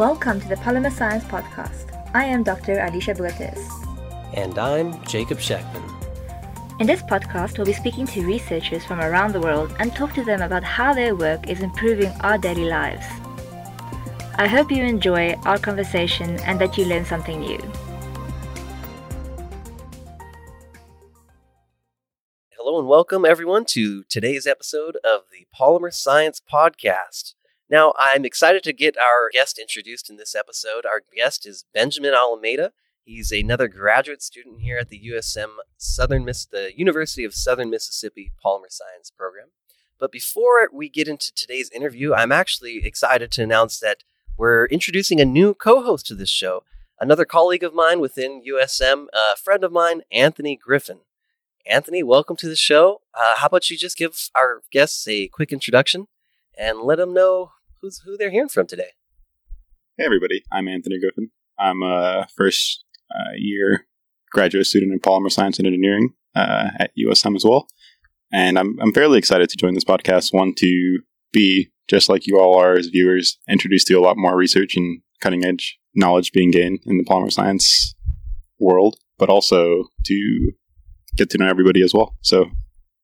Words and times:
Welcome 0.00 0.40
to 0.40 0.48
the 0.48 0.56
Polymer 0.56 0.90
Science 0.90 1.24
Podcast. 1.24 1.92
I 2.14 2.24
am 2.24 2.42
Dr. 2.42 2.78
Alicia 2.78 3.12
Blatis. 3.12 3.60
And 4.32 4.58
I'm 4.58 4.98
Jacob 5.04 5.40
Shackman. 5.40 5.82
In 6.80 6.86
this 6.86 7.02
podcast, 7.02 7.58
we'll 7.58 7.66
be 7.66 7.74
speaking 7.74 8.06
to 8.06 8.24
researchers 8.24 8.82
from 8.82 8.98
around 9.02 9.34
the 9.34 9.40
world 9.40 9.76
and 9.78 9.94
talk 9.94 10.14
to 10.14 10.24
them 10.24 10.40
about 10.40 10.64
how 10.64 10.94
their 10.94 11.14
work 11.14 11.50
is 11.50 11.60
improving 11.60 12.10
our 12.22 12.38
daily 12.38 12.64
lives. 12.64 13.04
I 14.38 14.46
hope 14.46 14.70
you 14.70 14.82
enjoy 14.82 15.34
our 15.44 15.58
conversation 15.58 16.38
and 16.46 16.58
that 16.62 16.78
you 16.78 16.86
learn 16.86 17.04
something 17.04 17.38
new. 17.38 17.60
Hello 22.52 22.78
and 22.78 22.88
welcome 22.88 23.26
everyone 23.26 23.66
to 23.66 24.04
today's 24.04 24.46
episode 24.46 24.96
of 25.04 25.24
the 25.30 25.46
Polymer 25.54 25.92
Science 25.92 26.40
Podcast. 26.40 27.34
Now, 27.70 27.92
I'm 27.96 28.24
excited 28.24 28.64
to 28.64 28.72
get 28.72 28.98
our 28.98 29.30
guest 29.32 29.56
introduced 29.56 30.10
in 30.10 30.16
this 30.16 30.34
episode. 30.34 30.84
Our 30.84 31.02
guest 31.14 31.46
is 31.46 31.64
Benjamin 31.72 32.12
Alameda. 32.12 32.72
He's 33.04 33.30
another 33.30 33.68
graduate 33.68 34.22
student 34.22 34.58
here 34.60 34.76
at 34.76 34.88
the 34.88 35.00
USM 35.12 35.50
Southern 35.76 36.24
Miss, 36.24 36.44
the 36.44 36.72
University 36.76 37.24
of 37.24 37.32
Southern 37.32 37.70
Mississippi 37.70 38.32
Polymer 38.44 38.70
Science 38.70 39.12
program. 39.16 39.50
But 40.00 40.10
before 40.10 40.68
we 40.72 40.88
get 40.88 41.06
into 41.06 41.32
today's 41.32 41.70
interview, 41.70 42.12
I'm 42.12 42.32
actually 42.32 42.84
excited 42.84 43.30
to 43.32 43.42
announce 43.44 43.78
that 43.78 44.02
we're 44.36 44.66
introducing 44.66 45.20
a 45.20 45.24
new 45.24 45.54
co 45.54 45.80
host 45.80 46.06
to 46.06 46.16
this 46.16 46.28
show, 46.28 46.64
another 46.98 47.24
colleague 47.24 47.62
of 47.62 47.72
mine 47.72 48.00
within 48.00 48.42
USM, 48.42 49.06
a 49.12 49.36
friend 49.36 49.62
of 49.62 49.70
mine, 49.70 50.02
Anthony 50.10 50.56
Griffin. 50.56 51.02
Anthony, 51.64 52.02
welcome 52.02 52.36
to 52.38 52.48
the 52.48 52.56
show. 52.56 53.02
Uh, 53.14 53.36
how 53.36 53.46
about 53.46 53.70
you 53.70 53.78
just 53.78 53.96
give 53.96 54.30
our 54.34 54.62
guests 54.72 55.06
a 55.06 55.28
quick 55.28 55.52
introduction 55.52 56.08
and 56.58 56.80
let 56.80 56.98
them 56.98 57.14
know 57.14 57.52
who's 57.80 58.02
who 58.04 58.16
they're 58.16 58.30
hearing 58.30 58.48
from 58.48 58.66
today? 58.66 58.90
Hey, 59.96 60.04
everybody. 60.04 60.42
I'm 60.52 60.68
Anthony 60.68 60.98
Griffin. 61.00 61.30
I'm 61.58 61.82
a 61.82 62.26
first 62.36 62.84
uh, 63.14 63.32
year 63.36 63.86
graduate 64.30 64.66
student 64.66 64.92
in 64.92 65.00
polymer 65.00 65.30
science 65.30 65.58
and 65.58 65.66
engineering 65.66 66.10
uh, 66.34 66.70
at 66.78 66.92
USM 66.98 67.36
as 67.36 67.44
well. 67.44 67.68
And 68.32 68.58
I'm, 68.58 68.78
I'm 68.80 68.92
fairly 68.92 69.18
excited 69.18 69.48
to 69.48 69.56
join 69.56 69.74
this 69.74 69.84
podcast. 69.84 70.32
One, 70.32 70.54
to 70.58 70.98
be 71.32 71.70
just 71.88 72.08
like 72.08 72.26
you 72.26 72.38
all 72.38 72.56
are 72.58 72.74
as 72.74 72.86
viewers, 72.86 73.38
introduced 73.48 73.88
to 73.88 73.94
a 73.94 74.00
lot 74.00 74.16
more 74.16 74.36
research 74.36 74.76
and 74.76 75.00
cutting 75.20 75.44
edge 75.44 75.78
knowledge 75.94 76.32
being 76.32 76.50
gained 76.50 76.80
in 76.86 76.98
the 76.98 77.04
polymer 77.04 77.32
science 77.32 77.94
world, 78.60 78.96
but 79.18 79.28
also 79.28 79.86
to 80.04 80.52
get 81.16 81.30
to 81.30 81.38
know 81.38 81.48
everybody 81.48 81.82
as 81.82 81.92
well. 81.92 82.14
So 82.20 82.46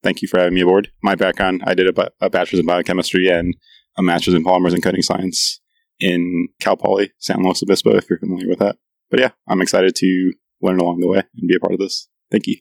thank 0.05 0.23
you 0.23 0.29
for 0.29 0.39
having 0.39 0.55
me 0.55 0.61
aboard. 0.61 0.91
My 1.03 1.17
background, 1.17 1.63
I 1.67 1.75
did 1.75 1.99
a, 1.99 2.11
a 2.21 2.31
bachelor's 2.31 2.61
in 2.61 2.67
biochemistry 2.67 3.29
and 3.29 3.57
a 3.99 4.03
master's 4.03 4.35
in 4.35 4.45
polymers 4.45 4.73
and 4.73 4.83
coating 4.83 5.03
science 5.03 5.61
in 5.99 6.49
Cal 6.61 6.77
Poly, 6.77 7.13
San 7.19 7.43
Luis 7.43 7.63
Obispo, 7.63 7.97
if 7.97 8.09
you're 8.09 8.19
familiar 8.19 8.49
with 8.49 8.59
that. 8.59 8.77
But 9.11 9.21
yeah, 9.21 9.31
I'm 9.49 9.63
excited 9.63 9.95
to 9.97 10.33
learn 10.61 10.79
along 10.79 11.01
the 11.01 11.09
way 11.09 11.19
and 11.19 11.49
be 11.49 11.57
a 11.57 11.61
part 11.61 11.73
of 11.73 11.79
this. 11.79 12.09
Thank 12.31 12.47
you. 12.47 12.57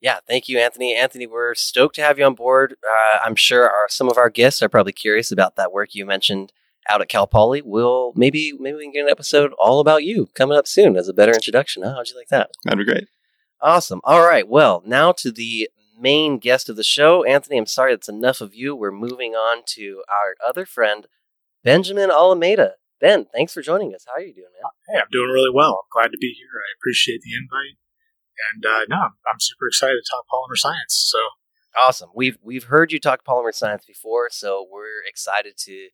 Yeah, 0.00 0.18
thank 0.28 0.48
you, 0.48 0.58
Anthony. 0.58 0.94
Anthony, 0.94 1.26
we're 1.26 1.54
stoked 1.54 1.94
to 1.96 2.02
have 2.02 2.18
you 2.18 2.24
on 2.24 2.34
board. 2.34 2.76
Uh, 2.84 3.18
I'm 3.24 3.34
sure 3.34 3.68
our, 3.68 3.86
some 3.88 4.08
of 4.08 4.18
our 4.18 4.30
guests 4.30 4.62
are 4.62 4.68
probably 4.68 4.92
curious 4.92 5.32
about 5.32 5.56
that 5.56 5.72
work 5.72 5.94
you 5.94 6.04
mentioned 6.04 6.52
out 6.88 7.00
at 7.00 7.08
Cal 7.08 7.26
Poly. 7.26 7.62
We'll 7.62 8.12
maybe 8.14 8.52
maybe 8.58 8.76
we 8.76 8.84
can 8.84 8.92
get 8.92 9.04
an 9.04 9.10
episode 9.10 9.52
all 9.58 9.80
about 9.80 10.04
you 10.04 10.28
coming 10.34 10.56
up 10.56 10.66
soon 10.66 10.96
as 10.96 11.08
a 11.08 11.14
better 11.14 11.32
introduction. 11.32 11.82
Huh? 11.82 11.94
How'd 11.94 12.08
you 12.08 12.16
like 12.16 12.28
that? 12.28 12.50
That'd 12.64 12.78
be 12.78 12.90
great. 12.90 13.08
Awesome. 13.60 14.00
All 14.04 14.20
right. 14.20 14.46
Well, 14.46 14.82
now 14.86 15.12
to 15.12 15.32
the 15.32 15.68
main 15.98 16.38
guest 16.38 16.68
of 16.68 16.76
the 16.76 16.84
show, 16.84 17.24
Anthony. 17.24 17.58
I'm 17.58 17.66
sorry 17.66 17.92
that's 17.92 18.08
enough 18.08 18.40
of 18.40 18.54
you. 18.54 18.74
We're 18.74 18.92
moving 18.92 19.32
on 19.32 19.62
to 19.74 20.02
our 20.08 20.48
other 20.48 20.66
friend, 20.66 21.06
Benjamin 21.64 22.10
Alameda. 22.10 22.74
Ben, 23.00 23.26
thanks 23.32 23.52
for 23.52 23.62
joining 23.62 23.94
us. 23.94 24.04
How 24.06 24.14
are 24.14 24.20
you 24.20 24.34
doing, 24.34 24.48
man? 24.52 24.70
Hey, 24.88 25.00
I'm 25.00 25.08
doing 25.12 25.30
really 25.30 25.50
well. 25.52 25.84
I'm 25.84 26.00
glad 26.00 26.12
to 26.12 26.18
be 26.18 26.34
here. 26.36 26.48
I 26.54 26.72
appreciate 26.78 27.20
the 27.22 27.34
invite. 27.36 27.76
And 28.52 28.64
uh, 28.64 28.84
no, 28.88 28.96
I'm 28.96 29.40
super 29.40 29.68
excited 29.68 29.96
to 29.96 30.10
talk 30.10 30.24
polymer 30.32 30.56
science. 30.56 31.08
So 31.10 31.18
awesome. 31.78 32.10
We've 32.14 32.38
we've 32.42 32.64
heard 32.64 32.92
you 32.92 33.00
talk 33.00 33.24
polymer 33.24 33.54
science 33.54 33.84
before, 33.86 34.28
so 34.30 34.66
we're 34.70 35.02
excited 35.06 35.54
to 35.64 35.88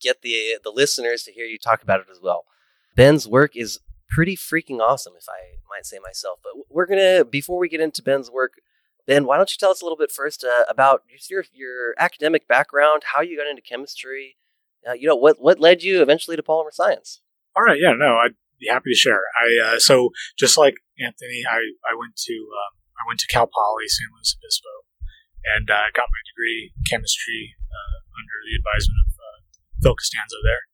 get 0.00 0.22
the 0.22 0.58
the 0.62 0.70
listeners 0.70 1.22
to 1.24 1.32
hear 1.32 1.46
you 1.46 1.58
talk 1.58 1.82
about 1.82 2.00
it 2.00 2.06
as 2.10 2.20
well. 2.22 2.44
Ben's 2.96 3.26
work 3.26 3.56
is 3.56 3.80
pretty 4.08 4.36
freaking 4.36 4.80
awesome, 4.80 5.14
if 5.18 5.28
I 5.28 5.58
might 5.68 5.86
say 5.86 5.98
myself. 6.02 6.38
But 6.42 6.52
we're 6.70 6.86
gonna 6.86 7.24
before 7.24 7.58
we 7.58 7.68
get 7.68 7.80
into 7.80 8.02
Ben's 8.02 8.30
work, 8.30 8.52
Ben, 9.06 9.26
why 9.26 9.36
don't 9.36 9.50
you 9.50 9.58
tell 9.58 9.70
us 9.70 9.82
a 9.82 9.84
little 9.84 9.98
bit 9.98 10.10
first 10.10 10.44
uh, 10.44 10.64
about 10.68 11.02
your 11.28 11.44
your 11.52 11.94
academic 11.98 12.48
background, 12.48 13.02
how 13.12 13.20
you 13.20 13.36
got 13.36 13.48
into 13.48 13.62
chemistry, 13.62 14.36
uh, 14.84 14.92
you 14.92 15.08
know 15.08 15.16
what 15.16 15.40
what 15.40 15.60
led 15.60 15.82
you 15.82 16.02
eventually 16.02 16.36
to 16.36 16.42
polymer 16.42 16.72
science? 16.72 17.20
All 17.56 17.62
right, 17.62 17.80
yeah, 17.80 17.92
no, 17.96 18.16
I'd 18.20 18.36
be 18.60 18.68
happy 18.68 18.92
to 18.92 18.98
share. 18.98 19.22
I 19.32 19.46
uh, 19.60 19.78
so 19.78 20.10
just 20.38 20.58
like 20.58 20.76
Anthony, 21.00 21.42
I, 21.48 21.60
I 21.88 21.96
went 21.96 22.16
to 22.28 22.34
um, 22.34 22.72
I 23.00 23.04
went 23.08 23.20
to 23.20 23.30
Cal 23.32 23.48
Poly 23.48 23.88
San 23.88 24.12
Luis 24.12 24.36
Obispo 24.36 24.84
and 25.56 25.68
uh, 25.70 25.88
got 25.92 26.08
my 26.08 26.22
degree 26.28 26.72
in 26.72 26.84
chemistry 26.88 27.56
uh, 27.68 27.96
under 28.12 28.36
the 28.44 28.56
advisement 28.56 29.00
of 29.08 29.10
uh, 29.16 29.38
Phil 29.80 29.96
Costanzo 29.96 30.40
there. 30.44 30.64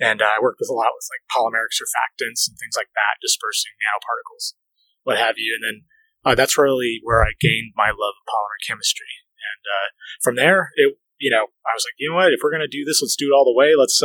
And 0.00 0.24
I 0.24 0.40
worked 0.40 0.64
with 0.64 0.72
a 0.72 0.78
lot 0.78 0.96
with 0.96 1.06
like 1.12 1.28
polymeric 1.28 1.76
surfactants 1.76 2.48
and 2.48 2.56
things 2.56 2.72
like 2.72 2.88
that, 2.96 3.20
dispersing 3.20 3.76
nanoparticles, 3.84 4.56
what 5.04 5.20
have 5.20 5.36
you. 5.36 5.52
And 5.52 5.62
then 5.62 5.76
uh, 6.24 6.34
that's 6.34 6.58
really 6.58 7.00
where 7.02 7.22
I 7.22 7.32
gained 7.40 7.72
my 7.76 7.88
love 7.88 8.14
of 8.16 8.28
polymer 8.28 8.60
chemistry. 8.66 9.06
And 9.40 9.64
uh, 9.64 9.88
from 10.22 10.36
there, 10.36 10.70
it 10.76 10.96
you 11.18 11.30
know 11.30 11.52
I 11.66 11.72
was 11.74 11.84
like, 11.86 11.94
you 11.98 12.10
know 12.10 12.16
what, 12.16 12.32
if 12.32 12.40
we're 12.42 12.52
gonna 12.52 12.68
do 12.68 12.84
this, 12.84 13.02
let's 13.02 13.16
do 13.16 13.28
it 13.28 13.36
all 13.36 13.44
the 13.44 13.56
way. 13.56 13.72
Let's 13.78 14.02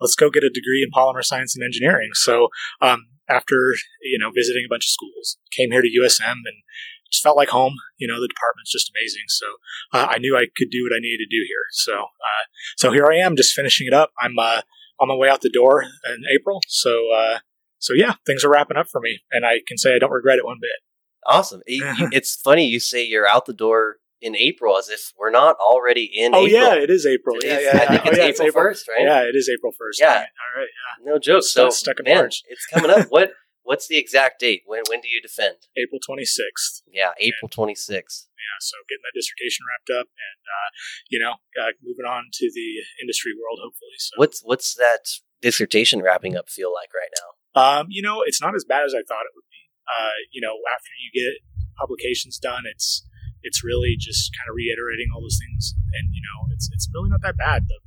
let's 0.00 0.14
go 0.14 0.30
get 0.30 0.44
a 0.44 0.50
degree 0.50 0.82
in 0.82 0.90
polymer 0.90 1.24
science 1.24 1.56
and 1.56 1.64
engineering. 1.64 2.10
So 2.14 2.48
um, 2.80 3.06
after 3.28 3.74
you 4.02 4.18
know 4.18 4.30
visiting 4.34 4.64
a 4.66 4.72
bunch 4.72 4.84
of 4.84 4.94
schools, 4.94 5.38
came 5.50 5.70
here 5.70 5.82
to 5.82 6.00
USM 6.02 6.44
and 6.44 6.62
just 7.10 7.22
felt 7.22 7.36
like 7.36 7.50
home. 7.50 7.74
You 7.98 8.08
know, 8.08 8.20
the 8.20 8.28
department's 8.28 8.72
just 8.72 8.90
amazing. 8.94 9.24
So 9.28 9.46
uh, 9.92 10.06
I 10.10 10.18
knew 10.18 10.36
I 10.36 10.46
could 10.56 10.70
do 10.70 10.84
what 10.84 10.96
I 10.96 11.00
needed 11.00 11.24
to 11.24 11.36
do 11.36 11.44
here. 11.46 11.66
So 11.70 11.94
uh, 11.94 12.44
so 12.76 12.92
here 12.92 13.06
I 13.06 13.16
am, 13.16 13.36
just 13.36 13.54
finishing 13.54 13.86
it 13.86 13.94
up. 13.94 14.10
I'm 14.20 14.38
uh, 14.38 14.62
on 15.00 15.08
my 15.08 15.14
way 15.14 15.28
out 15.28 15.40
the 15.40 15.50
door 15.50 15.82
in 15.82 16.22
April. 16.34 16.60
So 16.68 17.10
uh, 17.12 17.38
so 17.78 17.92
yeah, 17.94 18.14
things 18.26 18.44
are 18.44 18.50
wrapping 18.50 18.76
up 18.76 18.88
for 18.88 19.00
me, 19.00 19.20
and 19.30 19.44
I 19.44 19.60
can 19.66 19.78
say 19.78 19.94
I 19.94 19.98
don't 19.98 20.12
regret 20.12 20.38
it 20.38 20.44
one 20.44 20.58
bit. 20.60 20.85
Awesome. 21.26 21.62
it's 21.66 22.36
funny 22.36 22.66
you 22.66 22.80
say 22.80 23.04
you're 23.04 23.28
out 23.28 23.46
the 23.46 23.52
door 23.52 23.96
in 24.20 24.34
April 24.36 24.78
as 24.78 24.88
if 24.88 25.12
we're 25.18 25.30
not 25.30 25.56
already 25.56 26.04
in 26.04 26.34
oh, 26.34 26.46
April. 26.46 26.62
yeah, 26.62 26.74
it 26.74 26.90
is 26.90 27.06
April. 27.06 27.36
Yeah, 27.42 27.60
yeah, 27.60 27.70
I 27.72 27.86
think 27.86 28.06
oh, 28.06 28.10
it's, 28.10 28.18
yeah, 28.18 28.46
April 28.46 28.52
first, 28.52 28.88
right? 28.88 29.02
Yeah, 29.02 29.20
it 29.22 29.34
is 29.34 29.50
April 29.52 29.72
first. 29.76 30.00
Yeah. 30.00 30.08
All 30.08 30.60
right. 30.60 30.68
Yeah. 31.04 31.12
No 31.12 31.18
joke. 31.18 31.42
So 31.42 31.70
stuck 31.70 32.00
in 32.00 32.04
man, 32.04 32.16
March. 32.16 32.42
it's 32.48 32.66
coming 32.66 32.90
up. 32.90 33.06
what 33.10 33.32
what's 33.62 33.88
the 33.88 33.98
exact 33.98 34.40
date? 34.40 34.62
When 34.66 34.82
when 34.88 35.00
do 35.00 35.08
you 35.08 35.20
defend? 35.20 35.56
April 35.76 36.00
twenty 36.04 36.24
sixth. 36.24 36.82
Yeah, 36.90 37.10
April 37.20 37.48
twenty 37.48 37.74
sixth. 37.74 38.28
Yeah, 38.36 38.58
so 38.60 38.76
getting 38.88 39.02
that 39.02 39.16
dissertation 39.18 39.66
wrapped 39.68 39.90
up, 40.00 40.06
and 40.06 40.40
uh, 40.46 40.68
you 41.10 41.18
know, 41.18 41.34
uh, 41.60 41.72
moving 41.82 42.06
on 42.06 42.30
to 42.32 42.50
the 42.52 42.82
industry 43.02 43.32
world, 43.32 43.58
hopefully. 43.62 43.98
So 43.98 44.12
what's 44.16 44.40
what's 44.42 44.74
that 44.74 45.06
dissertation 45.42 46.02
wrapping 46.02 46.36
up 46.36 46.48
feel 46.48 46.72
like 46.72 46.90
right 46.94 47.10
now? 47.20 47.36
Um, 47.56 47.86
you 47.88 48.02
know, 48.02 48.22
it's 48.24 48.40
not 48.40 48.54
as 48.54 48.64
bad 48.68 48.84
as 48.84 48.92
I 48.92 49.00
thought 49.08 49.24
it 49.24 49.32
would 49.34 49.45
be. 49.45 49.45
Uh, 49.86 50.18
you 50.30 50.42
know, 50.42 50.58
after 50.68 50.90
you 50.98 51.10
get 51.14 51.42
publications 51.78 52.38
done, 52.38 52.64
it's 52.66 53.06
it's 53.42 53.62
really 53.62 53.94
just 53.98 54.34
kind 54.34 54.50
of 54.50 54.58
reiterating 54.58 55.08
all 55.14 55.22
those 55.22 55.38
things, 55.38 55.74
and 55.94 56.10
you 56.12 56.22
know, 56.22 56.50
it's 56.54 56.68
it's 56.72 56.90
really 56.92 57.10
not 57.10 57.22
that 57.22 57.38
bad. 57.38 57.66
The, 57.68 57.78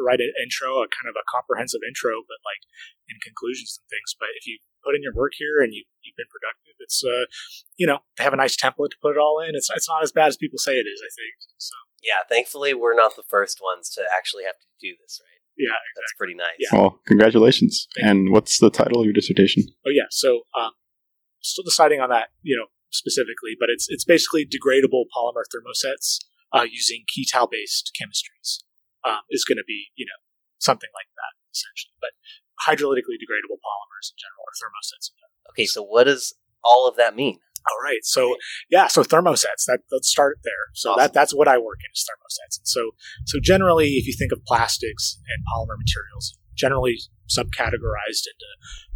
to 0.00 0.06
write 0.06 0.24
an 0.24 0.32
intro, 0.40 0.80
a 0.80 0.88
kind 0.88 1.10
of 1.10 1.18
a 1.18 1.26
comprehensive 1.28 1.84
intro, 1.84 2.24
but 2.24 2.40
like 2.40 2.64
in 3.12 3.20
conclusions 3.20 3.76
and 3.76 3.84
things. 3.90 4.16
But 4.16 4.32
if 4.38 4.48
you 4.48 4.56
put 4.80 4.96
in 4.96 5.04
your 5.04 5.12
work 5.12 5.36
here 5.36 5.60
and 5.60 5.76
you 5.76 5.84
you've 6.00 6.16
been 6.16 6.30
productive, 6.32 6.80
it's 6.80 7.04
uh, 7.04 7.28
you 7.76 7.86
know, 7.86 8.00
they 8.16 8.24
have 8.24 8.32
a 8.32 8.40
nice 8.40 8.56
template 8.56 8.96
to 8.96 9.02
put 9.02 9.14
it 9.14 9.20
all 9.20 9.44
in. 9.44 9.52
It's 9.52 9.68
it's 9.74 9.88
not 9.88 10.02
as 10.02 10.10
bad 10.10 10.32
as 10.32 10.40
people 10.40 10.58
say 10.58 10.80
it 10.80 10.88
is. 10.88 11.00
I 11.04 11.10
think 11.12 11.34
so. 11.60 11.76
Yeah, 12.00 12.24
thankfully 12.24 12.72
we're 12.72 12.96
not 12.96 13.14
the 13.14 13.26
first 13.28 13.60
ones 13.60 13.90
to 13.98 14.02
actually 14.16 14.44
have 14.48 14.56
to 14.56 14.68
do 14.80 14.96
this, 14.96 15.20
right? 15.20 15.40
Yeah, 15.60 15.76
exactly. 15.76 16.00
That's 16.00 16.16
pretty 16.16 16.34
nice. 16.34 16.56
Yeah. 16.58 16.72
Well, 16.72 17.00
congratulations. 17.04 17.86
And 17.96 18.30
what's 18.32 18.58
the 18.58 18.70
title 18.70 19.00
of 19.00 19.04
your 19.04 19.12
dissertation? 19.12 19.64
Oh 19.86 19.92
yeah, 19.92 20.08
so 20.10 20.48
um, 20.58 20.72
still 21.40 21.64
deciding 21.64 22.00
on 22.00 22.10
that, 22.10 22.28
you 22.42 22.56
know, 22.56 22.66
specifically, 22.90 23.56
but 23.58 23.68
it's 23.70 23.86
it's 23.88 24.04
basically 24.04 24.44
degradable 24.44 25.04
polymer 25.14 25.46
thermosets 25.48 26.18
uh, 26.52 26.66
using 26.70 27.04
ketal 27.06 27.48
based 27.50 27.92
chemistries 27.94 28.62
um, 29.04 29.22
is 29.30 29.44
going 29.44 29.58
to 29.58 29.66
be 29.66 29.90
you 29.96 30.06
know 30.06 30.18
something 30.58 30.90
like 30.94 31.08
that 31.16 31.32
essentially, 31.54 31.94
but 32.00 32.12
hydrolytically 32.60 33.16
degradable 33.18 33.58
polymers 33.58 34.12
in 34.12 34.16
general 34.18 34.44
or 34.44 34.54
thermosets 34.58 35.10
in 35.10 35.16
general. 35.18 35.50
Okay, 35.50 35.66
so 35.66 35.82
what 35.82 36.04
does 36.04 36.34
all 36.64 36.86
of 36.88 36.96
that 36.96 37.16
mean? 37.16 37.38
All 37.70 37.80
right, 37.84 38.00
so 38.02 38.36
yeah, 38.70 38.86
so 38.86 39.02
thermosets. 39.02 39.66
That 39.66 39.80
let's 39.92 40.08
start 40.08 40.38
there. 40.44 40.72
So 40.74 40.90
Awesome. 40.92 41.00
that 41.00 41.12
that's 41.12 41.34
what 41.34 41.48
I 41.48 41.58
work 41.58 41.78
in 41.84 41.90
is 41.92 42.04
thermosets. 42.08 42.58
And 42.58 42.66
so 42.68 42.90
so 43.26 43.38
generally, 43.42 44.00
if 44.00 44.06
you 44.06 44.14
think 44.16 44.32
of 44.32 44.44
plastics 44.46 45.18
and 45.28 45.44
polymer 45.52 45.76
materials, 45.78 46.38
generally 46.56 46.98
subcategorized 47.28 48.24
into 48.26 48.48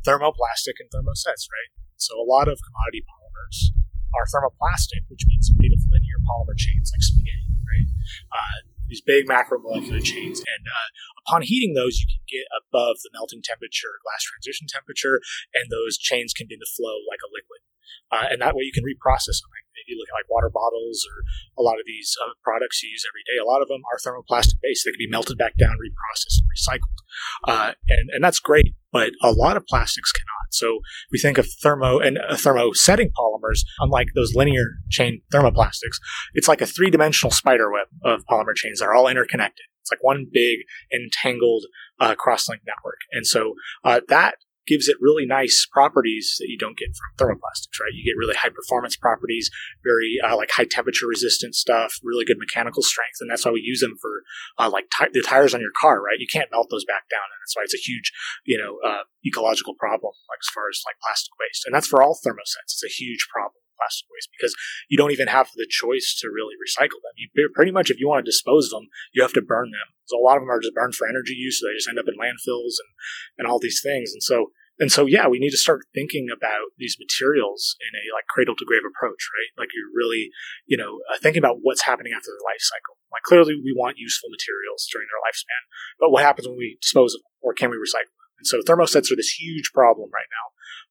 thermoplastic 0.06 0.80
and 0.80 0.88
thermosets, 0.90 1.46
right? 1.48 1.70
So 2.04 2.20
a 2.20 2.26
lot 2.28 2.52
of 2.52 2.60
commodity 2.60 3.02
polymers 3.08 3.72
are 4.12 4.28
thermoplastic, 4.28 5.08
which 5.08 5.24
means 5.26 5.48
they're 5.48 5.58
made 5.58 5.72
of 5.72 5.82
linear 5.88 6.20
polymer 6.28 6.56
chains 6.56 6.92
like 6.92 7.02
spaghetti, 7.02 7.48
right? 7.64 7.88
Uh, 8.30 8.68
these 8.86 9.00
big 9.00 9.24
macromolecular 9.24 10.04
chains, 10.04 10.44
and 10.44 10.62
uh, 10.68 10.88
upon 11.24 11.40
heating 11.40 11.72
those, 11.72 11.96
you 11.98 12.06
can 12.06 12.20
get 12.28 12.44
above 12.52 13.00
the 13.00 13.08
melting 13.16 13.40
temperature, 13.40 13.96
glass 14.04 14.20
transition 14.28 14.68
temperature, 14.68 15.24
and 15.56 15.72
those 15.72 15.96
chains 15.96 16.36
can 16.36 16.44
begin 16.44 16.60
to 16.60 16.68
flow 16.68 17.00
like 17.08 17.24
a 17.24 17.32
liquid. 17.32 17.64
Uh, 18.12 18.28
and 18.30 18.38
that 18.44 18.54
way 18.54 18.62
you 18.62 18.74
can 18.76 18.84
reprocess 18.84 19.40
them. 19.40 19.50
If 19.74 19.88
you 19.88 19.98
look 19.98 20.08
at 20.08 20.16
like 20.16 20.30
water 20.30 20.48
bottles 20.48 21.04
or 21.04 21.24
a 21.58 21.62
lot 21.62 21.80
of 21.80 21.84
these 21.84 22.14
uh, 22.22 22.32
products 22.44 22.82
you 22.82 22.88
use 22.88 23.04
every 23.08 23.24
day, 23.26 23.36
a 23.40 23.44
lot 23.44 23.60
of 23.60 23.68
them 23.68 23.82
are 23.90 23.98
thermoplastic 23.98 24.60
based. 24.62 24.84
They 24.84 24.92
can 24.92 25.02
be 25.02 25.10
melted 25.10 25.36
back 25.36 25.56
down, 25.56 25.76
reprocessed, 25.76 26.40
and 26.40 26.48
recycled. 26.52 27.00
Uh, 27.44 27.72
and, 27.88 28.10
and 28.12 28.24
that's 28.24 28.38
great, 28.38 28.76
but 28.92 29.12
a 29.22 29.32
lot 29.32 29.56
of 29.56 29.66
plastics 29.66 30.12
cannot. 30.12 30.33
So 30.58 30.78
we 31.12 31.18
think 31.18 31.38
of 31.38 31.46
thermo 31.62 31.98
and 31.98 32.18
uh, 32.18 32.34
thermosetting 32.34 33.10
polymers, 33.18 33.60
unlike 33.80 34.08
those 34.14 34.34
linear 34.34 34.64
chain 34.90 35.22
thermoplastics, 35.32 35.98
it's 36.34 36.48
like 36.48 36.60
a 36.60 36.66
three 36.66 36.90
dimensional 36.90 37.30
spider 37.30 37.70
web 37.70 37.86
of 38.04 38.24
polymer 38.26 38.54
chains 38.54 38.80
that 38.80 38.86
are 38.86 38.94
all 38.94 39.08
interconnected. 39.08 39.64
It's 39.82 39.90
like 39.92 40.02
one 40.02 40.26
big 40.32 40.60
entangled 40.94 41.64
uh, 42.00 42.14
cross-link 42.14 42.62
network. 42.66 42.98
And 43.12 43.26
so 43.26 43.54
uh, 43.84 44.00
that 44.08 44.36
gives 44.66 44.88
it 44.88 44.96
really 45.00 45.26
nice 45.26 45.66
properties 45.70 46.36
that 46.38 46.48
you 46.48 46.58
don't 46.58 46.78
get 46.78 46.88
from 46.94 47.28
thermoplastics, 47.28 47.80
right? 47.80 47.92
You 47.92 48.04
get 48.04 48.18
really 48.18 48.34
high 48.34 48.50
performance 48.50 48.96
properties, 48.96 49.50
very 49.84 50.16
uh, 50.22 50.36
like 50.36 50.50
high 50.50 50.68
temperature 50.68 51.06
resistant 51.06 51.54
stuff, 51.54 51.98
really 52.02 52.24
good 52.24 52.38
mechanical 52.38 52.82
strength, 52.82 53.18
and 53.20 53.30
that's 53.30 53.44
why 53.44 53.52
we 53.52 53.60
use 53.60 53.80
them 53.80 53.96
for 54.00 54.22
uh, 54.58 54.70
like 54.70 54.86
t- 54.96 55.12
the 55.12 55.22
tires 55.22 55.54
on 55.54 55.60
your 55.60 55.74
car, 55.80 56.00
right? 56.02 56.18
You 56.18 56.28
can't 56.30 56.50
melt 56.50 56.68
those 56.70 56.84
back 56.84 57.08
down, 57.10 57.24
and 57.24 57.40
that's 57.42 57.56
why 57.56 57.62
it's 57.64 57.74
a 57.74 57.84
huge, 57.84 58.12
you 58.44 58.58
know, 58.58 58.78
uh, 58.86 59.04
ecological 59.26 59.74
problem, 59.74 60.12
like 60.28 60.40
as 60.42 60.52
far 60.52 60.64
as 60.70 60.82
like 60.86 60.96
plastic 61.02 61.32
waste, 61.40 61.64
and 61.66 61.74
that's 61.74 61.88
for 61.88 62.02
all 62.02 62.14
thermosets. 62.14 62.74
It's 62.74 62.84
a 62.84 62.88
huge 62.88 63.28
problem 63.32 63.63
plastic 63.84 64.08
waste 64.08 64.32
because 64.32 64.56
you 64.88 64.96
don't 64.96 65.12
even 65.12 65.28
have 65.28 65.52
the 65.54 65.68
choice 65.68 66.16
to 66.24 66.32
really 66.32 66.56
recycle 66.56 67.04
them. 67.04 67.12
You 67.20 67.28
pretty 67.52 67.72
much, 67.72 67.92
if 67.92 68.00
you 68.00 68.08
want 68.08 68.24
to 68.24 68.30
dispose 68.32 68.72
of 68.72 68.80
them, 68.80 68.88
you 69.12 69.20
have 69.20 69.36
to 69.36 69.44
burn 69.44 69.68
them. 69.68 69.92
So 70.08 70.16
a 70.16 70.24
lot 70.24 70.36
of 70.36 70.42
them 70.42 70.50
are 70.50 70.60
just 70.60 70.74
burned 70.74 70.94
for 70.94 71.08
energy 71.08 71.36
use, 71.36 71.60
so 71.60 71.68
they 71.68 71.76
just 71.76 71.88
end 71.88 72.00
up 72.00 72.08
in 72.08 72.16
landfills 72.16 72.80
and 72.80 72.90
and 73.36 73.46
all 73.46 73.60
these 73.60 73.84
things. 73.84 74.12
And 74.16 74.22
so 74.22 74.52
and 74.78 74.90
so, 74.90 75.06
yeah, 75.06 75.28
we 75.30 75.38
need 75.38 75.54
to 75.54 75.60
start 75.60 75.86
thinking 75.94 76.26
about 76.34 76.74
these 76.78 76.98
materials 76.98 77.78
in 77.78 77.94
a 77.94 78.10
like 78.10 78.26
cradle 78.26 78.58
to 78.58 78.66
grave 78.66 78.82
approach, 78.82 79.22
right? 79.30 79.50
Like 79.54 79.70
you're 79.70 79.94
really, 79.94 80.34
you 80.66 80.76
know, 80.76 80.98
uh, 81.06 81.18
thinking 81.22 81.38
about 81.38 81.62
what's 81.62 81.86
happening 81.86 82.10
after 82.10 82.34
the 82.34 82.42
life 82.42 82.58
cycle. 82.58 82.98
Like 83.14 83.22
clearly, 83.22 83.54
we 83.54 83.70
want 83.70 84.02
useful 84.02 84.34
materials 84.34 84.90
during 84.90 85.06
their 85.06 85.22
lifespan, 85.22 85.62
but 86.02 86.10
what 86.10 86.26
happens 86.26 86.48
when 86.48 86.58
we 86.58 86.78
dispose 86.82 87.14
of 87.14 87.22
them, 87.22 87.30
or 87.38 87.54
can 87.54 87.70
we 87.70 87.78
recycle 87.78 88.10
them? 88.10 88.26
And 88.42 88.46
so, 88.50 88.66
thermosets 88.66 89.14
are 89.14 89.16
this 89.16 89.38
huge 89.38 89.70
problem 89.70 90.10
right 90.10 90.26
now 90.26 90.46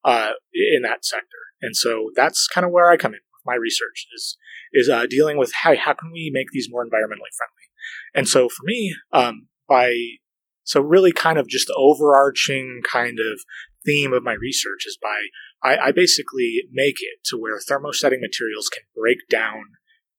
uh, 0.08 0.32
in 0.56 0.80
that 0.88 1.04
sector. 1.04 1.52
And 1.64 1.76
so, 1.76 2.10
that's 2.14 2.46
kind 2.46 2.64
of 2.64 2.72
where 2.72 2.90
I 2.90 2.96
come 2.96 3.12
in 3.12 3.20
with 3.32 3.46
my 3.46 3.54
research 3.54 4.06
is 4.14 4.36
is 4.72 4.88
uh, 4.88 5.06
dealing 5.08 5.38
with 5.38 5.52
how 5.62 5.74
how 5.76 5.94
can 5.94 6.12
we 6.12 6.30
make 6.32 6.48
these 6.52 6.68
more 6.70 6.84
environmentally 6.84 7.32
friendly. 7.36 7.66
And 8.14 8.28
so, 8.28 8.48
for 8.48 8.64
me, 8.64 8.94
um, 9.12 9.48
by 9.68 9.94
so 10.64 10.80
really 10.80 11.12
kind 11.12 11.38
of 11.38 11.48
just 11.48 11.68
the 11.68 11.76
overarching 11.76 12.82
kind 12.90 13.18
of 13.20 13.40
theme 13.84 14.12
of 14.12 14.22
my 14.22 14.32
research 14.32 14.84
is 14.86 14.98
by 15.00 15.28
I, 15.62 15.88
I 15.88 15.92
basically 15.92 16.62
make 16.72 16.96
it 17.00 17.24
to 17.26 17.38
where 17.38 17.58
thermosetting 17.58 18.20
materials 18.20 18.68
can 18.68 18.82
break 18.94 19.18
down 19.30 19.64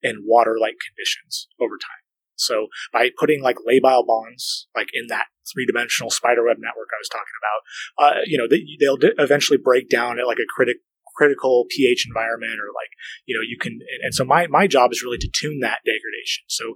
in 0.01 0.23
water-like 0.25 0.75
conditions 0.87 1.47
over 1.59 1.77
time. 1.81 2.03
So 2.35 2.67
by 2.91 3.09
putting 3.17 3.41
like 3.41 3.57
labile 3.67 4.05
bonds, 4.05 4.67
like 4.75 4.89
in 4.93 5.07
that 5.07 5.27
three-dimensional 5.51 6.11
spiderweb 6.11 6.57
network 6.59 6.89
I 6.93 6.99
was 6.99 7.09
talking 7.09 7.37
about, 7.39 8.17
uh, 8.17 8.21
you 8.25 8.37
know, 8.37 8.47
they, 8.47 8.65
will 8.81 8.97
eventually 9.17 9.57
break 9.57 9.89
down 9.89 10.19
at 10.19 10.27
like 10.27 10.39
a 10.39 10.53
critic 10.53 10.77
critical 11.15 11.65
pH 11.69 12.05
environment 12.07 12.59
or 12.59 12.69
like, 12.75 12.91
you 13.25 13.35
know, 13.35 13.41
you 13.41 13.57
can, 13.59 13.79
and 14.03 14.13
so 14.13 14.23
my, 14.23 14.47
my 14.47 14.67
job 14.67 14.91
is 14.91 15.01
really 15.01 15.17
to 15.17 15.31
tune 15.31 15.59
that 15.61 15.79
degradation. 15.87 16.43
So 16.47 16.75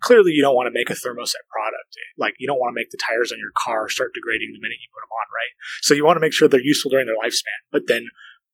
clearly 0.00 0.32
you 0.32 0.42
don't 0.42 0.56
want 0.56 0.66
to 0.66 0.74
make 0.74 0.90
a 0.90 0.98
thermoset 0.98 1.44
product. 1.52 1.92
Like 2.16 2.34
you 2.38 2.48
don't 2.48 2.58
want 2.58 2.72
to 2.72 2.78
make 2.78 2.90
the 2.90 2.98
tires 2.98 3.32
on 3.32 3.38
your 3.38 3.52
car 3.56 3.88
start 3.88 4.12
degrading 4.14 4.52
the 4.52 4.62
minute 4.62 4.80
you 4.80 4.88
put 4.90 5.04
them 5.04 5.12
on, 5.12 5.28
right? 5.30 5.52
So 5.82 5.94
you 5.94 6.04
want 6.04 6.16
to 6.16 6.24
make 6.24 6.32
sure 6.32 6.48
they're 6.48 6.60
useful 6.64 6.90
during 6.90 7.06
their 7.06 7.20
lifespan, 7.20 7.60
but 7.70 7.86
then, 7.86 8.08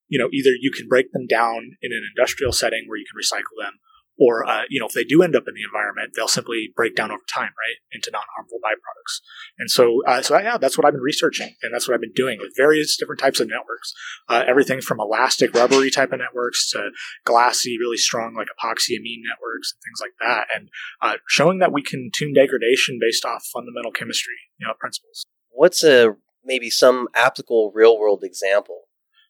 you 0.08 0.19
know, 0.19 0.28
either 0.32 0.50
you 0.58 0.70
can 0.74 0.88
break 0.88 1.12
them 1.12 1.26
down 1.26 1.78
in 1.80 1.90
an 1.92 2.04
industrial 2.04 2.52
setting 2.52 2.84
where 2.86 2.98
you 2.98 3.06
can 3.08 3.16
recycle 3.16 3.56
them 3.56 3.78
or 4.22 4.46
uh, 4.48 4.62
you 4.69 4.78
know 4.78 4.86
if 4.86 4.92
they 4.92 5.04
do 5.04 5.22
end 5.22 5.34
up 5.34 5.44
in 5.48 5.54
the 5.54 5.62
environment 5.62 6.12
they'll 6.14 6.28
simply 6.28 6.72
break 6.76 6.94
down 6.94 7.10
over 7.10 7.22
time 7.32 7.50
right 7.58 7.78
into 7.92 8.10
non-harmful 8.10 8.58
byproducts. 8.64 9.20
And 9.58 9.70
so 9.70 10.02
uh, 10.06 10.22
so 10.22 10.38
yeah 10.38 10.58
that's 10.58 10.78
what 10.78 10.86
i've 10.86 10.92
been 10.92 11.02
researching 11.02 11.54
and 11.62 11.74
that's 11.74 11.88
what 11.88 11.94
i've 11.94 12.00
been 12.00 12.12
doing 12.14 12.38
with 12.40 12.52
various 12.56 12.96
different 12.96 13.20
types 13.20 13.40
of 13.40 13.48
networks. 13.48 13.92
Uh, 14.28 14.44
everything 14.46 14.80
from 14.80 15.00
elastic 15.00 15.54
rubbery 15.54 15.90
type 15.90 16.12
of 16.12 16.20
networks 16.20 16.70
to 16.70 16.90
glassy 17.24 17.76
really 17.78 17.96
strong 17.96 18.34
like 18.34 18.48
epoxy 18.48 18.96
amine 18.98 19.22
networks 19.28 19.74
and 19.74 19.80
things 19.82 20.00
like 20.00 20.14
that 20.20 20.46
and 20.54 20.69
uh, 21.00 21.16
showing 21.28 21.58
that 21.58 21.72
we 21.72 21.82
can 21.82 22.10
tune 22.14 22.32
degradation 22.32 22.98
based 23.00 23.24
off 23.24 23.44
fundamental 23.52 23.90
chemistry 23.90 24.34
you 24.58 24.66
know 24.66 24.74
principles. 24.78 25.26
What's 25.50 25.82
a 25.82 26.16
maybe 26.44 26.70
some 26.70 27.08
applicable 27.14 27.72
real 27.74 27.98
world 27.98 28.24
example 28.24 28.82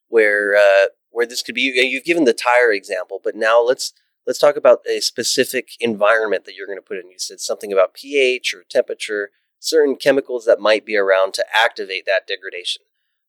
where 0.09 0.55
uh, 0.57 0.87
where 1.11 1.27
this 1.27 1.43
could 1.43 1.55
be 1.55 1.73
you've 1.75 2.05
given 2.05 2.25
the 2.25 2.33
tire 2.33 2.73
example 2.73 3.21
but 3.23 3.35
now 3.35 3.63
let's 3.63 3.93
let's 4.27 4.39
talk 4.39 4.57
about 4.57 4.81
a 4.89 5.01
specific 5.01 5.71
environment 5.81 6.45
that 6.45 6.55
you're 6.55 6.67
going 6.67 6.79
to 6.79 6.83
put 6.83 6.99
in. 6.99 7.11
You 7.11 7.19
said 7.19 7.41
something 7.41 7.73
about 7.73 7.95
pH 7.95 8.55
or 8.55 8.65
temperature, 8.69 9.31
certain 9.59 9.97
chemicals 9.97 10.45
that 10.45 10.61
might 10.61 10.85
be 10.85 10.97
around 10.97 11.35
to 11.35 11.45
activate 11.55 12.07
that 12.07 12.27
degradation. 12.27 12.83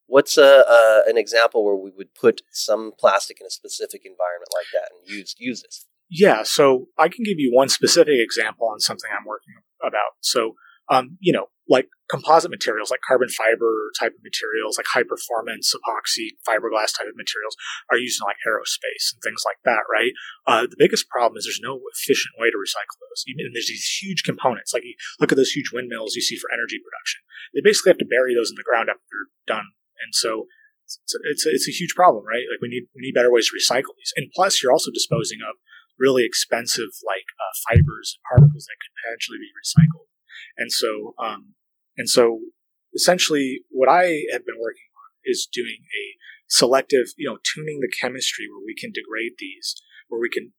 What's 0.07 0.37
a, 0.37 1.03
an 1.07 1.17
example 1.17 1.63
where 1.63 1.75
we 1.75 1.91
would 1.95 2.13
put 2.13 2.41
some 2.51 2.91
plastic 2.99 3.39
in 3.39 3.47
a 3.47 3.49
specific 3.49 4.01
environment 4.05 4.49
like 4.53 4.67
that 4.73 4.89
and 4.91 5.09
use 5.09 5.35
use 5.37 5.61
this? 5.61 5.87
Yeah, 6.09 6.43
so 6.43 6.87
I 6.97 7.07
can 7.07 7.23
give 7.23 7.39
you 7.39 7.51
one 7.53 7.69
specific 7.69 8.15
example 8.19 8.67
on 8.67 8.79
something 8.79 9.09
I'm 9.17 9.25
working 9.25 9.53
about. 9.81 10.13
So, 10.19 10.55
um, 10.89 11.17
you 11.19 11.33
know, 11.33 11.47
like 11.67 11.87
composite 12.13 12.53
materials, 12.53 12.93
like 12.93 13.01
carbon 13.01 13.25
fiber 13.33 13.89
type 13.97 14.13
of 14.13 14.21
materials, 14.21 14.77
like 14.77 14.85
high 14.85 15.01
performance 15.01 15.73
epoxy 15.73 16.37
fiberglass 16.45 16.93
type 16.93 17.09
of 17.09 17.17
materials, 17.17 17.57
are 17.89 17.97
used 17.97 18.21
in 18.21 18.29
like 18.29 18.37
aerospace 18.45 19.09
and 19.09 19.19
things 19.25 19.41
like 19.41 19.57
that, 19.65 19.81
right? 19.89 20.13
Uh, 20.45 20.69
the 20.69 20.77
biggest 20.77 21.09
problem 21.09 21.41
is 21.41 21.49
there's 21.49 21.57
no 21.57 21.81
efficient 21.89 22.37
way 22.37 22.53
to 22.53 22.61
recycle 22.61 23.01
those. 23.01 23.25
And 23.25 23.57
there's 23.57 23.73
these 23.73 23.89
huge 23.97 24.21
components, 24.21 24.77
like 24.77 24.85
you 24.85 24.93
look 25.17 25.33
at 25.33 25.41
those 25.41 25.57
huge 25.57 25.73
windmills 25.73 26.13
you 26.13 26.21
see 26.21 26.37
for 26.37 26.53
energy 26.53 26.77
production. 26.77 27.25
They 27.57 27.65
basically 27.65 27.97
have 27.97 28.03
to 28.05 28.13
bury 28.13 28.37
those 28.37 28.53
in 28.53 28.61
the 28.61 28.67
ground 28.67 28.93
after 28.93 29.01
they're 29.09 29.33
done, 29.49 29.73
and 30.05 30.13
so 30.13 30.45
it's 30.85 31.15
a, 31.17 31.19
it's 31.33 31.45
a, 31.45 31.49
it's 31.49 31.69
a 31.69 31.73
huge 31.73 31.97
problem, 31.97 32.21
right? 32.29 32.45
Like 32.45 32.61
we 32.61 32.69
need 32.69 32.85
we 32.93 33.01
need 33.01 33.17
better 33.17 33.33
ways 33.33 33.49
to 33.49 33.57
recycle 33.57 33.97
these, 33.97 34.13
and 34.13 34.29
plus 34.37 34.61
you're 34.61 34.73
also 34.75 34.93
disposing 34.93 35.41
of 35.41 35.57
really 35.97 36.25
expensive 36.25 36.93
like 37.01 37.25
uh, 37.41 37.53
fibers 37.65 38.17
and 38.17 38.23
particles 38.29 38.69
that 38.69 38.77
could 38.77 38.93
potentially 39.01 39.41
be 39.41 39.49
recycled. 39.53 40.09
And 40.57 40.69
so, 40.71 41.13
um, 41.17 41.57
and 41.97 42.09
so 42.09 42.39
essentially 42.93 43.61
what 43.69 43.89
I 43.89 44.25
have 44.31 44.45
been 44.45 44.61
working 44.61 44.89
on 44.93 45.09
is 45.25 45.47
doing 45.51 45.81
a 45.81 46.03
selective, 46.47 47.13
you 47.17 47.29
know, 47.29 47.37
tuning 47.41 47.79
the 47.79 47.91
chemistry 48.01 48.45
where 48.49 48.63
we 48.63 48.75
can 48.75 48.91
degrade 48.91 49.39
these, 49.39 49.75
where 50.07 50.21
we 50.21 50.29
can 50.29 50.53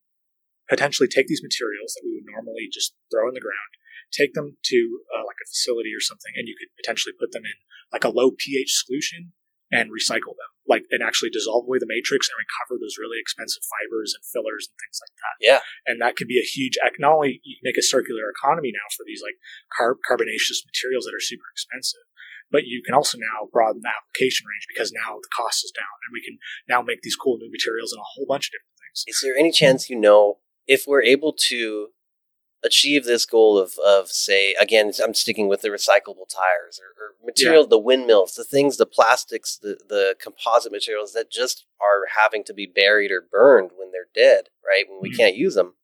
potentially 0.69 1.09
take 1.09 1.27
these 1.27 1.45
materials 1.45 1.95
that 1.95 2.03
we 2.05 2.17
would 2.17 2.31
normally 2.31 2.69
just 2.73 2.95
throw 3.13 3.29
in 3.29 3.35
the 3.35 3.45
ground, 3.45 3.73
take 4.11 4.33
them 4.35 4.57
to 4.65 4.79
uh, 5.15 5.23
like 5.27 5.39
a 5.43 5.51
facility 5.51 5.93
or 5.95 6.01
something, 6.01 6.33
and 6.37 6.49
you 6.49 6.57
could 6.59 6.73
potentially 6.75 7.15
put 7.19 7.33
them 7.33 7.45
in 7.45 7.59
like 7.93 8.05
a 8.05 8.15
low 8.15 8.31
pH 8.33 8.83
solution 8.85 9.33
and 9.71 9.91
recycle 9.91 10.35
them, 10.35 10.53
like 10.65 10.85
and 10.91 11.05
actually 11.05 11.29
dissolve 11.29 11.69
away 11.69 11.77
the 11.79 11.89
matrix 11.89 12.29
and 12.29 12.41
recover 12.41 12.81
those 12.81 12.97
really 12.97 13.21
expensive 13.21 13.65
fibers 13.65 14.17
and 14.17 14.25
fillers 14.25 14.69
and 14.69 14.77
things 14.81 14.99
like 15.01 15.15
that. 15.21 15.37
Yeah, 15.41 15.61
and 15.85 16.01
that 16.01 16.17
could 16.17 16.29
be 16.29 16.41
a 16.41 16.47
huge. 16.47 16.81
Not 16.99 17.17
only 17.17 17.41
you 17.45 17.61
make 17.63 17.77
a 17.77 17.85
circular 17.85 18.33
economy 18.33 18.73
now 18.73 18.89
for 18.97 19.05
these 19.05 19.21
like 19.21 19.37
carb 19.73 20.01
carbonaceous 20.07 20.65
materials 20.65 21.05
that 21.05 21.17
are 21.17 21.23
super 21.23 21.49
expensive, 21.53 22.05
but 22.49 22.65
you 22.65 22.81
can 22.85 22.95
also 22.97 23.19
now 23.21 23.51
broaden 23.53 23.85
the 23.85 23.93
application 23.93 24.49
range 24.49 24.65
because 24.69 24.93
now 24.93 25.21
the 25.21 25.33
cost 25.37 25.65
is 25.65 25.73
down, 25.75 25.97
and 26.09 26.13
we 26.13 26.25
can 26.25 26.41
now 26.69 26.81
make 26.81 27.05
these 27.05 27.17
cool 27.17 27.37
new 27.37 27.53
materials 27.53 27.93
and 27.93 28.01
a 28.01 28.11
whole 28.17 28.25
bunch 28.25 28.49
of 28.49 28.57
different 28.57 28.79
things. 28.81 29.05
Is 29.09 29.21
there 29.21 29.37
any 29.37 29.53
chance 29.53 29.91
you 29.91 30.01
know 30.01 30.41
if 30.67 30.89
we're 30.89 31.05
able 31.05 31.37
to 31.53 31.93
achieve 32.65 33.05
this 33.05 33.27
goal 33.27 33.59
of, 33.59 33.75
of 33.85 34.09
say 34.09 34.55
again 34.55 34.91
i'm 35.03 35.15
sticking 35.15 35.49
with 35.49 35.61
the 35.61 35.69
recyclable 35.69 36.29
tires 36.29 36.81
or, 36.81 37.03
or 37.03 37.15
material 37.25 37.63
yeah. 37.63 37.69
the 37.69 37.79
windmills 37.79 38.35
the 38.35 38.45
things 38.45 38.77
the 38.77 38.87
plastics 38.87 39.59
the, 39.59 39.79
the 39.89 40.17
composite 40.21 40.73
materials 40.73 41.13
that 41.13 41.31
just 41.31 41.67
are 41.81 42.07
having 42.23 42.43
to 42.43 42.55
be 42.55 42.67
buried 42.67 43.11
or 43.11 43.21
burned 43.21 43.71
when 43.77 43.91
they're 43.93 44.09
dead 44.15 44.49
right? 44.67 44.87
When 44.89 45.01
we 45.01 45.11
mm-hmm. 45.11 45.17
can't 45.17 45.37
use 45.37 45.55
them 45.55 45.75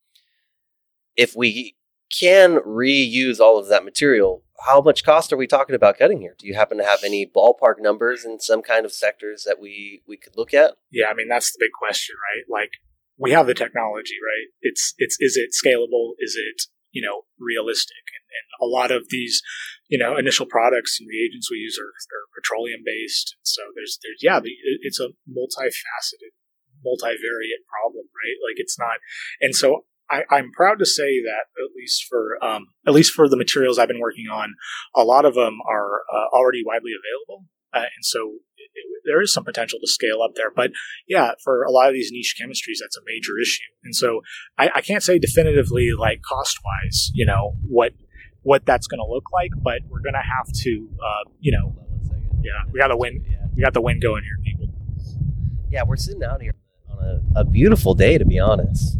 if 1.16 1.36
we 1.36 1.76
can 2.18 2.56
reuse 2.56 3.38
all 3.40 3.58
of 3.58 3.68
that 3.68 3.84
material 3.84 4.42
how 4.66 4.80
much 4.80 5.04
cost 5.04 5.32
are 5.32 5.38
we 5.38 5.46
talking 5.46 5.74
about 5.74 5.96
cutting 5.96 6.20
here? 6.20 6.36
Do 6.38 6.46
you 6.46 6.52
happen 6.52 6.76
to 6.76 6.84
have 6.84 7.02
any 7.02 7.26
ballpark 7.26 7.76
numbers 7.78 8.26
in 8.26 8.40
some 8.40 8.60
kind 8.60 8.84
of 8.84 8.92
sectors 8.92 9.44
that 9.44 9.58
we 9.58 10.02
we 10.06 10.16
could 10.16 10.36
look 10.36 10.54
at? 10.54 10.76
Yeah 10.90 11.06
i 11.10 11.14
mean 11.14 11.28
that's 11.28 11.52
the 11.52 11.58
big 11.60 11.72
question 11.78 12.16
right? 12.16 12.60
Like 12.60 12.72
we 13.20 13.32
have 13.32 13.46
the 13.46 13.54
technology, 13.54 14.16
right? 14.16 14.48
It's 14.62 14.94
it's 14.96 15.16
is 15.20 15.36
it 15.36 15.52
scalable? 15.52 16.16
Is 16.18 16.36
it 16.40 16.62
you 16.90 17.04
know 17.04 17.28
realistic? 17.38 18.02
And, 18.16 18.24
and 18.32 18.46
a 18.64 18.66
lot 18.66 18.90
of 18.90 19.06
these 19.10 19.42
you 19.88 19.98
know 19.98 20.16
initial 20.16 20.46
products 20.46 20.96
and 20.98 21.08
reagents 21.08 21.50
we 21.50 21.58
use 21.58 21.78
are, 21.78 21.92
are 21.92 22.32
petroleum 22.34 22.80
based. 22.84 23.36
So 23.42 23.62
there's 23.76 23.98
there's 24.02 24.24
yeah, 24.24 24.40
it's 24.82 24.98
a 24.98 25.12
multifaceted, 25.28 26.32
multivariate 26.80 27.62
problem, 27.68 28.08
right? 28.16 28.40
Like 28.40 28.56
it's 28.56 28.78
not, 28.78 28.98
and 29.40 29.54
so 29.54 29.84
I, 30.10 30.24
am 30.32 30.50
proud 30.52 30.78
to 30.80 30.86
say 30.86 31.20
that 31.22 31.52
at 31.60 31.70
least 31.76 32.06
for 32.08 32.42
um, 32.42 32.66
at 32.86 32.94
least 32.94 33.12
for 33.12 33.28
the 33.28 33.36
materials 33.36 33.78
I've 33.78 33.88
been 33.88 34.00
working 34.00 34.26
on, 34.32 34.54
a 34.96 35.04
lot 35.04 35.24
of 35.24 35.34
them 35.34 35.58
are 35.68 36.00
uh, 36.12 36.34
already 36.34 36.62
widely 36.64 36.92
available, 36.96 37.44
uh, 37.72 37.86
and 37.94 38.02
so 38.02 38.38
it, 38.74 38.86
there 39.04 39.20
is 39.20 39.32
some 39.32 39.44
potential 39.44 39.78
to 39.80 39.86
scale 39.86 40.22
up 40.22 40.32
there. 40.34 40.50
But 40.54 40.70
yeah, 41.08 41.32
for 41.42 41.62
a 41.62 41.70
lot 41.70 41.88
of 41.88 41.94
these 41.94 42.10
niche 42.12 42.36
chemistries, 42.40 42.78
that's 42.80 42.96
a 42.96 43.02
major 43.06 43.38
issue, 43.40 43.64
and 43.84 43.94
so 43.94 44.20
I, 44.58 44.70
I 44.76 44.80
can't 44.80 45.02
say 45.02 45.18
definitively 45.18 45.92
like 45.92 46.20
cost 46.22 46.58
wise, 46.64 47.10
you 47.14 47.26
know 47.26 47.56
what 47.68 47.92
what 48.42 48.64
that's 48.64 48.86
going 48.86 49.00
to 49.00 49.06
look 49.06 49.24
like, 49.32 49.50
but 49.62 49.80
we're 49.88 50.00
going 50.00 50.14
to 50.14 50.18
have 50.18 50.50
to, 50.62 50.88
uh, 51.02 51.30
you 51.40 51.52
know, 51.52 51.74
yeah, 52.42 52.64
we 52.72 52.80
got 52.80 52.88
the 52.88 52.96
wind, 52.96 53.24
we 53.54 53.62
got 53.62 53.74
the 53.74 53.82
wind 53.82 54.00
going 54.00 54.22
here, 54.24 54.38
people. 54.42 54.68
Yeah, 55.70 55.82
we're 55.86 55.96
sitting 55.96 56.24
out 56.24 56.40
here 56.40 56.54
on 56.90 57.22
a, 57.36 57.40
a 57.40 57.44
beautiful 57.44 57.94
day, 57.94 58.18
to 58.18 58.24
be 58.24 58.38
honest. 58.38 58.98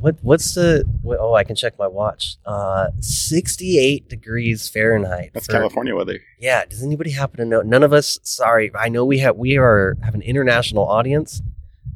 What 0.00 0.16
what's 0.22 0.54
the 0.54 0.84
what, 1.02 1.18
oh 1.20 1.34
I 1.34 1.44
can 1.44 1.56
check 1.56 1.78
my 1.78 1.86
watch. 1.86 2.36
Uh, 2.44 2.88
sixty 3.00 3.78
eight 3.78 4.08
degrees 4.08 4.68
Fahrenheit. 4.68 5.30
That's 5.34 5.46
for, 5.46 5.52
California 5.52 5.94
weather. 5.94 6.20
Yeah. 6.38 6.64
Does 6.64 6.82
anybody 6.82 7.10
happen 7.10 7.38
to 7.38 7.44
know? 7.44 7.62
None 7.62 7.82
of 7.82 7.92
us. 7.92 8.18
Sorry, 8.22 8.70
I 8.78 8.88
know 8.88 9.04
we 9.04 9.18
have 9.18 9.36
we 9.36 9.56
are 9.56 9.96
have 10.02 10.14
an 10.14 10.22
international 10.22 10.86
audience. 10.86 11.42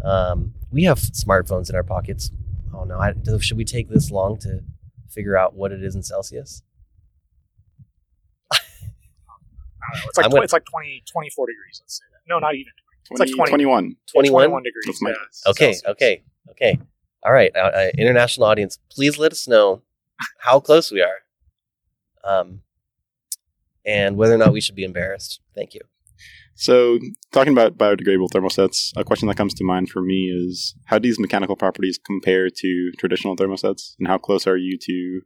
Um, 0.04 0.54
we 0.70 0.84
have 0.84 0.98
smartphones 0.98 1.70
in 1.70 1.76
our 1.76 1.84
pockets. 1.84 2.30
Oh 2.74 2.84
no! 2.84 2.98
I, 2.98 3.14
should 3.38 3.56
we 3.56 3.64
take 3.64 3.88
this 3.88 4.10
long 4.10 4.38
to 4.40 4.60
figure 5.08 5.36
out 5.36 5.54
what 5.54 5.72
it 5.72 5.82
is 5.82 5.94
in 5.94 6.02
Celsius? 6.02 6.62
It's 10.06 10.16
like, 10.16 10.30
gonna, 10.30 10.42
it's 10.42 10.52
like 10.52 10.64
20, 10.64 11.02
24 11.10 11.46
degrees, 11.46 11.80
let's 11.82 11.98
say 11.98 12.04
that. 12.12 12.20
No, 12.28 12.38
not 12.38 12.54
even. 12.54 12.72
20, 13.08 13.22
it's 13.22 13.30
like 13.30 13.36
20, 13.36 13.50
21. 13.50 13.96
21? 14.12 14.44
21 14.44 14.62
degrees. 14.62 15.02
My, 15.02 15.10
yeah, 15.10 15.16
okay, 15.50 15.72
Celsius. 15.72 15.84
okay, 15.86 16.22
okay. 16.50 16.78
All 17.24 17.32
right, 17.32 17.52
uh, 17.54 17.70
uh, 17.74 17.90
international 17.96 18.46
audience, 18.46 18.78
please 18.90 19.18
let 19.18 19.32
us 19.32 19.46
know 19.46 19.82
how 20.40 20.58
close 20.58 20.90
we 20.90 21.00
are 21.00 21.22
um, 22.24 22.62
and 23.86 24.16
whether 24.16 24.34
or 24.34 24.38
not 24.38 24.52
we 24.52 24.60
should 24.60 24.74
be 24.74 24.84
embarrassed. 24.84 25.40
Thank 25.54 25.74
you. 25.74 25.80
So, 26.54 26.98
talking 27.32 27.52
about 27.52 27.78
biodegradable 27.78 28.28
thermosets, 28.28 28.92
a 28.96 29.04
question 29.04 29.26
that 29.28 29.36
comes 29.36 29.54
to 29.54 29.64
mind 29.64 29.88
for 29.88 30.02
me 30.02 30.28
is 30.28 30.74
how 30.86 30.98
do 30.98 31.08
these 31.08 31.18
mechanical 31.18 31.56
properties 31.56 31.98
compare 32.04 32.50
to 32.50 32.92
traditional 32.98 33.36
thermosets, 33.36 33.94
and 33.98 34.06
how 34.06 34.18
close 34.18 34.46
are 34.46 34.58
you 34.58 34.76
to 34.82 35.22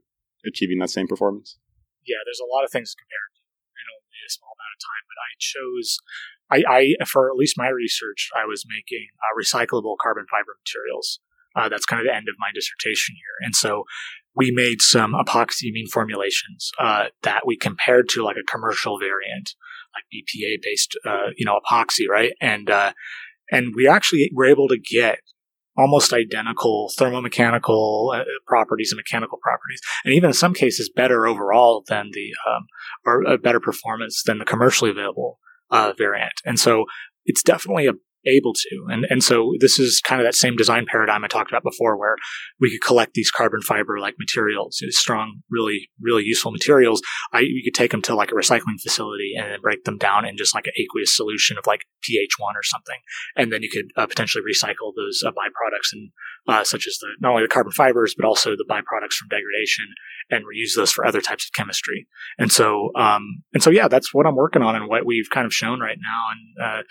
achieving 0.46 0.78
that 0.78 0.90
same 0.90 1.08
performance? 1.08 1.58
Yeah, 2.06 2.22
there's 2.24 2.40
a 2.40 2.54
lot 2.54 2.64
of 2.64 2.70
things 2.70 2.94
to 2.94 2.96
compare 2.96 3.26
in 3.74 3.86
only 3.90 4.22
a 4.22 4.30
small 4.30 4.54
amount 4.54 4.76
of 4.76 4.80
time, 4.86 5.04
but 5.10 5.18
I 5.18 5.30
chose, 5.36 5.98
I, 6.48 7.02
I 7.02 7.04
for 7.04 7.28
at 7.28 7.36
least 7.36 7.58
my 7.58 7.68
research, 7.68 8.30
I 8.34 8.46
was 8.46 8.64
making 8.64 9.08
uh, 9.18 9.34
recyclable 9.34 9.96
carbon 10.00 10.26
fiber 10.30 10.54
materials. 10.62 11.18
Uh, 11.56 11.68
that's 11.68 11.86
kind 11.86 12.00
of 12.00 12.06
the 12.06 12.14
end 12.14 12.28
of 12.28 12.34
my 12.38 12.48
dissertation 12.54 13.14
here. 13.16 13.46
And 13.46 13.54
so 13.54 13.84
we 14.34 14.52
made 14.52 14.82
some 14.82 15.14
epoxy 15.14 15.70
amine 15.70 15.88
formulations 15.92 16.70
uh, 16.78 17.06
that 17.22 17.46
we 17.46 17.56
compared 17.56 18.08
to 18.10 18.22
like 18.22 18.36
a 18.36 18.50
commercial 18.50 18.98
variant, 18.98 19.54
like 19.94 20.04
BPA 20.12 20.58
based, 20.62 20.96
uh, 21.06 21.30
you 21.36 21.46
know, 21.46 21.58
epoxy, 21.58 22.06
right? 22.08 22.32
And 22.40 22.68
uh, 22.70 22.92
and 23.50 23.74
we 23.74 23.88
actually 23.88 24.30
were 24.34 24.44
able 24.44 24.68
to 24.68 24.78
get 24.78 25.20
almost 25.78 26.12
identical 26.12 26.90
thermomechanical 26.98 28.18
uh, 28.18 28.24
properties 28.46 28.92
and 28.92 28.98
mechanical 28.98 29.38
properties, 29.42 29.80
and 30.04 30.14
even 30.14 30.28
in 30.28 30.34
some 30.34 30.54
cases 30.54 30.90
better 30.94 31.26
overall 31.26 31.84
than 31.88 32.10
the 32.12 32.32
um, 32.48 32.66
or 33.04 33.22
a 33.22 33.38
better 33.38 33.60
performance 33.60 34.22
than 34.24 34.38
the 34.38 34.44
commercially 34.44 34.90
available 34.90 35.38
uh, 35.70 35.92
variant. 35.96 36.32
And 36.44 36.58
so 36.58 36.84
it's 37.24 37.42
definitely 37.42 37.86
a 37.86 37.94
able 38.26 38.52
to. 38.52 38.86
And 38.88 39.06
and 39.08 39.22
so 39.22 39.52
this 39.60 39.78
is 39.78 40.00
kind 40.00 40.20
of 40.20 40.26
that 40.26 40.34
same 40.34 40.56
design 40.56 40.86
paradigm 40.90 41.24
I 41.24 41.28
talked 41.28 41.50
about 41.50 41.62
before, 41.62 41.98
where 41.98 42.16
we 42.60 42.70
could 42.70 42.86
collect 42.86 43.14
these 43.14 43.30
carbon 43.30 43.60
fiber 43.62 43.98
like 43.98 44.14
materials, 44.18 44.82
strong, 44.90 45.42
really, 45.50 45.88
really 46.00 46.24
useful 46.24 46.52
materials. 46.52 47.02
I 47.32 47.40
you 47.40 47.62
could 47.64 47.78
take 47.78 47.90
them 47.90 48.02
to 48.02 48.14
like 48.14 48.30
a 48.32 48.34
recycling 48.34 48.80
facility 48.82 49.32
and 49.36 49.50
then 49.50 49.60
break 49.60 49.84
them 49.84 49.98
down 49.98 50.24
in 50.24 50.36
just 50.36 50.54
like 50.54 50.66
an 50.66 50.72
aqueous 50.78 51.14
solution 51.14 51.58
of 51.58 51.66
like 51.66 51.80
pH 52.02 52.34
one 52.38 52.56
or 52.56 52.62
something, 52.62 52.98
and 53.36 53.52
then 53.52 53.62
you 53.62 53.70
could 53.70 53.90
uh, 53.96 54.06
potentially 54.06 54.42
recycle 54.42 54.92
those 54.96 55.22
uh, 55.24 55.30
byproducts 55.30 55.92
and 55.92 56.10
uh, 56.48 56.64
such 56.64 56.86
as 56.86 56.98
the 57.00 57.08
not 57.20 57.30
only 57.30 57.42
the 57.42 57.48
carbon 57.48 57.72
fibers 57.72 58.14
but 58.16 58.26
also 58.26 58.50
the 58.50 58.66
byproducts 58.68 59.14
from 59.14 59.28
degradation 59.28 59.86
and 60.30 60.44
reuse 60.44 60.74
those 60.74 60.92
for 60.92 61.06
other 61.06 61.20
types 61.20 61.46
of 61.46 61.52
chemistry. 61.52 62.06
And 62.38 62.50
so, 62.50 62.90
um, 62.96 63.42
and 63.52 63.62
so, 63.62 63.70
yeah, 63.70 63.88
that's 63.88 64.12
what 64.12 64.26
I'm 64.26 64.36
working 64.36 64.62
on 64.62 64.74
and 64.74 64.88
what 64.88 65.06
we've 65.06 65.30
kind 65.30 65.46
of 65.46 65.52
shown 65.52 65.80
right 65.80 65.98
now. 66.00 66.22
And, 66.32 66.80
uh, 66.80 66.82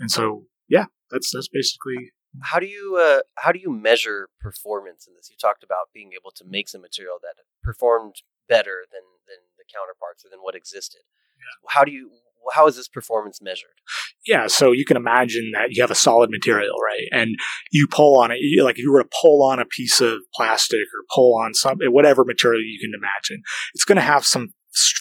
and 0.00 0.10
so 0.10 0.44
yeah, 0.68 0.86
that's 1.10 1.30
that's 1.32 1.48
basically. 1.48 2.12
How 2.42 2.60
do 2.60 2.66
you 2.66 3.00
uh, 3.00 3.22
how 3.36 3.52
do 3.52 3.58
you 3.58 3.70
measure 3.70 4.28
performance 4.40 5.06
in 5.06 5.14
this? 5.14 5.30
You 5.30 5.36
talked 5.40 5.64
about 5.64 5.88
being 5.94 6.10
able 6.12 6.30
to 6.32 6.44
make 6.46 6.68
some 6.68 6.82
material 6.82 7.16
that 7.22 7.42
performed 7.62 8.16
better 8.48 8.84
than 8.92 9.02
than 9.26 9.38
the 9.56 9.64
counterparts 9.64 10.24
or 10.24 10.28
than 10.30 10.40
what 10.40 10.54
existed. 10.54 11.02
Yeah. 11.38 11.70
How 11.70 11.84
do 11.84 11.92
you 11.92 12.10
how 12.52 12.66
is 12.66 12.76
this 12.76 12.88
performance 12.88 13.40
measured? 13.42 13.80
Yeah, 14.26 14.46
so 14.46 14.72
you 14.72 14.84
can 14.84 14.96
imagine 14.96 15.50
that 15.54 15.72
you 15.72 15.82
have 15.82 15.90
a 15.90 15.96
solid 15.96 16.30
material, 16.30 16.74
right? 16.84 17.08
And 17.12 17.36
you 17.70 17.86
pull 17.90 18.20
on 18.20 18.30
it, 18.30 18.38
like 18.62 18.76
if 18.76 18.82
you 18.82 18.92
were 18.92 19.02
to 19.02 19.08
pull 19.20 19.42
on 19.42 19.58
a 19.58 19.64
piece 19.64 20.00
of 20.00 20.20
plastic 20.34 20.80
or 20.80 21.04
pull 21.14 21.34
on 21.34 21.54
some 21.54 21.78
whatever 21.86 22.24
material 22.24 22.60
you 22.60 22.78
can 22.80 22.92
imagine, 22.98 23.42
it's 23.74 23.84
going 23.84 23.96
to 23.96 24.02
have 24.02 24.24
some 24.24 24.48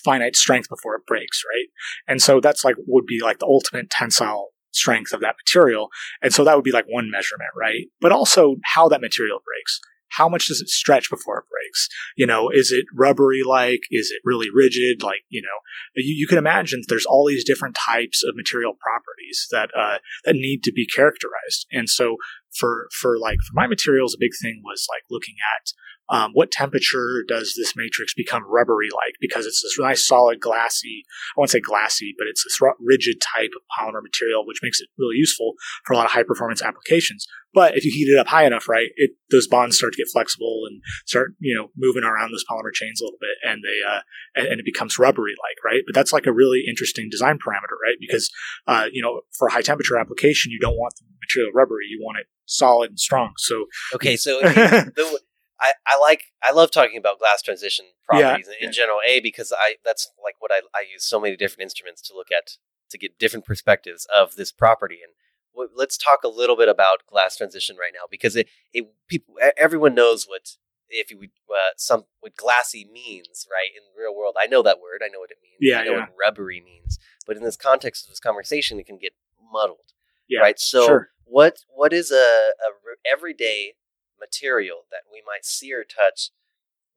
finite 0.03 0.35
strength 0.35 0.69
before 0.69 0.95
it 0.95 1.05
breaks, 1.05 1.43
right? 1.53 1.67
And 2.07 2.21
so 2.21 2.39
that's 2.39 2.63
like 2.63 2.75
would 2.87 3.05
be 3.05 3.19
like 3.21 3.39
the 3.39 3.45
ultimate 3.45 3.89
tensile 3.89 4.49
strength 4.71 5.13
of 5.13 5.21
that 5.21 5.35
material. 5.45 5.89
And 6.21 6.33
so 6.33 6.43
that 6.43 6.55
would 6.55 6.63
be 6.63 6.71
like 6.71 6.85
one 6.87 7.09
measurement, 7.11 7.51
right? 7.55 7.87
But 8.01 8.11
also 8.11 8.57
how 8.63 8.87
that 8.89 9.01
material 9.01 9.39
breaks. 9.45 9.79
How 10.09 10.29
much 10.29 10.47
does 10.47 10.61
it 10.61 10.69
stretch 10.69 11.09
before 11.09 11.39
it 11.39 11.49
breaks? 11.51 11.89
You 12.15 12.25
know, 12.25 12.49
is 12.49 12.71
it 12.71 12.85
rubbery 12.95 13.43
like? 13.45 13.81
Is 13.91 14.09
it 14.09 14.21
really 14.23 14.47
rigid? 14.53 15.03
Like, 15.03 15.21
you 15.27 15.41
know, 15.41 15.59
you, 15.95 16.15
you 16.15 16.27
can 16.27 16.37
imagine 16.37 16.81
there's 16.87 17.05
all 17.05 17.27
these 17.27 17.43
different 17.43 17.75
types 17.75 18.23
of 18.23 18.35
material 18.35 18.73
properties 18.79 19.47
that, 19.51 19.69
uh, 19.77 19.97
that 20.23 20.35
need 20.35 20.63
to 20.63 20.71
be 20.71 20.87
characterized. 20.87 21.67
And 21.71 21.89
so 21.89 22.15
for, 22.57 22.87
for 22.97 23.19
like, 23.19 23.39
for 23.39 23.53
my 23.53 23.67
materials, 23.67 24.13
a 24.13 24.19
big 24.19 24.31
thing 24.41 24.61
was 24.63 24.87
like 24.89 25.03
looking 25.09 25.35
at 25.59 25.73
um, 26.09 26.31
what 26.33 26.51
temperature 26.51 27.23
does 27.27 27.53
this 27.57 27.73
matrix 27.75 28.13
become 28.13 28.43
rubbery 28.47 28.89
like? 28.91 29.15
Because 29.19 29.45
it's 29.45 29.61
this 29.61 29.77
nice 29.79 30.05
solid 30.05 30.39
glassy, 30.39 31.03
I 31.35 31.39
won't 31.39 31.49
say 31.49 31.59
glassy, 31.59 32.13
but 32.17 32.27
it's 32.27 32.43
this 32.43 32.59
rigid 32.79 33.21
type 33.21 33.51
of 33.55 33.61
polymer 33.77 34.01
material, 34.01 34.45
which 34.45 34.59
makes 34.63 34.79
it 34.79 34.89
really 34.97 35.15
useful 35.17 35.53
for 35.85 35.93
a 35.93 35.97
lot 35.97 36.05
of 36.05 36.11
high 36.11 36.23
performance 36.23 36.61
applications. 36.61 37.27
But 37.53 37.75
if 37.75 37.85
you 37.85 37.91
heat 37.91 38.11
it 38.11 38.19
up 38.19 38.27
high 38.27 38.45
enough, 38.45 38.69
right, 38.69 38.89
it, 38.95 39.11
those 39.31 39.47
bonds 39.47 39.77
start 39.77 39.93
to 39.93 39.97
get 39.97 40.11
flexible 40.11 40.63
and 40.69 40.81
start, 41.05 41.31
you 41.39 41.55
know, 41.55 41.69
moving 41.75 42.03
around 42.03 42.31
those 42.31 42.45
polymer 42.49 42.73
chains 42.73 43.01
a 43.01 43.05
little 43.05 43.19
bit 43.19 43.37
and 43.43 43.63
they, 43.63 43.79
uh, 43.87 44.01
and, 44.35 44.47
and 44.47 44.59
it 44.59 44.65
becomes 44.65 44.99
rubbery 44.99 45.31
like, 45.31 45.57
right? 45.65 45.81
But 45.85 45.95
that's 45.95 46.13
like 46.13 46.27
a 46.27 46.33
really 46.33 46.63
interesting 46.67 47.07
design 47.09 47.37
parameter, 47.37 47.75
right? 47.83 47.95
Because, 47.99 48.29
uh, 48.67 48.85
you 48.91 49.01
know, 49.01 49.21
for 49.37 49.47
a 49.47 49.51
high 49.51 49.61
temperature 49.61 49.97
application, 49.97 50.51
you 50.51 50.59
don't 50.59 50.77
want 50.77 50.93
the 50.97 51.05
material 51.27 51.51
rubbery. 51.53 51.85
You 51.89 51.99
want 52.01 52.19
it 52.19 52.27
solid 52.45 52.91
and 52.91 52.99
strong. 52.99 53.33
So, 53.37 53.65
okay. 53.95 54.17
So 54.17 54.39
the, 54.41 55.19
I, 55.59 55.71
I 55.85 55.99
like 55.99 56.25
I 56.43 56.51
love 56.51 56.71
talking 56.71 56.97
about 56.97 57.19
glass 57.19 57.41
transition 57.41 57.85
properties 58.05 58.47
yeah, 58.47 58.53
in, 58.61 58.67
in 58.67 58.73
general. 58.73 58.99
A 59.07 59.19
because 59.19 59.51
I 59.51 59.75
that's 59.83 60.11
like 60.23 60.35
what 60.39 60.51
I 60.51 60.61
I 60.73 60.83
use 60.91 61.03
so 61.03 61.19
many 61.19 61.35
different 61.35 61.63
instruments 61.63 62.01
to 62.03 62.15
look 62.15 62.31
at 62.31 62.57
to 62.89 62.97
get 62.97 63.19
different 63.19 63.45
perspectives 63.45 64.07
of 64.15 64.35
this 64.35 64.51
property. 64.51 64.99
And 65.03 65.13
w- 65.53 65.71
let's 65.75 65.97
talk 65.97 66.23
a 66.23 66.29
little 66.29 66.55
bit 66.55 66.69
about 66.69 67.05
glass 67.07 67.37
transition 67.37 67.75
right 67.77 67.91
now 67.93 68.05
because 68.09 68.35
it, 68.35 68.47
it 68.73 68.87
people 69.07 69.35
everyone 69.57 69.95
knows 69.95 70.25
what 70.25 70.51
if 70.89 71.11
you 71.11 71.19
uh, 71.49 71.73
some 71.75 72.05
what 72.19 72.35
glassy 72.35 72.87
means 72.91 73.47
right 73.51 73.71
in 73.75 73.83
the 73.83 74.01
real 74.01 74.15
world. 74.15 74.35
I 74.39 74.47
know 74.47 74.61
that 74.63 74.79
word. 74.79 75.01
I 75.03 75.09
know 75.09 75.19
what 75.19 75.31
it 75.31 75.37
means. 75.41 75.57
Yeah, 75.59 75.79
I 75.79 75.83
know 75.85 75.93
yeah. 75.93 75.99
what 76.01 76.09
rubbery 76.19 76.61
means. 76.61 76.99
But 77.25 77.37
in 77.37 77.43
this 77.43 77.57
context 77.57 78.05
of 78.05 78.11
this 78.11 78.19
conversation, 78.19 78.79
it 78.79 78.85
can 78.85 78.97
get 78.97 79.13
muddled. 79.51 79.93
Yeah, 80.29 80.41
right. 80.41 80.59
So 80.59 80.85
sure. 80.85 81.09
what 81.25 81.59
what 81.73 81.93
is 81.93 82.11
a, 82.11 82.15
a 82.15 83.09
everyday 83.09 83.73
material 84.19 84.85
that 84.91 85.03
we 85.11 85.21
might 85.25 85.45
see 85.45 85.73
or 85.73 85.83
touch 85.83 86.31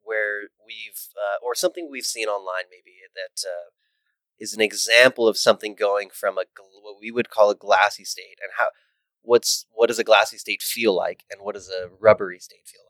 where 0.03 0.49
we've 0.65 1.09
uh, 1.17 1.45
or 1.45 1.55
something 1.55 1.89
we've 1.91 2.05
seen 2.05 2.29
online 2.29 2.65
maybe 2.71 2.99
that 3.15 3.47
uh, 3.47 3.71
is 4.39 4.55
an 4.55 4.61
example 4.61 5.29
of 5.29 5.37
something 5.37 5.75
going 5.75 6.09
from 6.11 6.39
a 6.39 6.45
what 6.83 6.97
we 7.01 7.11
would 7.11 7.31
call 7.31 7.51
a 7.51 7.55
glassy 7.55 8.05
state 8.05 8.39
and 8.43 8.53
how 8.59 8.69
what's 9.23 9.67
what 9.73 9.89
does 9.89 9.99
a 9.99 10.05
glassy 10.05 10.39
state 10.39 10.63
feel 10.63 10.95
like 10.95 11.25
and 11.31 11.43
what 11.43 11.55
does 11.55 11.69
a 11.69 11.89
rubbery 12.01 12.39
state 12.39 12.67
feel 12.67 12.83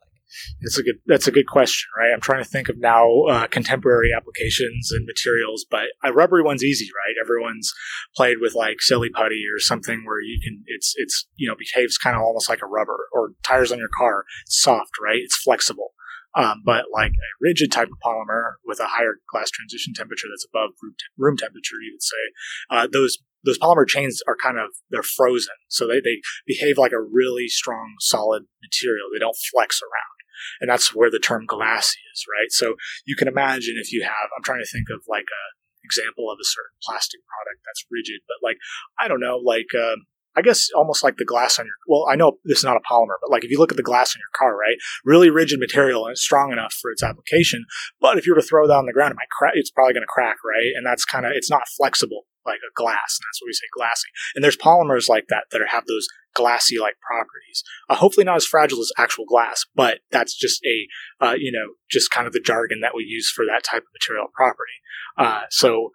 it's 0.61 0.77
a 0.77 0.83
good. 0.83 0.95
That's 1.05 1.27
a 1.27 1.31
good 1.31 1.47
question, 1.47 1.87
right? 1.97 2.11
I'm 2.13 2.21
trying 2.21 2.43
to 2.43 2.49
think 2.49 2.69
of 2.69 2.77
now 2.77 3.23
uh, 3.29 3.47
contemporary 3.47 4.11
applications 4.15 4.91
and 4.91 5.05
materials, 5.05 5.65
but 5.69 5.85
a 6.03 6.13
rubbery 6.13 6.43
one's 6.43 6.63
easy, 6.63 6.89
right? 7.05 7.15
Everyone's 7.21 7.73
played 8.15 8.37
with 8.39 8.55
like 8.55 8.81
silly 8.81 9.09
putty 9.09 9.43
or 9.53 9.59
something 9.59 10.03
where 10.05 10.21
you 10.21 10.39
can. 10.43 10.63
It's 10.67 10.93
it's 10.97 11.27
you 11.35 11.47
know 11.47 11.55
behaves 11.57 11.97
kind 11.97 12.15
of 12.15 12.21
almost 12.21 12.49
like 12.49 12.61
a 12.61 12.67
rubber 12.67 13.07
or 13.13 13.31
tires 13.43 13.71
on 13.71 13.79
your 13.79 13.89
car. 13.95 14.25
It's 14.45 14.61
soft, 14.61 14.91
right? 15.03 15.19
It's 15.19 15.35
flexible. 15.35 15.93
Um, 16.33 16.63
but 16.65 16.85
like 16.93 17.11
a 17.11 17.31
rigid 17.41 17.71
type 17.71 17.89
of 17.89 17.99
polymer 18.05 18.53
with 18.65 18.79
a 18.79 18.87
higher 18.87 19.15
glass 19.29 19.49
transition 19.49 19.93
temperature 19.93 20.27
that's 20.31 20.47
above 20.47 20.71
room, 20.81 20.93
te- 20.97 21.05
room 21.17 21.35
temperature, 21.35 21.75
you 21.83 21.93
would 21.93 22.03
say, 22.03 22.23
uh, 22.69 22.87
those 22.91 23.17
those 23.43 23.59
polymer 23.59 23.87
chains 23.87 24.21
are 24.27 24.37
kind 24.37 24.57
of 24.57 24.69
they're 24.89 25.03
frozen, 25.03 25.55
so 25.67 25.87
they 25.87 25.99
they 25.99 26.21
behave 26.47 26.77
like 26.77 26.93
a 26.93 27.01
really 27.01 27.47
strong 27.47 27.95
solid 27.99 28.43
material. 28.61 29.07
They 29.11 29.19
don't 29.19 29.35
flex 29.51 29.81
around. 29.81 30.20
And 30.59 30.69
that's 30.69 30.93
where 30.95 31.11
the 31.11 31.19
term 31.19 31.45
glassy 31.45 31.99
is, 32.13 32.25
right? 32.27 32.51
So 32.51 32.75
you 33.05 33.15
can 33.15 33.27
imagine 33.27 33.75
if 33.77 33.91
you 33.91 34.03
have, 34.03 34.29
I'm 34.35 34.43
trying 34.43 34.63
to 34.63 34.71
think 34.71 34.87
of 34.89 35.03
like 35.07 35.25
a 35.29 35.43
example 35.83 36.29
of 36.31 36.37
a 36.39 36.45
certain 36.45 36.77
plastic 36.83 37.19
product 37.25 37.61
that's 37.65 37.85
rigid, 37.91 38.21
but 38.27 38.37
like, 38.45 38.57
I 38.99 39.07
don't 39.07 39.19
know, 39.19 39.37
like, 39.37 39.73
um, 39.75 40.05
I 40.35 40.41
guess 40.41 40.69
almost 40.73 41.03
like 41.03 41.17
the 41.17 41.25
glass 41.25 41.59
on 41.59 41.65
your, 41.65 41.75
well, 41.87 42.07
I 42.09 42.15
know 42.15 42.39
this 42.45 42.59
is 42.59 42.63
not 42.63 42.77
a 42.77 42.87
polymer, 42.87 43.19
but 43.19 43.29
like 43.29 43.43
if 43.43 43.51
you 43.51 43.59
look 43.59 43.71
at 43.71 43.77
the 43.77 43.83
glass 43.83 44.15
on 44.15 44.21
your 44.21 44.31
car, 44.33 44.55
right? 44.55 44.77
Really 45.03 45.29
rigid 45.29 45.59
material 45.59 46.05
and 46.05 46.13
it's 46.13 46.23
strong 46.23 46.53
enough 46.53 46.73
for 46.81 46.91
its 46.91 47.03
application. 47.03 47.65
But 47.99 48.17
if 48.17 48.25
you 48.25 48.33
were 48.33 48.39
to 48.39 48.47
throw 48.47 48.67
that 48.67 48.77
on 48.77 48.85
the 48.85 48.93
ground, 48.93 49.11
it 49.11 49.17
might 49.19 49.29
crack, 49.29 49.53
it's 49.55 49.71
probably 49.71 49.93
going 49.93 50.03
to 50.03 50.07
crack, 50.07 50.37
right? 50.45 50.71
And 50.75 50.85
that's 50.85 51.03
kind 51.03 51.25
of, 51.25 51.33
it's 51.35 51.49
not 51.49 51.67
flexible 51.75 52.23
like 52.45 52.59
a 52.59 52.73
glass, 52.75 53.17
and 53.19 53.25
that's 53.27 53.41
what 53.41 53.47
we 53.47 53.53
say 53.53 53.67
glassy. 53.75 54.07
And 54.35 54.43
there's 54.43 54.57
polymers 54.57 55.09
like 55.09 55.27
that 55.29 55.45
that 55.51 55.61
have 55.69 55.85
those 55.85 56.07
glassy 56.33 56.79
like 56.79 56.95
properties. 57.05 57.63
Uh, 57.89 57.95
hopefully 57.95 58.25
not 58.25 58.37
as 58.37 58.45
fragile 58.45 58.79
as 58.79 58.91
actual 58.97 59.25
glass, 59.25 59.65
but 59.75 59.99
that's 60.11 60.37
just 60.37 60.61
a 60.65 61.25
uh, 61.25 61.35
you 61.37 61.51
know 61.51 61.75
just 61.89 62.11
kind 62.11 62.27
of 62.27 62.33
the 62.33 62.39
jargon 62.39 62.81
that 62.81 62.95
we 62.95 63.03
use 63.03 63.29
for 63.29 63.45
that 63.45 63.63
type 63.63 63.83
of 63.83 63.93
material 63.93 64.27
property. 64.35 64.77
Uh, 65.17 65.43
so 65.49 65.91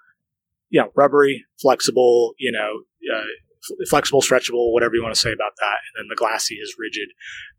you 0.68 0.80
know, 0.80 0.90
rubbery, 0.96 1.44
flexible, 1.60 2.34
you 2.38 2.52
know. 2.52 2.82
Uh, 3.06 3.26
flexible, 3.88 4.22
stretchable, 4.22 4.72
whatever 4.72 4.94
you 4.94 5.02
want 5.02 5.14
to 5.14 5.20
say 5.20 5.32
about 5.32 5.52
that, 5.58 5.78
and 5.86 5.98
then 5.98 6.08
the 6.08 6.16
glassy 6.16 6.54
is 6.54 6.76
rigid, 6.78 7.08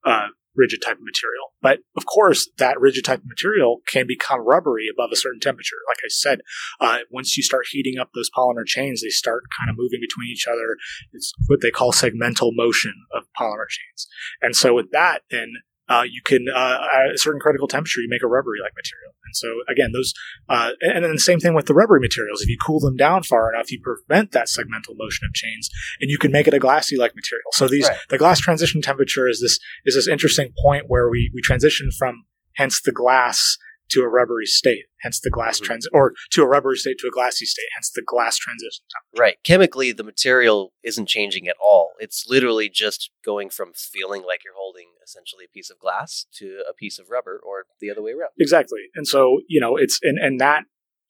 uh, 0.06 0.28
rigid 0.58 0.82
type 0.82 0.98
of 0.98 1.04
material. 1.04 1.54
But 1.62 1.80
of 1.96 2.06
course, 2.06 2.50
that 2.58 2.80
rigid 2.80 3.06
type 3.06 3.20
of 3.20 3.28
material 3.28 3.82
can 3.88 4.08
become 4.08 4.46
rubbery 4.46 4.88
above 4.92 5.12
a 5.12 5.16
certain 5.16 5.40
temperature. 5.40 5.78
Like 5.88 6.00
I 6.04 6.10
said, 6.10 6.40
uh, 6.80 7.00
once 7.12 7.38
you 7.38 7.44
start 7.44 7.68
heating 7.70 8.00
up 8.00 8.10
those 8.14 8.30
polymer 8.36 8.66
chains, 8.66 9.02
they 9.02 9.10
start 9.10 9.44
kind 9.60 9.70
of 9.70 9.78
moving 9.78 10.00
between 10.02 10.32
each 10.32 10.48
other. 10.48 10.78
It's 11.14 11.34
what 11.48 11.62
they 11.62 11.72
call 11.72 11.92
segmental 11.92 12.52
motion 12.54 12.94
of 13.14 13.24
polymer 13.40 13.70
chains. 13.70 14.08
And 14.42 14.56
so 14.56 14.74
with 14.74 14.92
that, 14.92 15.22
then 15.30 15.54
uh, 15.90 16.04
you 16.10 16.22
can 16.24 16.46
uh, 16.54 16.78
at 16.94 17.16
a 17.16 17.18
certain 17.18 17.40
critical 17.40 17.68
temperature 17.68 18.02
you 18.02 18.08
make 18.10 18.24
a 18.24 18.28
rubbery 18.28 18.60
like 18.62 18.74
material. 18.76 19.14
And 19.26 19.36
so 19.36 19.48
again 19.70 19.92
those 19.92 20.14
uh, 20.50 20.72
and 20.82 21.04
then 21.04 21.12
the 21.12 21.20
same 21.20 21.40
thing 21.40 21.54
with 21.54 21.66
the 21.66 21.74
rubbery 21.74 22.00
materials. 22.00 22.42
If 22.42 22.50
you 22.50 22.58
cool 22.64 22.80
them 22.80 22.96
down 22.96 23.24
far 23.24 23.54
enough 23.54 23.72
you 23.72 23.80
prevent 23.82 24.32
that 24.32 24.48
segmental 24.48 24.96
motion 24.96 25.28
of 25.28 25.34
chains 25.34 25.70
and 26.02 26.10
you 26.10 26.18
can 26.18 26.32
make 26.32 26.48
it 26.48 26.54
a 26.54 26.60
glassy 26.60 26.98
like 26.98 27.16
material. 27.16 27.50
So 27.54 27.68
these 27.68 27.88
right. 27.88 27.98
the 28.10 28.18
glass 28.18 28.40
transition 28.40 28.82
temperature 28.82 29.28
is 29.28 29.42
this 29.42 29.60
is 29.86 29.96
this 29.96 30.08
interesting 30.08 30.54
point 30.62 30.86
where 30.88 31.10
we 31.10 31.32
we 31.34 31.42
transition 31.42 31.90
from 31.98 32.26
hence 32.56 32.82
the 32.82 32.92
glass 32.92 33.58
to 33.90 34.02
a 34.02 34.08
rubbery 34.08 34.46
state, 34.46 34.86
hence 35.02 35.20
the 35.20 35.30
glass 35.30 35.58
mm-hmm. 35.58 35.66
transit, 35.66 35.92
or 35.94 36.14
to 36.32 36.44
a 36.44 36.48
rubbery 36.48 36.78
state 36.78 36.98
to 37.00 37.08
a 37.08 37.12
glassy 37.12 37.46
state, 37.46 37.68
hence 37.76 37.92
the 37.94 38.04
glass 38.06 38.38
transition. 38.38 38.84
Right. 39.18 39.38
Chemically, 39.44 39.92
the 39.92 40.04
material 40.04 40.74
isn't 40.84 41.08
changing 41.08 41.48
at 41.48 41.56
all. 41.64 41.92
It's 42.00 42.26
literally 42.28 42.70
just 42.70 43.12
going 43.24 43.50
from 43.50 43.74
feeling 43.74 44.24
like 44.24 44.44
you're 44.44 44.54
holding 44.56 44.88
essentially 45.04 45.46
a 45.46 45.54
piece 45.54 45.70
of 45.70 45.80
glass 45.80 46.26
to 46.36 46.64
a 46.70 46.74
piece 46.74 47.00
of 47.00 47.10
rubber, 47.10 47.40
or 47.44 47.66
the 47.80 47.90
other 47.90 48.02
way 48.02 48.12
around. 48.12 48.32
Exactly. 48.40 48.82
And 48.96 49.08
so 49.08 49.42
you 49.48 49.60
know, 49.60 49.78
it's 49.78 50.00
and 50.02 50.18
and 50.20 50.40
that 50.40 50.64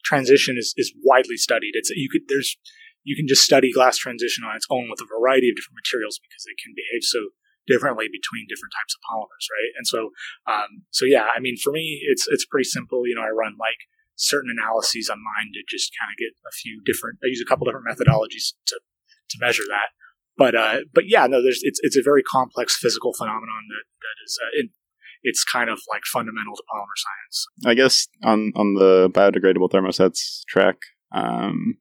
transition 0.04 0.56
is 0.58 0.74
is 0.78 0.94
widely 1.04 1.38
studied. 1.38 1.72
It's 1.74 1.90
you 1.90 2.10
could 2.12 2.24
there's 2.28 2.58
you 3.08 3.16
can 3.16 3.28
just 3.28 3.42
study 3.42 3.72
glass 3.72 3.98
transition 3.98 4.44
on 4.44 4.56
its 4.56 4.68
own 4.70 4.90
with 4.90 5.00
a 5.00 5.08
variety 5.08 5.48
of 5.48 5.56
different 5.56 5.80
materials 5.80 6.20
because 6.20 6.44
they 6.44 6.60
can 6.60 6.76
behave 6.76 7.08
so 7.08 7.32
differently 7.68 8.08
between 8.08 8.48
different 8.48 8.74
types 8.74 8.96
of 8.96 9.04
polymers, 9.06 9.46
right? 9.52 9.72
And 9.78 9.86
so, 9.86 10.16
um, 10.48 10.88
so 10.90 11.06
yeah, 11.06 11.28
I 11.36 11.40
mean, 11.40 11.56
for 11.62 11.72
me, 11.72 12.02
it's 12.08 12.26
it's 12.28 12.46
pretty 12.46 12.66
simple. 12.66 13.06
You 13.06 13.16
know, 13.16 13.28
I 13.28 13.30
run 13.30 13.56
like 13.60 13.78
certain 14.16 14.50
analyses 14.50 15.10
on 15.12 15.20
mine 15.22 15.54
to 15.54 15.62
just 15.70 15.94
kind 16.00 16.10
of 16.10 16.18
get 16.18 16.34
a 16.48 16.54
few 16.56 16.82
different. 16.84 17.20
I 17.24 17.28
use 17.28 17.44
a 17.44 17.48
couple 17.48 17.66
different 17.66 17.86
methodologies 17.86 18.56
to 18.74 18.80
to 18.80 19.38
measure 19.40 19.68
that. 19.70 19.94
But 20.38 20.56
uh, 20.56 20.78
but 20.94 21.06
yeah, 21.08 21.28
no, 21.28 21.42
there's 21.42 21.62
it's 21.64 21.80
it's 21.84 21.98
a 21.98 22.04
very 22.04 22.24
complex 22.24 22.78
physical 22.78 23.14
phenomenon 23.14 23.68
that 23.70 23.86
that 24.02 24.18
is 24.26 24.40
uh, 24.42 24.50
it, 24.54 24.70
it's 25.24 25.44
kind 25.44 25.70
of 25.70 25.80
like 25.90 26.04
fundamental 26.06 26.56
to 26.56 26.64
polymer 26.72 26.98
science. 26.98 27.48
I 27.66 27.74
guess 27.74 28.08
on 28.24 28.54
on 28.56 28.76
the 28.76 29.10
biodegradable 29.10 29.70
thermosets 29.70 30.46
track, 30.48 30.78
um, 31.12 31.78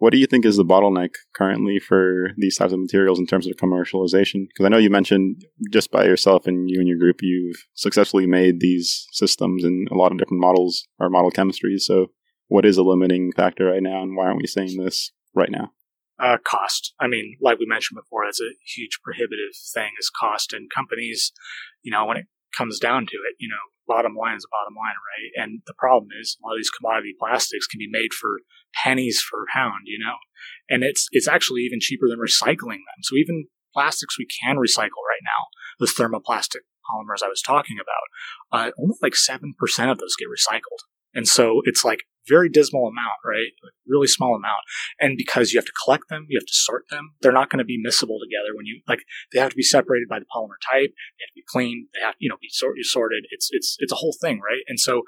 what 0.00 0.12
do 0.12 0.18
you 0.18 0.26
think 0.26 0.46
is 0.46 0.56
the 0.56 0.64
bottleneck 0.64 1.10
currently 1.34 1.78
for 1.78 2.30
these 2.38 2.56
types 2.56 2.72
of 2.72 2.80
materials 2.80 3.18
in 3.18 3.26
terms 3.26 3.46
of 3.46 3.56
commercialization? 3.56 4.48
Because 4.48 4.64
I 4.64 4.70
know 4.70 4.78
you 4.78 4.88
mentioned 4.88 5.44
just 5.70 5.90
by 5.90 6.04
yourself 6.04 6.46
and 6.46 6.70
you 6.70 6.78
and 6.78 6.88
your 6.88 6.96
group, 6.96 7.18
you've 7.20 7.66
successfully 7.74 8.26
made 8.26 8.60
these 8.60 9.06
systems 9.12 9.62
in 9.62 9.86
a 9.90 9.94
lot 9.94 10.10
of 10.10 10.16
different 10.16 10.40
models 10.40 10.88
or 10.98 11.10
model 11.10 11.30
chemistries. 11.30 11.80
So, 11.80 12.06
what 12.48 12.64
is 12.64 12.78
a 12.78 12.82
limiting 12.82 13.30
factor 13.36 13.66
right 13.66 13.82
now, 13.82 14.02
and 14.02 14.16
why 14.16 14.24
aren't 14.24 14.40
we 14.40 14.46
seeing 14.46 14.82
this 14.82 15.12
right 15.34 15.50
now? 15.50 15.72
Uh, 16.18 16.38
cost. 16.44 16.94
I 16.98 17.06
mean, 17.06 17.36
like 17.40 17.58
we 17.58 17.66
mentioned 17.66 17.98
before, 18.02 18.24
that's 18.24 18.40
a 18.40 18.56
huge 18.74 19.00
prohibitive 19.04 19.54
thing 19.74 19.90
is 20.00 20.10
cost. 20.10 20.54
And 20.54 20.68
companies, 20.74 21.32
you 21.82 21.92
know, 21.92 22.06
when 22.06 22.16
it 22.16 22.26
comes 22.56 22.78
down 22.78 23.06
to 23.06 23.16
it, 23.16 23.36
you 23.38 23.48
know, 23.48 23.64
bottom 23.86 24.14
line 24.14 24.36
is 24.36 24.46
bottom 24.50 24.74
line, 24.74 24.94
right? 24.94 25.42
And 25.42 25.62
the 25.66 25.74
problem 25.74 26.10
is 26.20 26.38
a 26.38 26.46
lot 26.46 26.54
of 26.54 26.60
these 26.60 26.70
commodity 26.70 27.14
plastics 27.18 27.66
can 27.66 27.78
be 27.78 27.90
made 27.90 28.12
for 28.14 28.40
pennies 28.74 29.22
per 29.26 29.44
pound, 29.52 29.86
you 29.86 29.98
know, 29.98 30.14
and 30.68 30.84
it's 30.84 31.08
it's 31.10 31.28
actually 31.28 31.62
even 31.62 31.80
cheaper 31.80 32.06
than 32.08 32.22
recycling 32.22 32.86
them. 32.86 33.02
So 33.02 33.16
even 33.16 33.46
plastics 33.74 34.18
we 34.18 34.26
can 34.42 34.56
recycle 34.56 35.02
right 35.06 35.24
now, 35.26 35.50
those 35.78 35.94
thermoplastic 35.94 36.62
polymers 36.86 37.22
I 37.24 37.28
was 37.28 37.42
talking 37.42 37.78
about, 37.82 38.06
uh, 38.52 38.70
only 38.78 38.96
like 39.02 39.16
seven 39.16 39.54
percent 39.58 39.90
of 39.90 39.98
those 39.98 40.14
get 40.18 40.28
recycled, 40.28 40.86
and 41.14 41.26
so 41.26 41.62
it's 41.64 41.84
like 41.84 42.04
very 42.28 42.48
dismal 42.48 42.86
amount, 42.86 43.18
right? 43.24 43.52
Really 43.86 44.06
small 44.06 44.34
amount. 44.34 44.60
And 44.98 45.16
because 45.16 45.52
you 45.52 45.58
have 45.58 45.66
to 45.66 45.72
collect 45.84 46.08
them, 46.08 46.26
you 46.28 46.38
have 46.38 46.46
to 46.46 46.54
sort 46.54 46.84
them, 46.90 47.14
they're 47.20 47.32
not 47.32 47.50
going 47.50 47.58
to 47.58 47.64
be 47.64 47.82
miscible 47.82 48.18
together 48.20 48.54
when 48.54 48.66
you, 48.66 48.82
like, 48.86 49.02
they 49.32 49.40
have 49.40 49.50
to 49.50 49.56
be 49.56 49.62
separated 49.62 50.08
by 50.08 50.18
the 50.18 50.26
polymer 50.34 50.60
type. 50.62 50.90
They 50.90 51.24
have 51.24 51.34
to 51.34 51.36
be 51.36 51.44
cleaned. 51.48 51.88
They 51.94 52.00
have 52.04 52.14
to, 52.14 52.18
you 52.20 52.28
know, 52.28 52.36
be 52.40 52.50
sort, 52.50 52.76
sorted. 52.82 53.24
It's, 53.30 53.48
it's, 53.50 53.76
it's 53.78 53.92
a 53.92 53.96
whole 53.96 54.14
thing, 54.20 54.40
right? 54.40 54.62
And 54.68 54.78
so 54.78 55.02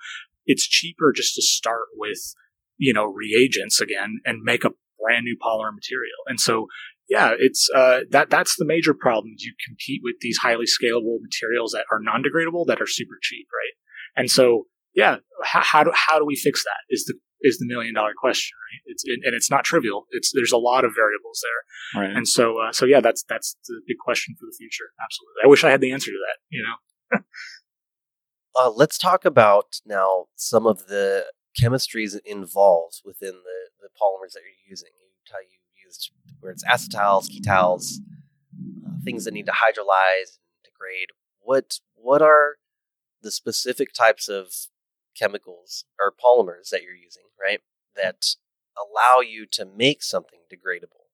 it's 0.46 0.66
cheaper 0.66 1.12
just 1.14 1.34
to 1.36 1.42
start 1.42 1.88
with, 1.96 2.34
you 2.78 2.92
know, 2.92 3.04
reagents 3.04 3.80
again 3.80 4.20
and 4.24 4.42
make 4.42 4.64
a 4.64 4.70
brand 5.00 5.24
new 5.24 5.36
polymer 5.36 5.74
material. 5.74 6.18
And 6.26 6.40
so, 6.40 6.66
yeah, 7.08 7.32
it's, 7.38 7.68
uh, 7.74 8.00
that, 8.10 8.30
that's 8.30 8.56
the 8.56 8.64
major 8.64 8.94
problem. 8.94 9.34
You 9.36 9.54
compete 9.66 10.00
with 10.02 10.16
these 10.20 10.38
highly 10.38 10.66
scalable 10.66 11.18
materials 11.20 11.72
that 11.72 11.84
are 11.92 12.00
non-degradable 12.00 12.66
that 12.66 12.80
are 12.80 12.86
super 12.86 13.18
cheap, 13.20 13.46
right? 13.52 13.74
And 14.16 14.30
so, 14.30 14.66
yeah, 14.94 15.16
how, 15.42 15.62
how, 15.62 15.84
do 15.84 15.92
how 15.94 16.18
do 16.18 16.26
we 16.26 16.36
fix 16.36 16.64
that? 16.64 16.94
Is 16.94 17.04
the 17.04 17.14
is 17.42 17.58
the 17.58 17.66
million 17.66 17.94
dollar 17.94 18.12
question, 18.16 18.56
right? 18.56 18.92
It's 18.92 19.02
it, 19.04 19.20
and 19.24 19.34
it's 19.34 19.50
not 19.50 19.64
trivial. 19.64 20.06
It's 20.10 20.32
there's 20.34 20.52
a 20.52 20.58
lot 20.58 20.84
of 20.84 20.92
variables 20.94 21.42
there, 21.42 22.02
right. 22.02 22.16
and 22.16 22.26
so 22.26 22.58
uh, 22.58 22.72
so 22.72 22.84
yeah, 22.84 23.00
that's 23.00 23.24
that's 23.28 23.56
the 23.66 23.80
big 23.86 23.98
question 23.98 24.34
for 24.38 24.46
the 24.46 24.54
future. 24.56 24.92
Absolutely, 25.02 25.40
I 25.44 25.48
wish 25.48 25.64
I 25.64 25.70
had 25.70 25.80
the 25.80 25.92
answer 25.92 26.10
to 26.10 26.18
that. 26.26 26.38
You 26.50 26.62
know. 26.62 27.18
uh, 28.56 28.70
let's 28.70 28.98
talk 28.98 29.24
about 29.24 29.80
now 29.84 30.26
some 30.36 30.66
of 30.66 30.86
the 30.86 31.26
chemistries 31.60 32.18
involved 32.24 33.02
within 33.04 33.32
the, 33.32 33.70
the 33.80 33.88
polymers 33.88 34.32
that 34.32 34.40
you're 34.40 34.70
using. 34.70 34.88
You 34.98 35.10
tell 35.26 35.42
you 35.42 35.58
used 35.84 36.10
where 36.40 36.52
it's 36.52 36.64
acetals, 36.64 37.28
ketals, 37.30 37.98
uh, 38.86 38.92
things 39.04 39.24
that 39.24 39.34
need 39.34 39.46
to 39.46 39.52
hydrolyze 39.52 40.38
and 40.38 40.64
degrade. 40.64 41.08
What 41.40 41.78
what 41.94 42.22
are 42.22 42.56
the 43.22 43.30
specific 43.30 43.92
types 43.92 44.28
of 44.28 44.52
chemicals 45.18 45.84
or 46.00 46.12
polymers 46.12 46.70
that 46.70 46.82
you're 46.82 46.94
using, 46.94 47.24
right? 47.40 47.60
That 47.96 48.24
allow 48.76 49.20
you 49.20 49.46
to 49.52 49.64
make 49.64 50.02
something 50.02 50.40
degradable? 50.52 51.10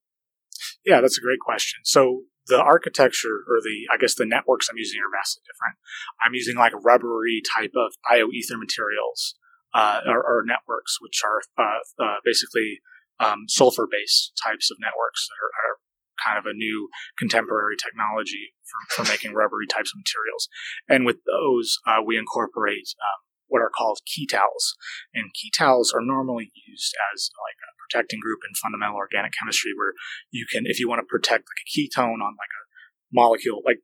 Yeah, 0.85 1.01
that's 1.01 1.17
a 1.17 1.21
great 1.21 1.39
question. 1.39 1.81
So 1.83 2.23
the 2.47 2.59
architecture 2.59 3.45
or 3.47 3.61
the 3.61 3.87
I 3.93 3.97
guess 3.97 4.15
the 4.15 4.25
networks 4.25 4.67
I'm 4.69 4.77
using 4.77 4.99
are 4.99 5.11
vastly 5.11 5.43
different. 5.45 5.77
I'm 6.25 6.33
using 6.33 6.55
like 6.55 6.73
rubbery 6.83 7.41
type 7.55 7.71
of 7.75 7.93
thioether 8.09 8.57
materials 8.57 9.35
uh, 9.73 10.01
or, 10.07 10.17
or, 10.17 10.43
networks, 10.45 10.97
which 10.99 11.21
are 11.23 11.41
uh, 11.57 12.03
uh, 12.03 12.17
basically 12.25 12.79
um, 13.19 13.45
sulfur 13.47 13.87
based 13.89 14.33
types 14.43 14.71
of 14.71 14.77
networks 14.81 15.27
that 15.27 15.37
are, 15.37 15.53
are, 15.53 15.77
kind 16.25 16.37
of 16.37 16.45
a 16.45 16.53
new 16.53 16.89
contemporary 17.17 17.77
technology 17.77 18.51
for, 18.67 19.05
for, 19.05 19.09
making 19.09 19.33
rubbery 19.39 19.65
types 19.65 19.93
of 19.95 20.01
materials. 20.03 20.49
And 20.89 21.05
with 21.05 21.23
those, 21.23 21.77
uh, 21.87 22.03
we 22.05 22.17
incorporate 22.17 22.91
um, 22.99 23.28
what 23.49 23.61
are 23.61 23.73
called 23.73 23.99
ketals. 24.07 24.77
And 25.13 25.33
ketals 25.35 25.93
are 25.93 26.05
normally 26.05 26.51
used 26.55 26.95
as 27.13 27.29
like 27.37 27.59
a 27.59 27.75
protecting 27.81 28.19
group 28.21 28.39
in 28.47 28.55
fundamental 28.55 28.97
organic 28.97 29.33
chemistry 29.33 29.73
where 29.75 29.93
you 30.31 30.45
can, 30.49 30.63
if 30.65 30.79
you 30.79 30.87
want 30.87 31.01
to 31.01 31.09
protect 31.09 31.49
like 31.49 31.61
a 31.61 31.69
ketone 31.69 32.21
on 32.21 32.37
like 32.37 32.53
a 32.53 32.63
molecule, 33.11 33.61
like 33.65 33.81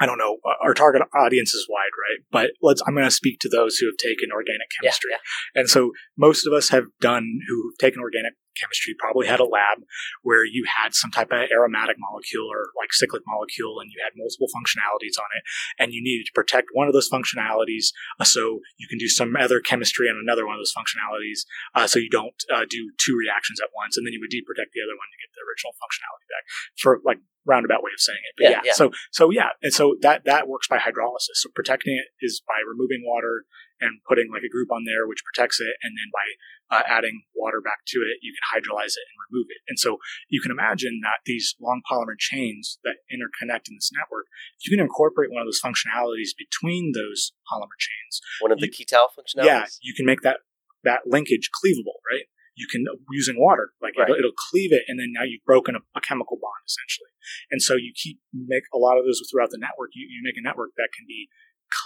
I 0.00 0.06
don't 0.06 0.18
know, 0.18 0.38
our 0.62 0.74
target 0.74 1.02
audience 1.14 1.54
is 1.54 1.66
wide, 1.68 1.92
right? 1.98 2.24
But 2.30 2.52
let's, 2.62 2.82
I'm 2.86 2.94
going 2.94 3.04
to 3.04 3.10
speak 3.10 3.40
to 3.40 3.48
those 3.48 3.76
who 3.76 3.86
have 3.86 3.96
taken 3.96 4.32
organic 4.32 4.68
chemistry. 4.80 5.10
Yeah, 5.12 5.18
yeah. 5.54 5.60
And 5.60 5.70
so 5.70 5.92
most 6.16 6.46
of 6.46 6.52
us 6.52 6.70
have 6.70 6.84
done, 7.00 7.40
who've 7.48 7.76
taken 7.78 8.00
organic 8.00 8.34
chemistry 8.56 8.94
probably 8.98 9.26
had 9.26 9.40
a 9.40 9.48
lab 9.48 9.80
where 10.22 10.44
you 10.44 10.64
had 10.68 10.94
some 10.94 11.10
type 11.10 11.32
of 11.32 11.48
aromatic 11.50 11.96
molecule 11.98 12.46
or 12.48 12.68
like 12.76 12.92
cyclic 12.92 13.22
molecule 13.26 13.80
and 13.80 13.90
you 13.90 13.98
had 14.02 14.12
multiple 14.16 14.48
functionalities 14.52 15.16
on 15.16 15.28
it 15.36 15.42
and 15.78 15.92
you 15.92 16.02
needed 16.02 16.26
to 16.26 16.36
protect 16.36 16.68
one 16.72 16.86
of 16.86 16.92
those 16.92 17.08
functionalities 17.08 17.92
uh, 18.20 18.24
so 18.24 18.60
you 18.76 18.86
can 18.88 18.98
do 18.98 19.08
some 19.08 19.34
other 19.36 19.60
chemistry 19.60 20.08
on 20.08 20.20
another 20.20 20.46
one 20.46 20.54
of 20.54 20.60
those 20.60 20.74
functionalities 20.76 21.48
uh, 21.74 21.86
so 21.86 21.98
you 21.98 22.10
don't 22.10 22.44
uh, 22.52 22.64
do 22.68 22.92
two 22.98 23.16
reactions 23.16 23.60
at 23.60 23.72
once 23.74 23.96
and 23.96 24.06
then 24.06 24.12
you 24.12 24.20
would 24.20 24.32
deprotect 24.32 24.72
the 24.76 24.84
other 24.84 24.96
one 24.96 25.08
to 25.08 25.20
get 25.20 25.31
original 25.52 25.76
functionality 25.76 26.26
back 26.32 26.44
for 26.80 27.00
like 27.04 27.20
roundabout 27.44 27.82
way 27.84 27.90
of 27.92 28.00
saying 28.00 28.22
it. 28.24 28.32
But 28.38 28.44
Yeah, 28.44 28.50
yeah, 28.50 28.72
yeah. 28.72 28.78
so 28.80 28.90
so 29.12 29.28
yeah, 29.30 29.52
and 29.60 29.72
so 29.72 29.96
that 30.00 30.24
that 30.24 30.48
works 30.48 30.68
by 30.68 30.78
hydrolysis. 30.80 31.44
So 31.44 31.50
protecting 31.54 31.92
it 32.00 32.08
is 32.24 32.40
by 32.48 32.64
removing 32.64 33.02
water 33.04 33.44
and 33.82 33.98
putting 34.08 34.30
like 34.30 34.46
a 34.46 34.52
group 34.52 34.70
on 34.70 34.84
there 34.86 35.04
which 35.10 35.20
protects 35.26 35.58
it, 35.60 35.74
and 35.82 35.92
then 35.98 36.08
by 36.14 36.26
uh, 36.72 36.82
adding 36.88 37.26
water 37.36 37.60
back 37.60 37.82
to 37.84 37.98
it, 38.00 38.16
you 38.22 38.32
can 38.32 38.46
hydrolyze 38.48 38.94
it 38.96 39.04
and 39.10 39.16
remove 39.28 39.46
it. 39.50 39.60
And 39.68 39.76
so 39.76 39.98
you 40.30 40.40
can 40.40 40.50
imagine 40.54 41.00
that 41.02 41.20
these 41.26 41.54
long 41.60 41.82
polymer 41.84 42.16
chains 42.16 42.78
that 42.86 43.02
interconnect 43.12 43.68
in 43.68 43.74
this 43.76 43.90
network, 43.92 44.24
if 44.56 44.70
you 44.70 44.76
can 44.78 44.80
incorporate 44.80 45.28
one 45.34 45.42
of 45.42 45.46
those 45.50 45.60
functionalities 45.60 46.30
between 46.38 46.92
those 46.94 47.32
polymer 47.50 47.76
chains, 47.76 48.22
One 48.40 48.52
of 48.52 48.60
the 48.60 48.70
You- 48.70 48.86
Ketal 48.86 49.08
functionalities. 49.12 49.44
yeah, 49.44 49.66
you 49.82 49.92
can 49.94 50.06
make 50.06 50.22
that 50.22 50.38
that 50.84 51.02
linkage 51.06 51.50
cleavable, 51.52 51.98
right? 52.10 52.24
You 52.54 52.66
can 52.70 52.84
using 53.10 53.36
water, 53.38 53.72
like 53.80 53.96
Right. 53.96 54.08
it'll, 54.08 54.18
it'll 54.18 54.38
cleave 54.50 54.72
it, 54.72 54.82
and 54.88 55.00
then 55.00 55.12
now 55.12 55.24
you've 55.24 55.44
broken 55.44 55.74
a, 55.74 55.80
a 55.96 56.00
chemical 56.00 56.36
bond 56.36 56.62
essentially. 56.68 57.10
And 57.50 57.62
so 57.62 57.74
you 57.74 57.92
keep 57.94 58.20
make 58.32 58.64
a 58.74 58.78
lot 58.78 58.98
of 58.98 59.04
those 59.04 59.20
throughout 59.30 59.50
the 59.50 59.58
network. 59.58 59.90
You, 59.94 60.06
you 60.08 60.20
make 60.22 60.36
a 60.36 60.42
network 60.42 60.70
that 60.76 60.90
can 60.96 61.06
be 61.08 61.28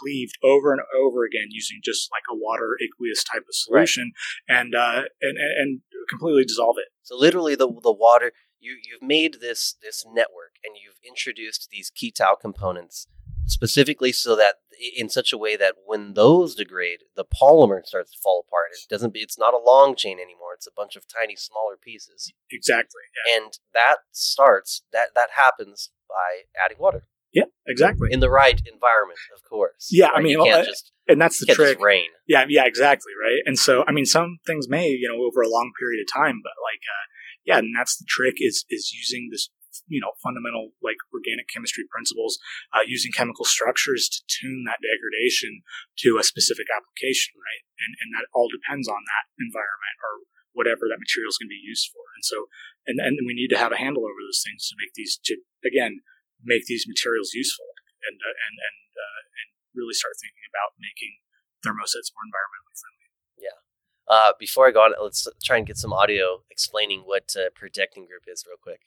cleaved 0.00 0.36
over 0.42 0.72
and 0.72 0.82
over 0.98 1.24
again 1.24 1.48
using 1.50 1.78
just 1.84 2.10
like 2.10 2.24
a 2.30 2.34
water 2.34 2.76
aqueous 2.82 3.22
type 3.22 3.42
of 3.48 3.54
solution, 3.54 4.12
and, 4.48 4.74
uh, 4.74 5.02
and 5.22 5.38
and 5.38 5.52
and 5.58 5.80
completely 6.08 6.44
dissolve 6.44 6.76
it. 6.78 6.88
So 7.02 7.16
literally, 7.16 7.54
the 7.54 7.68
the 7.68 7.92
water 7.92 8.32
you 8.58 8.78
you've 8.82 9.06
made 9.06 9.38
this 9.40 9.76
this 9.80 10.04
network, 10.06 10.58
and 10.64 10.74
you've 10.74 10.98
introduced 11.06 11.68
these 11.70 11.90
Ketal 11.90 12.34
components 12.40 13.06
specifically 13.46 14.12
so 14.12 14.36
that 14.36 14.56
in 14.96 15.08
such 15.08 15.32
a 15.32 15.38
way 15.38 15.56
that 15.56 15.74
when 15.86 16.12
those 16.14 16.54
degrade, 16.54 17.00
the 17.16 17.24
polymer 17.24 17.82
starts 17.84 18.10
to 18.12 18.18
fall 18.22 18.44
apart. 18.46 18.70
It 18.72 18.90
doesn't. 18.90 19.14
Be, 19.14 19.20
it's 19.20 19.38
not 19.38 19.54
a 19.54 19.58
long 19.58 19.96
chain 19.96 20.18
anymore. 20.18 20.52
It's 20.54 20.66
a 20.66 20.70
bunch 20.76 20.96
of 20.96 21.04
tiny, 21.08 21.34
smaller 21.36 21.76
pieces, 21.82 22.32
Exactly. 22.50 23.00
Yeah. 23.26 23.36
and 23.38 23.52
that 23.72 23.96
starts 24.12 24.82
that 24.92 25.08
that 25.14 25.30
happens 25.34 25.90
by 26.08 26.42
adding 26.62 26.76
water 26.78 27.06
Yeah. 27.32 27.44
Exactly. 27.66 28.08
in 28.12 28.20
the 28.20 28.30
right 28.30 28.60
environment, 28.70 29.18
of 29.34 29.42
course. 29.48 29.88
Yeah, 29.90 30.10
I 30.14 30.20
mean, 30.20 30.38
well, 30.38 30.46
can't 30.46 30.62
uh, 30.62 30.64
just 30.70 30.92
And 31.08 31.20
that's 31.20 31.38
the 31.40 31.46
trick. 31.46 31.78
just 31.78 31.82
rain. 31.84 32.08
Yeah, 32.28 32.44
yeah, 32.48 32.64
exactly, 32.66 33.12
right. 33.20 33.40
And 33.46 33.58
so, 33.58 33.82
I 33.88 33.92
mean, 33.92 34.04
some 34.06 34.38
things 34.46 34.68
may, 34.68 34.88
you 34.88 35.08
know, 35.08 35.24
over 35.24 35.40
a 35.42 35.48
long 35.48 35.72
period 35.80 36.00
of 36.04 36.12
time, 36.12 36.40
but 36.42 36.52
like, 36.62 36.80
uh, 36.84 37.04
yeah, 37.44 37.58
and 37.58 37.74
that's 37.78 37.96
the 37.96 38.04
trick 38.08 38.34
is 38.38 38.64
is 38.68 38.92
using 38.92 39.28
this, 39.32 39.48
you 39.86 40.02
know, 40.02 40.14
fundamental 40.22 40.74
like 40.82 40.98
organic 41.14 41.46
chemistry 41.48 41.86
principles, 41.88 42.38
uh, 42.74 42.84
using 42.86 43.14
chemical 43.14 43.44
structures 43.44 44.10
to 44.10 44.20
tune 44.26 44.66
that 44.66 44.82
degradation 44.82 45.62
to 46.06 46.18
a 46.18 46.26
specific 46.26 46.66
application, 46.70 47.38
right? 47.38 47.62
And 47.80 47.92
and 48.02 48.08
that 48.14 48.26
all 48.34 48.50
depends 48.50 48.90
on 48.90 49.00
that 49.02 49.26
environment 49.38 49.96
or 50.02 50.26
whatever 50.56 50.88
that 50.88 51.02
material 51.02 51.28
is 51.28 51.38
going 51.38 51.52
to 51.52 51.58
be 51.58 51.62
used 51.62 51.92
for. 51.92 52.02
And 52.16 52.24
so, 52.24 52.48
and 52.88 52.98
and 52.98 53.22
we 53.26 53.36
need 53.36 53.52
to 53.54 53.60
have 53.60 53.74
a 53.74 53.80
handle 53.80 54.04
over 54.04 54.20
those 54.22 54.42
things 54.42 54.66
to 54.70 54.78
make 54.78 54.94
these 54.94 55.18
to 55.30 55.38
again 55.62 56.02
make 56.42 56.66
these 56.66 56.84
materials 56.88 57.32
useful 57.34 57.70
and 58.06 58.18
uh, 58.18 58.34
and 58.34 58.54
and 58.58 58.78
uh, 58.94 59.20
and 59.22 59.48
really 59.76 59.94
start 59.94 60.18
thinking 60.18 60.46
about 60.48 60.78
making 60.78 61.22
thermosets 61.62 62.14
more 62.14 62.26
environmentally 62.26 62.76
friendly. 62.76 63.08
Yeah 63.38 63.60
uh, 64.08 64.32
before 64.38 64.68
I 64.68 64.70
go 64.70 64.80
on, 64.80 64.92
let's 65.02 65.26
try 65.42 65.56
and 65.56 65.66
get 65.66 65.76
some 65.76 65.92
audio 65.92 66.42
explaining 66.50 67.02
what 67.04 67.34
uh, 67.36 67.50
protecting 67.54 68.06
group 68.06 68.22
is, 68.26 68.44
real 68.46 68.56
quick. 68.60 68.80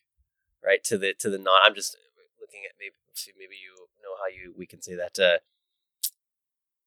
Right 0.63 0.83
to 0.85 0.97
the 0.97 1.13
to 1.19 1.29
the 1.29 1.37
non. 1.37 1.55
I'm 1.65 1.75
just 1.75 1.97
looking 2.39 2.61
at 2.67 2.75
maybe 2.79 2.95
see 3.13 3.31
maybe 3.37 3.55
you 3.55 3.87
know 4.03 4.15
how 4.19 4.27
you 4.27 4.53
we 4.57 4.65
can 4.65 4.81
say 4.81 4.95
that. 4.95 5.17
Uh, 5.19 5.37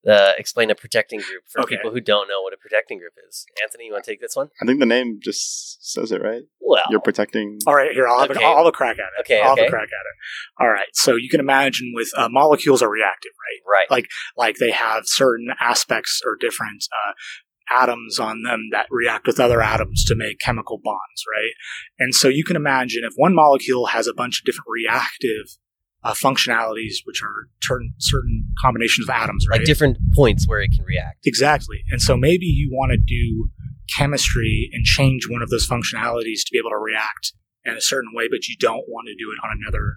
uh, 0.08 0.32
explain 0.36 0.68
a 0.70 0.74
protecting 0.74 1.20
group 1.20 1.44
for 1.46 1.60
Okay. 1.62 1.76
people 1.76 1.92
who 1.92 2.00
don't 2.00 2.26
know 2.26 2.42
what 2.42 2.52
a 2.52 2.56
protecting 2.56 2.98
group 2.98 3.12
is. 3.28 3.46
Anthony, 3.62 3.86
you 3.86 3.92
want 3.92 4.04
to 4.04 4.10
take 4.10 4.20
this 4.20 4.34
one? 4.34 4.50
I 4.60 4.66
think 4.66 4.80
the 4.80 4.86
name 4.86 5.20
just 5.22 5.78
says 5.92 6.10
it, 6.10 6.20
right? 6.20 6.42
Well, 6.60 6.82
You're 6.90 7.00
protecting. 7.00 7.60
All 7.66 7.74
right, 7.76 7.92
here 7.92 8.08
I'll 8.08 8.18
have, 8.20 8.30
Okay. 8.30 8.42
a, 8.42 8.46
I'll 8.46 8.56
have 8.58 8.66
a 8.66 8.72
crack 8.72 8.96
at 8.98 9.10
it. 9.16 9.20
Okay, 9.20 9.40
I'll 9.40 9.50
have 9.56 9.64
a 9.64 9.70
crack 9.70 9.84
at 9.84 9.86
it. 9.86 10.62
All 10.64 10.70
right, 10.70 10.88
so 10.92 11.14
you 11.14 11.28
can 11.28 11.38
imagine 11.38 11.92
with 11.94 12.10
uh, 12.16 12.28
molecules 12.28 12.82
are 12.82 12.90
reactive, 12.90 13.30
right? 13.38 13.78
right. 13.78 13.90
Like 13.90 14.06
like 14.36 14.56
they 14.56 14.72
have 14.72 15.04
certain 15.06 15.48
aspects 15.60 16.20
or 16.26 16.36
different 16.36 16.84
uh, 16.92 17.12
atoms 17.72 18.18
on 18.18 18.42
them 18.42 18.68
that 18.72 18.86
react 18.90 19.26
with 19.26 19.40
other 19.40 19.62
atoms 19.62 20.04
to 20.04 20.14
make 20.14 20.38
chemical 20.38 20.78
bonds, 20.82 21.24
right? 21.34 21.52
And 21.98 22.14
so 22.14 22.28
you 22.28 22.44
can 22.44 22.56
imagine 22.56 23.02
if 23.04 23.12
one 23.16 23.34
molecule 23.34 23.86
has 23.86 24.06
a 24.06 24.14
bunch 24.14 24.40
of 24.40 24.44
different 24.44 24.68
reactive 24.68 25.58
uh, 26.04 26.14
functionalities, 26.14 26.96
which 27.04 27.22
are 27.22 27.48
certain 27.62 27.94
certain 27.98 28.48
combinations 28.60 29.08
of 29.08 29.14
atoms, 29.14 29.46
right? 29.48 29.60
like 29.60 29.66
different 29.66 29.98
points 30.14 30.46
where 30.48 30.60
it 30.60 30.70
can 30.74 30.84
react. 30.84 31.26
Exactly. 31.26 31.82
And 31.90 32.00
so 32.00 32.16
maybe 32.16 32.46
you 32.46 32.70
want 32.72 32.92
to 32.92 32.98
do 32.98 33.50
chemistry 33.96 34.70
and 34.72 34.84
change 34.84 35.28
one 35.28 35.42
of 35.42 35.50
those 35.50 35.66
functionalities 35.66 36.42
to 36.44 36.50
be 36.50 36.58
able 36.58 36.70
to 36.70 36.78
react 36.78 37.32
in 37.64 37.74
a 37.74 37.80
certain 37.80 38.10
way, 38.14 38.26
but 38.28 38.48
you 38.48 38.56
don't 38.58 38.84
want 38.88 39.06
to 39.06 39.14
do 39.14 39.30
it 39.30 39.38
on 39.44 39.56
another 39.62 39.96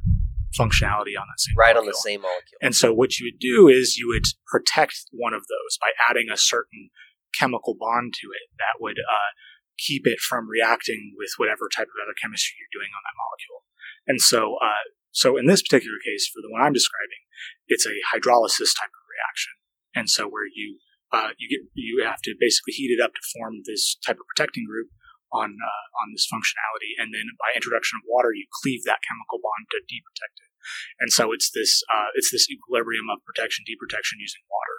functionality 0.57 1.19
on 1.19 1.27
that 1.27 1.39
same 1.39 1.55
Right 1.57 1.75
on 1.75 1.85
the 1.85 1.93
same 1.93 2.21
molecule. 2.21 2.59
And 2.61 2.75
so 2.75 2.93
what 2.93 3.19
you 3.19 3.25
would 3.25 3.39
do 3.39 3.67
is 3.67 3.97
you 3.97 4.07
would 4.07 4.25
protect 4.47 4.95
one 5.11 5.33
of 5.33 5.41
those 5.41 5.77
by 5.79 5.89
adding 6.09 6.27
a 6.31 6.37
certain 6.37 6.89
chemical 7.37 7.75
bond 7.77 8.15
to 8.21 8.27
it 8.31 8.47
that 8.57 8.79
would 8.79 8.99
uh, 8.99 9.31
keep 9.77 10.07
it 10.07 10.19
from 10.19 10.47
reacting 10.47 11.13
with 11.19 11.35
whatever 11.37 11.67
type 11.67 11.91
of 11.91 11.99
other 11.99 12.15
chemistry 12.15 12.55
you're 12.57 12.75
doing 12.75 12.91
on 12.95 13.03
that 13.03 13.19
molecule. 13.19 13.61
And 14.07 14.19
so, 14.21 14.55
uh, 14.63 14.87
so 15.11 15.37
in 15.37 15.45
this 15.45 15.61
particular 15.61 15.99
case, 16.03 16.27
for 16.31 16.39
the 16.39 16.51
one 16.51 16.63
I'm 16.63 16.75
describing, 16.75 17.23
it's 17.67 17.85
a 17.85 17.95
hydrolysis 18.11 18.71
type 18.75 18.91
of 18.91 19.05
reaction. 19.11 19.53
And 19.95 20.07
so 20.09 20.27
where 20.27 20.47
you 20.47 20.79
uh, 21.13 21.31
you 21.37 21.47
get 21.47 21.63
you 21.73 22.03
have 22.03 22.19
to 22.27 22.35
basically 22.35 22.75
heat 22.75 22.91
it 22.91 22.99
up 22.99 23.13
to 23.13 23.31
form 23.37 23.63
this 23.63 23.95
type 24.03 24.19
of 24.19 24.27
protecting 24.27 24.65
group 24.67 24.91
on 25.31 25.55
uh, 25.55 25.85
on 26.03 26.11
this 26.11 26.27
functionality, 26.27 26.97
and 26.99 27.15
then 27.15 27.31
by 27.39 27.55
introduction 27.55 28.01
of 28.01 28.09
water, 28.09 28.35
you 28.35 28.43
cleave 28.51 28.83
that 28.83 28.99
chemical 29.05 29.39
bond 29.39 29.71
to 29.71 29.79
deprotect 29.87 30.35
it. 30.43 30.51
And 30.99 31.13
so 31.13 31.31
it's 31.31 31.51
this 31.55 31.83
uh, 31.87 32.11
it's 32.15 32.31
this 32.31 32.49
equilibrium 32.49 33.07
of 33.07 33.23
protection 33.23 33.63
deprotection 33.63 34.19
using 34.19 34.43
water. 34.51 34.77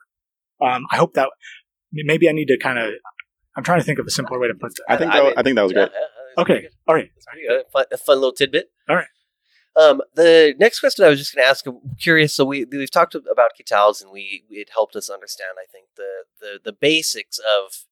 Um, 0.61 0.83
I 0.93 0.97
hope 0.97 1.15
that 1.15 1.31
maybe 1.93 2.29
I 2.29 2.33
need 2.33 2.47
to 2.47 2.59
kind 2.59 2.79
of 2.79 2.95
I'm 3.57 3.65
trying 3.65 3.79
to 3.81 3.85
think 3.85 3.99
of 3.99 4.07
a 4.07 4.11
simpler 4.11 4.39
way 4.39 4.49
to 4.49 4.55
put 4.55 4.75
that. 4.77 4.85
I 4.89 4.97
think 4.97 5.13
I 5.13 5.17
that, 5.19 5.25
mean- 5.25 5.35
I 5.39 5.43
think 5.43 5.57
that 5.57 5.63
was 5.63 5.73
Yeah, 5.73 5.79
great. 5.87 5.93
yeah, 5.95 6.01
that 6.37 6.43
Okay, 6.43 6.61
good. 6.63 6.71
all 6.87 6.95
right. 6.95 7.11
That's 7.15 7.25
pretty 7.27 7.47
good. 7.49 7.65
Fun, 7.73 7.85
a 7.91 7.97
fun 7.97 8.17
little 8.17 8.33
tidbit. 8.33 8.71
All 8.89 8.97
right. 8.97 9.09
Um, 9.77 10.01
the 10.15 10.55
next 10.59 10.81
question 10.81 11.05
I 11.05 11.09
was 11.09 11.19
just 11.19 11.35
going 11.35 11.45
to 11.45 11.49
ask, 11.51 11.67
I'm 11.67 11.81
curious. 12.01 12.35
So 12.35 12.45
we 12.45 12.65
we've 12.71 12.91
talked 12.91 13.15
about 13.15 13.53
ketals, 13.61 14.03
and 14.03 14.11
we 14.11 14.45
it 14.51 14.71
helped 14.73 14.97
us 14.97 15.09
understand. 15.11 15.57
I 15.59 15.67
think 15.71 15.89
the 15.97 16.25
the 16.41 16.61
the 16.65 16.73
basics 16.73 17.39
of 17.39 17.85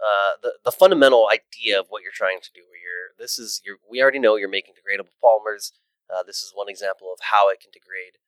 uh, 0.00 0.34
the 0.42 0.52
the 0.64 0.72
fundamental 0.72 1.28
idea 1.28 1.78
of 1.78 1.86
what 1.88 2.02
you're 2.02 2.12
trying 2.14 2.40
to 2.42 2.50
do. 2.54 2.60
Where 2.68 2.78
you're 2.78 3.14
this 3.18 3.38
is 3.38 3.60
you're 3.64 3.76
we 3.90 4.02
already 4.02 4.18
know 4.18 4.36
you're 4.36 4.48
making 4.48 4.74
degradable 4.74 5.14
polymers. 5.22 5.70
Uh, 6.12 6.22
this 6.24 6.38
is 6.38 6.50
one 6.54 6.68
example 6.68 7.12
of 7.12 7.18
how 7.30 7.48
it 7.50 7.60
can 7.60 7.70
degrade. 7.72 8.18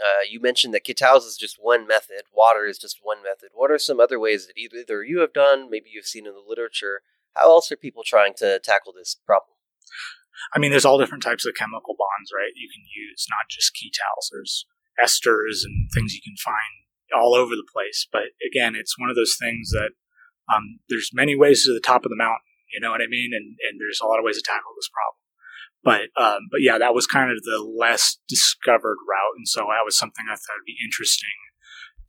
Uh, 0.00 0.24
you 0.28 0.40
mentioned 0.40 0.72
that 0.72 0.86
ketals 0.86 1.26
is 1.26 1.36
just 1.36 1.58
one 1.60 1.86
method. 1.86 2.22
Water 2.32 2.64
is 2.66 2.78
just 2.78 2.98
one 3.02 3.22
method. 3.22 3.50
What 3.52 3.70
are 3.70 3.78
some 3.78 4.00
other 4.00 4.18
ways 4.18 4.46
that 4.46 4.58
either, 4.58 4.78
either 4.78 5.04
you 5.04 5.20
have 5.20 5.32
done, 5.32 5.68
maybe 5.70 5.90
you've 5.92 6.06
seen 6.06 6.26
in 6.26 6.32
the 6.32 6.44
literature? 6.46 7.02
How 7.34 7.50
else 7.50 7.70
are 7.70 7.76
people 7.76 8.02
trying 8.04 8.34
to 8.38 8.58
tackle 8.58 8.92
this 8.96 9.16
problem? 9.26 9.56
I 10.54 10.58
mean, 10.58 10.70
there's 10.70 10.84
all 10.84 10.98
different 10.98 11.22
types 11.22 11.46
of 11.46 11.54
chemical 11.54 11.94
bonds, 11.96 12.32
right? 12.34 12.52
You 12.56 12.68
can 12.72 12.84
use 12.88 13.26
not 13.28 13.48
just 13.50 13.72
ketals. 13.76 14.32
There's 14.32 14.66
esters 15.02 15.64
and 15.64 15.88
things 15.92 16.14
you 16.14 16.20
can 16.24 16.36
find 16.36 16.82
all 17.14 17.34
over 17.34 17.54
the 17.54 17.68
place. 17.70 18.06
But 18.10 18.32
again, 18.44 18.74
it's 18.74 18.98
one 18.98 19.10
of 19.10 19.16
those 19.16 19.36
things 19.38 19.70
that 19.70 19.92
um, 20.52 20.80
there's 20.88 21.10
many 21.12 21.36
ways 21.36 21.64
to 21.64 21.72
the 21.72 21.84
top 21.84 22.04
of 22.04 22.10
the 22.10 22.16
mountain. 22.16 22.48
You 22.72 22.80
know 22.80 22.90
what 22.90 23.04
I 23.04 23.08
mean? 23.08 23.30
And 23.36 23.56
and 23.68 23.78
there's 23.78 24.00
a 24.02 24.06
lot 24.06 24.18
of 24.18 24.24
ways 24.24 24.36
to 24.36 24.44
tackle 24.44 24.72
this 24.74 24.88
problem. 24.88 25.21
But 25.84 26.14
um, 26.16 26.46
but 26.50 26.60
yeah, 26.60 26.78
that 26.78 26.94
was 26.94 27.06
kind 27.06 27.30
of 27.30 27.42
the 27.42 27.58
less 27.58 28.18
discovered 28.28 28.98
route, 29.08 29.36
and 29.36 29.48
so 29.48 29.62
that 29.62 29.84
was 29.84 29.98
something 29.98 30.26
I 30.28 30.34
thought 30.34 30.58
would 30.58 30.66
be 30.66 30.76
interesting 30.84 31.34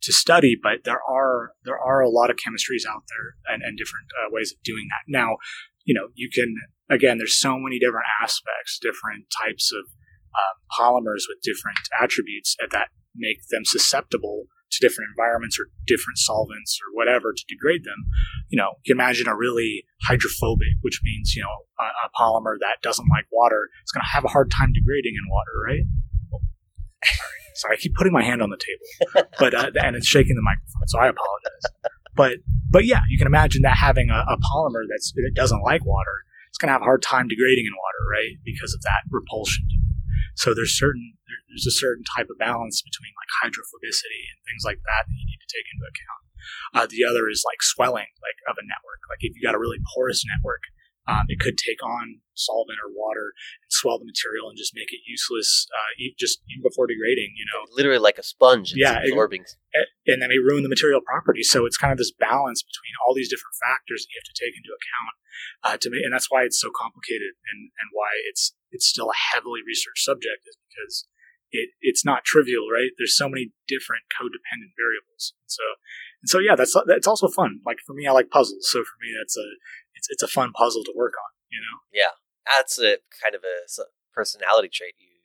to 0.02 0.12
study. 0.12 0.56
But 0.60 0.84
there 0.84 1.00
are 1.02 1.52
there 1.64 1.78
are 1.78 2.00
a 2.00 2.10
lot 2.10 2.30
of 2.30 2.36
chemistries 2.36 2.86
out 2.88 3.02
there 3.08 3.34
and, 3.52 3.62
and 3.62 3.76
different 3.76 4.06
uh, 4.14 4.28
ways 4.30 4.52
of 4.52 4.62
doing 4.62 4.86
that. 4.90 5.10
Now, 5.10 5.38
you 5.84 5.94
know, 5.94 6.08
you 6.14 6.30
can 6.32 6.54
again, 6.88 7.18
there's 7.18 7.40
so 7.40 7.58
many 7.58 7.78
different 7.78 8.06
aspects, 8.22 8.78
different 8.80 9.26
types 9.42 9.72
of 9.72 9.86
uh, 10.34 10.54
polymers 10.78 11.24
with 11.28 11.42
different 11.42 11.78
attributes 12.00 12.56
that 12.70 12.88
make 13.14 13.38
them 13.50 13.64
susceptible 13.64 14.44
to 14.76 14.86
different 14.86 15.10
environments 15.16 15.58
or 15.58 15.70
different 15.86 16.18
solvents 16.18 16.78
or 16.82 16.94
whatever 16.94 17.32
to 17.32 17.44
degrade 17.48 17.84
them. 17.84 18.06
You 18.48 18.58
know, 18.58 18.74
you 18.84 18.94
can 18.94 19.00
imagine 19.00 19.28
a 19.28 19.36
really 19.36 19.84
hydrophobic, 20.02 20.78
which 20.82 21.00
means, 21.04 21.34
you 21.34 21.42
know, 21.42 21.54
a, 21.78 21.84
a 21.84 22.10
polymer 22.18 22.58
that 22.60 22.82
doesn't 22.82 23.08
like 23.08 23.26
water 23.32 23.68
it's 23.82 23.92
going 23.92 24.02
to 24.02 24.12
have 24.12 24.24
a 24.24 24.28
hard 24.28 24.50
time 24.50 24.72
degrading 24.72 25.14
in 25.14 25.30
water, 25.30 25.52
right? 25.66 25.84
Sorry. 26.30 27.20
Sorry, 27.54 27.76
I 27.76 27.80
keep 27.80 27.94
putting 27.94 28.12
my 28.12 28.24
hand 28.24 28.42
on 28.42 28.50
the 28.50 28.58
table, 28.58 29.28
but 29.38 29.54
uh, 29.54 29.70
and 29.80 29.94
it's 29.94 30.08
shaking 30.08 30.34
the 30.34 30.42
microphone, 30.42 30.88
so 30.88 30.98
I 30.98 31.06
apologize. 31.06 31.94
But 32.16 32.38
but 32.68 32.84
yeah, 32.84 33.00
you 33.08 33.16
can 33.16 33.28
imagine 33.28 33.62
that 33.62 33.76
having 33.76 34.10
a, 34.10 34.24
a 34.26 34.36
polymer 34.50 34.82
that's 34.90 35.12
that 35.14 35.32
doesn't 35.36 35.62
like 35.62 35.84
water, 35.84 36.26
it's 36.48 36.58
going 36.58 36.66
to 36.66 36.72
have 36.72 36.82
a 36.82 36.84
hard 36.84 37.02
time 37.02 37.28
degrading 37.28 37.66
in 37.66 37.72
water, 37.72 38.02
right? 38.10 38.34
Because 38.44 38.74
of 38.74 38.82
that 38.82 39.06
repulsion. 39.08 39.68
So 40.34 40.52
there's 40.52 40.76
certain 40.76 41.14
there's 41.54 41.70
a 41.70 41.78
certain 41.78 42.02
type 42.02 42.26
of 42.28 42.36
balance 42.42 42.82
between 42.82 43.14
like 43.14 43.30
hydrophobicity 43.38 44.22
and 44.34 44.42
things 44.42 44.66
like 44.66 44.82
that 44.82 45.06
that 45.06 45.14
you 45.14 45.24
need 45.24 45.38
to 45.38 45.50
take 45.54 45.70
into 45.70 45.86
account. 45.86 46.22
Uh, 46.74 46.86
the 46.90 47.06
other 47.06 47.30
is 47.30 47.46
like 47.46 47.62
swelling, 47.62 48.10
like 48.18 48.38
of 48.50 48.58
a 48.58 48.66
network. 48.66 49.00
Like 49.06 49.22
if 49.22 49.32
you 49.38 49.40
got 49.40 49.54
a 49.54 49.62
really 49.62 49.78
porous 49.94 50.26
network, 50.26 50.66
Um, 51.04 51.28
it 51.28 51.36
could 51.36 51.60
take 51.60 51.84
on 51.84 52.24
solvent 52.32 52.80
or 52.80 52.88
water 52.88 53.36
and 53.60 53.68
swell 53.68 54.00
the 54.00 54.08
material 54.08 54.48
and 54.48 54.56
just 54.56 54.72
make 54.72 54.88
it 54.88 55.04
useless, 55.04 55.68
uh, 55.68 55.92
just 56.16 56.40
even 56.48 56.64
before 56.64 56.88
degrading. 56.88 57.36
You 57.36 57.44
know, 57.52 57.60
Literally 57.76 58.00
like 58.00 58.16
a 58.16 58.24
sponge. 58.24 58.72
Yeah, 58.72 59.04
it- 59.04 59.12
absorbing. 59.12 59.44
A- 59.76 59.90
and 60.10 60.18
then 60.24 60.30
may 60.32 60.40
ruin 60.40 60.62
the 60.64 60.72
material 60.72 61.02
properties. 61.04 61.50
So 61.52 61.66
it's 61.68 61.76
kind 61.76 61.92
of 61.92 62.00
this 62.00 62.08
balance 62.30 62.60
between 62.64 62.94
all 63.04 63.12
these 63.12 63.28
different 63.28 63.52
factors 63.60 64.00
that 64.00 64.10
you 64.12 64.18
have 64.20 64.30
to 64.32 64.38
take 64.42 64.54
into 64.56 64.72
account 64.72 65.14
uh, 65.64 65.76
to 65.76 65.86
make, 65.92 66.04
and 66.08 66.12
that's 66.16 66.30
why 66.32 66.40
it's 66.48 66.56
so 66.64 66.70
complicated 66.72 67.36
and, 67.52 67.60
and 67.80 67.88
why 67.92 68.10
it's 68.30 68.56
it's 68.72 68.86
still 68.88 69.10
a 69.12 69.18
heavily 69.32 69.60
researched 69.60 70.04
subject 70.08 70.40
is 70.48 70.56
because 70.64 71.04
it, 71.54 71.70
it's 71.80 72.04
not 72.04 72.24
trivial, 72.26 72.66
right? 72.66 72.90
There's 72.98 73.16
so 73.16 73.28
many 73.30 73.52
different 73.70 74.02
codependent 74.10 74.74
variables. 74.74 75.34
So 75.46 75.62
and 76.20 76.28
so 76.28 76.38
yeah, 76.42 76.56
that's 76.58 76.74
that's 76.86 77.06
also 77.06 77.28
fun. 77.28 77.60
Like 77.64 77.78
for 77.86 77.94
me, 77.94 78.06
I 78.06 78.12
like 78.12 78.28
puzzles, 78.30 78.66
so 78.70 78.80
for 78.82 78.96
me, 79.00 79.14
that's 79.18 79.36
a 79.38 79.46
it's 79.94 80.08
it's 80.10 80.22
a 80.22 80.28
fun 80.28 80.50
puzzle 80.52 80.82
to 80.84 80.92
work 80.96 81.14
on. 81.14 81.30
You 81.54 81.60
know, 81.62 81.76
Yeah, 81.94 82.12
That's 82.50 82.78
a 82.82 82.98
kind 83.22 83.34
of 83.38 83.42
a 83.46 83.56
personality 84.12 84.68
trait. 84.72 84.94
You, 84.98 85.22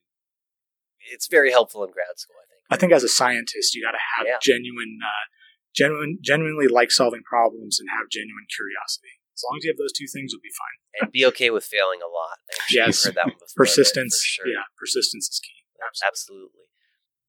it's 1.11 1.25
very 1.27 1.49
helpful 1.51 1.83
in 1.83 1.89
grad 1.91 2.17
school, 2.21 2.35
I 2.37 2.45
think. 2.45 2.61
I 2.69 2.75
think 2.77 2.91
as 2.93 3.03
a 3.03 3.09
scientist, 3.09 3.73
you 3.73 3.81
got 3.81 3.97
to 3.97 4.03
have 4.17 4.27
Yeah. 4.29 4.37
genuine, 4.43 4.99
uh, 5.01 5.25
genuine, 5.73 6.19
genuinely 6.21 6.67
like 6.69 6.91
solving 6.91 7.23
problems 7.25 7.79
and 7.79 7.89
have 7.97 8.09
genuine 8.13 8.45
curiosity. 8.53 9.17
As 9.33 9.41
long 9.49 9.57
as 9.57 9.63
you 9.65 9.71
have 9.71 9.81
those 9.81 9.95
two 9.95 10.05
things, 10.05 10.29
you'll 10.35 10.43
be 10.45 10.53
fine. 10.53 10.77
and 11.01 11.11
be 11.11 11.25
okay 11.33 11.49
with 11.49 11.63
failing 11.65 12.01
a 12.05 12.11
lot. 12.11 12.37
Yes. 12.69 13.05
heard 13.05 13.15
that 13.15 13.25
one 13.25 13.39
before. 13.41 13.65
Persistence, 13.65 14.13
for 14.21 14.45
sure. 14.45 14.47
yeah, 14.53 14.67
persistence 14.77 15.25
is 15.33 15.39
key. 15.41 15.58
Absolutely. 16.05 16.65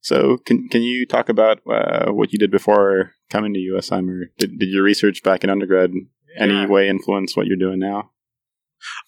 So, 0.03 0.39
can 0.39 0.69
can 0.69 0.83
you 0.83 1.07
talk 1.07 1.29
about 1.29 1.61
uh, 1.71 2.11
what 2.11 2.33
you 2.33 2.39
did 2.39 2.51
before 2.51 3.13
coming 3.29 3.53
to 3.55 3.61
USM, 3.61 4.09
or 4.09 4.31
did, 4.39 4.59
did 4.59 4.71
your 4.71 4.83
research 4.83 5.23
back 5.23 5.45
in 5.45 5.51
undergrad 5.51 5.93
any 6.39 6.67
way 6.67 6.89
influence 6.89 7.37
what 7.37 7.47
you're 7.47 7.57
doing 7.57 7.79
now? 7.79 8.11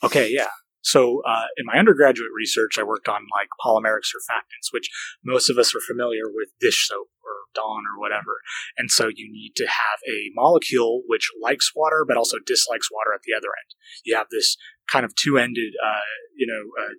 Okay, 0.02 0.28
yeah. 0.31 0.48
So 0.83 1.22
uh, 1.26 1.46
in 1.57 1.64
my 1.64 1.78
undergraduate 1.78 2.31
research, 2.37 2.76
I 2.78 2.83
worked 2.83 3.09
on 3.09 3.22
like 3.33 3.48
polymeric 3.64 4.02
surfactants, 4.02 4.72
which 4.72 4.90
most 5.24 5.48
of 5.48 5.57
us 5.57 5.74
are 5.74 5.81
familiar 5.81 6.24
with 6.26 6.48
dish 6.61 6.88
soap 6.88 7.09
or 7.22 7.33
Dawn 7.55 7.85
or 7.94 8.00
whatever. 8.00 8.42
And 8.76 8.90
so 8.90 9.07
you 9.07 9.31
need 9.31 9.52
to 9.57 9.66
have 9.66 10.00
a 10.09 10.31
molecule 10.35 11.02
which 11.07 11.31
likes 11.40 11.70
water 11.74 12.05
but 12.07 12.16
also 12.16 12.38
dislikes 12.44 12.88
water 12.90 13.14
at 13.14 13.22
the 13.22 13.33
other 13.33 13.48
end. 13.48 13.74
You 14.05 14.16
have 14.16 14.26
this 14.31 14.57
kind 14.90 15.05
of 15.05 15.14
two-ended, 15.14 15.74
uh, 15.83 16.11
you 16.37 16.46
know, 16.46 16.85
uh, 16.85 16.94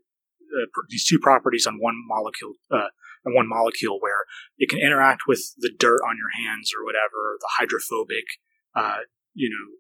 uh, 0.54 0.68
these 0.90 1.06
two 1.06 1.20
properties 1.20 1.66
on 1.68 1.78
one 1.80 1.96
molecule. 2.08 2.54
Uh, 2.72 2.90
on 3.26 3.32
one 3.34 3.48
molecule 3.48 4.04
where 4.04 4.28
it 4.60 4.68
can 4.68 4.84
interact 4.84 5.24
with 5.32 5.40
the 5.56 5.72
dirt 5.80 6.04
on 6.04 6.20
your 6.20 6.28
hands 6.44 6.76
or 6.76 6.84
whatever, 6.84 7.40
the 7.40 7.56
hydrophobic, 7.56 8.28
uh, 8.76 9.08
you 9.32 9.48
know, 9.48 9.80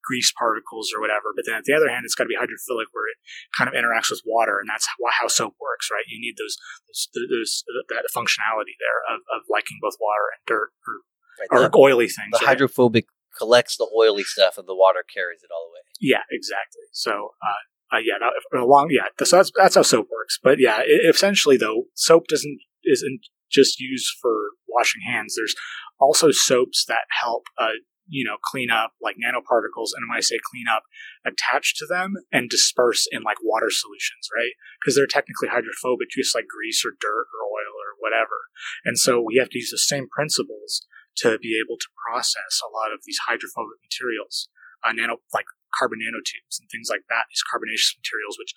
grease 0.00 0.32
particles 0.32 0.88
or 0.88 0.96
whatever. 0.96 1.36
But 1.36 1.44
then 1.44 1.60
at 1.60 1.68
the 1.68 1.76
other 1.76 1.92
hand, 1.92 2.08
it's 2.08 2.16
got 2.16 2.24
to 2.24 2.32
be 2.32 2.40
hydrophilic 2.40 2.88
where 2.96 3.12
it 3.12 3.20
kind 3.52 3.68
of 3.68 3.76
interacts 3.76 4.08
with 4.08 4.24
water, 4.24 4.56
and 4.56 4.64
that's 4.64 4.88
how, 4.88 4.96
how 5.20 5.28
soap 5.28 5.60
works, 5.60 5.92
right? 5.92 6.08
You 6.08 6.16
need 6.16 6.40
those, 6.40 6.56
those, 6.88 7.12
those 7.28 7.52
that 7.92 8.08
functionality 8.16 8.72
there 8.80 9.04
of, 9.04 9.20
of 9.36 9.44
liking 9.52 9.76
both 9.84 10.00
water 10.00 10.32
and 10.32 10.40
dirt 10.48 10.72
or, 10.88 11.04
Right, 11.38 11.52
or 11.52 11.68
the, 11.68 11.76
oily 11.76 12.08
things. 12.08 12.32
the 12.32 12.40
right? 12.40 12.56
hydrophobic 12.56 13.06
collects 13.36 13.76
the 13.76 13.86
oily 13.94 14.24
stuff, 14.24 14.56
and 14.56 14.66
the 14.66 14.74
water 14.74 15.04
carries 15.04 15.44
it 15.44 15.52
all 15.54 15.68
away. 15.70 15.84
Yeah, 16.00 16.24
exactly. 16.32 16.82
So, 16.90 17.36
uh, 17.38 17.62
uh, 17.92 17.98
yeah, 17.98 18.14
that, 18.20 18.58
along, 18.58 18.88
yeah, 18.90 19.08
so 19.24 19.36
that's 19.36 19.52
that's 19.56 19.74
how 19.74 19.82
soap 19.82 20.08
works. 20.12 20.38
But 20.42 20.60
yeah, 20.60 20.82
i 20.84 21.08
essentially 21.08 21.56
though, 21.56 21.84
soap 21.94 22.26
doesn't 22.28 22.58
isn't 22.84 23.20
just 23.50 23.80
used 23.80 24.08
for 24.20 24.52
washing 24.68 25.02
hands. 25.06 25.34
There's 25.36 25.54
also 25.98 26.30
soaps 26.30 26.84
that 26.86 27.08
help, 27.20 27.44
uh, 27.58 27.80
you 28.06 28.24
know, 28.24 28.36
clean 28.44 28.70
up 28.70 28.92
like 29.00 29.16
nanoparticles, 29.16 29.96
and 29.96 30.04
when 30.08 30.16
I 30.16 30.20
say 30.20 30.36
clean 30.50 30.66
up, 30.68 30.82
attach 31.24 31.76
to 31.78 31.86
them 31.86 32.14
and 32.30 32.50
disperse 32.50 33.06
in 33.10 33.22
like 33.22 33.38
water 33.42 33.70
solutions, 33.70 34.28
right? 34.36 34.52
Because 34.80 34.94
they're 34.94 35.08
technically 35.08 35.48
hydrophobic, 35.48 36.08
just 36.12 36.34
like 36.34 36.46
grease 36.48 36.84
or 36.84 36.92
dirt 36.92 37.26
or 37.32 37.40
oil 37.48 37.72
or 37.72 37.96
whatever. 38.00 38.52
And 38.84 38.98
so 38.98 39.20
we 39.20 39.36
have 39.40 39.48
to 39.50 39.58
use 39.58 39.70
the 39.70 39.78
same 39.78 40.08
principles 40.08 40.84
to 41.24 41.38
be 41.38 41.58
able 41.58 41.76
to 41.76 41.88
process 42.08 42.60
a 42.62 42.70
lot 42.70 42.92
of 42.92 43.00
these 43.04 43.18
hydrophobic 43.26 43.80
materials, 43.82 44.48
uh, 44.84 44.92
nano 44.92 45.24
like 45.32 45.46
carbon 45.76 46.00
nanotubes 46.00 46.60
and 46.60 46.68
things 46.70 46.88
like 46.88 47.04
that. 47.08 47.28
These 47.28 47.44
carbonaceous 47.44 47.96
materials, 47.98 48.36
which 48.38 48.54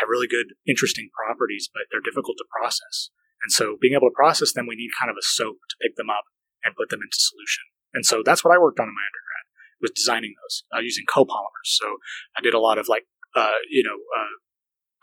have 0.00 0.10
really 0.10 0.26
good, 0.26 0.58
interesting 0.66 1.10
properties, 1.14 1.70
but 1.70 1.86
they're 1.90 2.04
difficult 2.04 2.38
to 2.38 2.48
process. 2.50 3.10
And 3.42 3.52
so 3.52 3.76
being 3.78 3.94
able 3.94 4.10
to 4.10 4.16
process 4.16 4.52
them, 4.52 4.66
we 4.66 4.74
need 4.78 4.90
kind 4.96 5.10
of 5.10 5.18
a 5.20 5.24
soap 5.24 5.60
to 5.70 5.76
pick 5.82 5.96
them 5.96 6.10
up 6.10 6.24
and 6.64 6.74
put 6.74 6.88
them 6.88 7.04
into 7.04 7.18
solution. 7.18 7.68
And 7.92 8.02
so 8.02 8.22
that's 8.24 8.42
what 8.42 8.54
I 8.54 8.58
worked 8.58 8.80
on 8.80 8.88
in 8.88 8.96
my 8.96 9.06
undergrad 9.06 9.44
was 9.84 9.92
designing 9.92 10.34
those 10.40 10.64
uh, 10.74 10.80
using 10.80 11.04
copolymers. 11.04 11.76
So 11.76 12.00
I 12.36 12.40
did 12.40 12.54
a 12.54 12.58
lot 12.58 12.78
of 12.78 12.88
like, 12.88 13.04
uh, 13.36 13.60
you 13.68 13.84
know, 13.84 14.00
uh, 14.16 14.34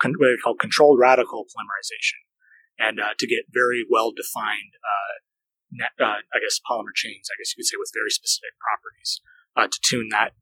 con- 0.01 0.17
what 0.17 0.27
they 0.27 0.41
call 0.41 0.55
controlled 0.55 0.99
radical 0.99 1.45
polymerization 1.45 2.19
and 2.79 2.99
uh, 2.99 3.13
to 3.19 3.27
get 3.27 3.45
very 3.53 3.85
well 3.87 4.11
defined, 4.11 4.73
uh, 4.81 5.13
net, 5.71 5.93
uh, 6.01 6.25
I 6.33 6.41
guess, 6.41 6.59
polymer 6.65 6.95
chains, 6.95 7.29
I 7.29 7.37
guess 7.37 7.53
you 7.53 7.61
could 7.61 7.69
say, 7.69 7.77
with 7.77 7.93
very 7.93 8.09
specific 8.09 8.57
properties 8.57 9.21
to 9.55 9.79
tune 9.83 10.09
that, 10.09 10.33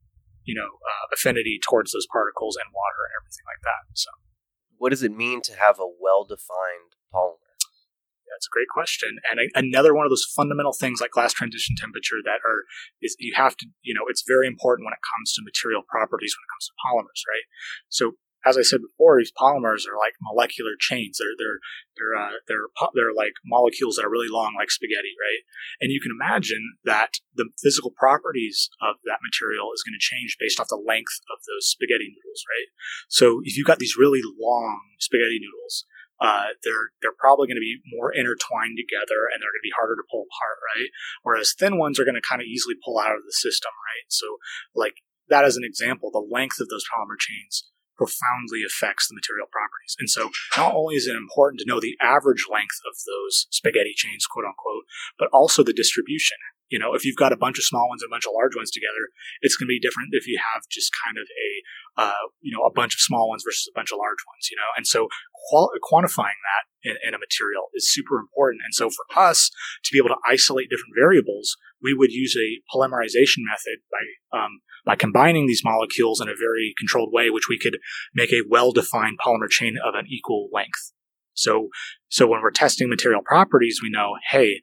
you 0.44 0.54
know, 0.54 0.80
uh, 0.80 1.06
affinity 1.12 1.60
towards 1.62 1.92
those 1.92 2.06
particles 2.10 2.56
and 2.56 2.72
water 2.72 3.06
and 3.06 3.14
everything 3.20 3.46
like 3.46 3.62
that. 3.62 3.82
So 3.94 4.10
What 4.78 4.90
does 4.90 5.02
it 5.02 5.12
mean 5.12 5.42
to 5.42 5.54
have 5.54 5.78
a 5.78 5.86
well-defined 5.86 6.96
polymer? 7.12 7.50
That's 8.30 8.46
a 8.46 8.54
great 8.54 8.70
question. 8.72 9.18
And 9.28 9.40
a, 9.40 9.46
another 9.58 9.92
one 9.92 10.06
of 10.06 10.10
those 10.10 10.24
fundamental 10.24 10.72
things 10.72 11.00
like 11.00 11.10
glass 11.10 11.34
transition 11.34 11.76
temperature 11.76 12.22
that 12.24 12.40
are, 12.46 12.64
is 13.02 13.16
you 13.18 13.34
have 13.36 13.56
to, 13.58 13.66
you 13.82 13.92
know, 13.92 14.06
it's 14.08 14.24
very 14.26 14.46
important 14.46 14.86
when 14.86 14.94
it 14.94 15.04
comes 15.04 15.34
to 15.34 15.42
material 15.44 15.82
properties, 15.82 16.32
when 16.32 16.46
it 16.46 16.52
comes 16.54 16.66
to 16.70 16.74
polymers, 16.80 17.20
right? 17.28 17.46
So, 17.90 18.16
as 18.44 18.56
I 18.56 18.62
said 18.62 18.80
before, 18.80 19.18
these 19.18 19.32
polymers 19.32 19.84
are 19.84 19.98
like 20.00 20.16
molecular 20.20 20.72
chains. 20.78 21.18
They're, 21.20 21.36
they're, 21.36 21.60
they're, 21.96 22.16
uh, 22.16 22.36
they're, 22.48 22.68
they're 22.94 23.16
like 23.16 23.36
molecules 23.44 23.96
that 23.96 24.06
are 24.06 24.12
really 24.12 24.32
long, 24.32 24.56
like 24.56 24.70
spaghetti, 24.70 25.12
right? 25.20 25.44
And 25.80 25.92
you 25.92 26.00
can 26.00 26.12
imagine 26.12 26.80
that 26.84 27.20
the 27.36 27.50
physical 27.60 27.92
properties 27.92 28.70
of 28.80 28.96
that 29.04 29.20
material 29.20 29.72
is 29.76 29.84
going 29.84 29.96
to 29.96 30.00
change 30.00 30.40
based 30.40 30.58
off 30.58 30.72
the 30.72 30.80
length 30.80 31.20
of 31.28 31.44
those 31.44 31.68
spaghetti 31.68 32.08
noodles, 32.08 32.44
right? 32.48 32.68
So, 33.08 33.44
if 33.44 33.56
you've 33.56 33.68
got 33.68 33.78
these 33.78 34.00
really 34.00 34.24
long 34.24 34.80
spaghetti 34.98 35.40
noodles, 35.40 35.84
uh, 36.20 36.52
they're 36.64 36.92
they're 37.00 37.16
probably 37.16 37.48
going 37.48 37.60
to 37.60 37.64
be 37.64 37.80
more 37.96 38.12
intertwined 38.12 38.76
together 38.76 39.28
and 39.32 39.40
they're 39.40 39.52
going 39.52 39.64
to 39.64 39.68
be 39.72 39.76
harder 39.76 39.96
to 39.96 40.08
pull 40.08 40.28
apart, 40.28 40.58
right? 40.76 40.88
Whereas 41.24 41.56
thin 41.56 41.80
ones 41.80 42.00
are 42.00 42.04
going 42.04 42.20
to 42.20 42.24
kind 42.24 42.40
of 42.40 42.48
easily 42.48 42.76
pull 42.84 43.00
out 43.00 43.16
of 43.16 43.24
the 43.24 43.32
system, 43.32 43.72
right? 43.72 44.08
So, 44.08 44.40
like 44.72 45.00
that 45.28 45.44
as 45.44 45.56
an 45.56 45.64
example, 45.64 46.10
the 46.12 46.24
length 46.24 46.60
of 46.60 46.68
those 46.68 46.84
polymer 46.84 47.16
chains 47.18 47.68
profoundly 48.00 48.64
affects 48.64 49.08
the 49.08 49.14
material 49.14 49.44
properties. 49.52 49.92
And 50.00 50.08
so, 50.08 50.32
not 50.56 50.72
only 50.72 50.96
is 50.96 51.06
it 51.06 51.16
important 51.16 51.60
to 51.60 51.68
know 51.68 51.80
the 51.80 52.00
average 52.00 52.48
length 52.48 52.80
of 52.88 52.96
those 53.04 53.44
spaghetti 53.52 53.92
chains, 53.94 54.24
quote 54.24 54.48
unquote, 54.48 54.88
but 55.18 55.28
also 55.36 55.62
the 55.62 55.76
distribution. 55.76 56.40
You 56.70 56.78
know, 56.78 56.94
if 56.94 57.04
you've 57.04 57.18
got 57.18 57.32
a 57.32 57.36
bunch 57.36 57.58
of 57.58 57.64
small 57.64 57.88
ones 57.88 58.02
and 58.02 58.08
a 58.08 58.14
bunch 58.14 58.26
of 58.26 58.32
large 58.32 58.54
ones 58.54 58.70
together, 58.70 59.10
it's 59.42 59.56
going 59.56 59.66
to 59.66 59.74
be 59.74 59.82
different 59.82 60.10
if 60.12 60.26
you 60.26 60.38
have 60.38 60.62
just 60.70 60.90
kind 61.04 61.18
of 61.18 61.26
a, 61.26 61.50
uh, 62.00 62.24
you 62.40 62.56
know, 62.56 62.64
a 62.64 62.72
bunch 62.72 62.94
of 62.94 63.00
small 63.00 63.28
ones 63.28 63.42
versus 63.44 63.68
a 63.68 63.76
bunch 63.76 63.90
of 63.92 63.98
large 63.98 64.22
ones, 64.26 64.48
you 64.50 64.56
know? 64.56 64.70
And 64.76 64.86
so 64.86 65.08
qual- 65.50 65.74
quantifying 65.82 66.38
that 66.46 66.64
in, 66.82 66.96
in, 67.06 67.14
a 67.14 67.18
material 67.18 67.68
is 67.74 67.90
super 67.90 68.18
important. 68.18 68.62
And 68.64 68.74
so 68.74 68.88
for 68.88 69.04
us 69.18 69.50
to 69.84 69.92
be 69.92 69.98
able 69.98 70.14
to 70.14 70.22
isolate 70.26 70.70
different 70.70 70.94
variables, 70.98 71.56
we 71.82 71.92
would 71.92 72.12
use 72.12 72.36
a 72.38 72.62
polymerization 72.72 73.42
method 73.44 73.82
by, 73.90 74.38
um, 74.38 74.60
by 74.86 74.96
combining 74.96 75.46
these 75.46 75.62
molecules 75.64 76.20
in 76.20 76.28
a 76.28 76.38
very 76.38 76.72
controlled 76.78 77.10
way, 77.12 77.30
which 77.30 77.48
we 77.48 77.58
could 77.58 77.78
make 78.14 78.32
a 78.32 78.46
well-defined 78.48 79.18
polymer 79.18 79.50
chain 79.50 79.76
of 79.76 79.94
an 79.94 80.06
equal 80.08 80.48
length. 80.52 80.92
So, 81.34 81.68
so 82.08 82.26
when 82.26 82.42
we're 82.42 82.50
testing 82.50 82.88
material 82.88 83.22
properties, 83.24 83.80
we 83.82 83.90
know, 83.90 84.16
hey, 84.30 84.60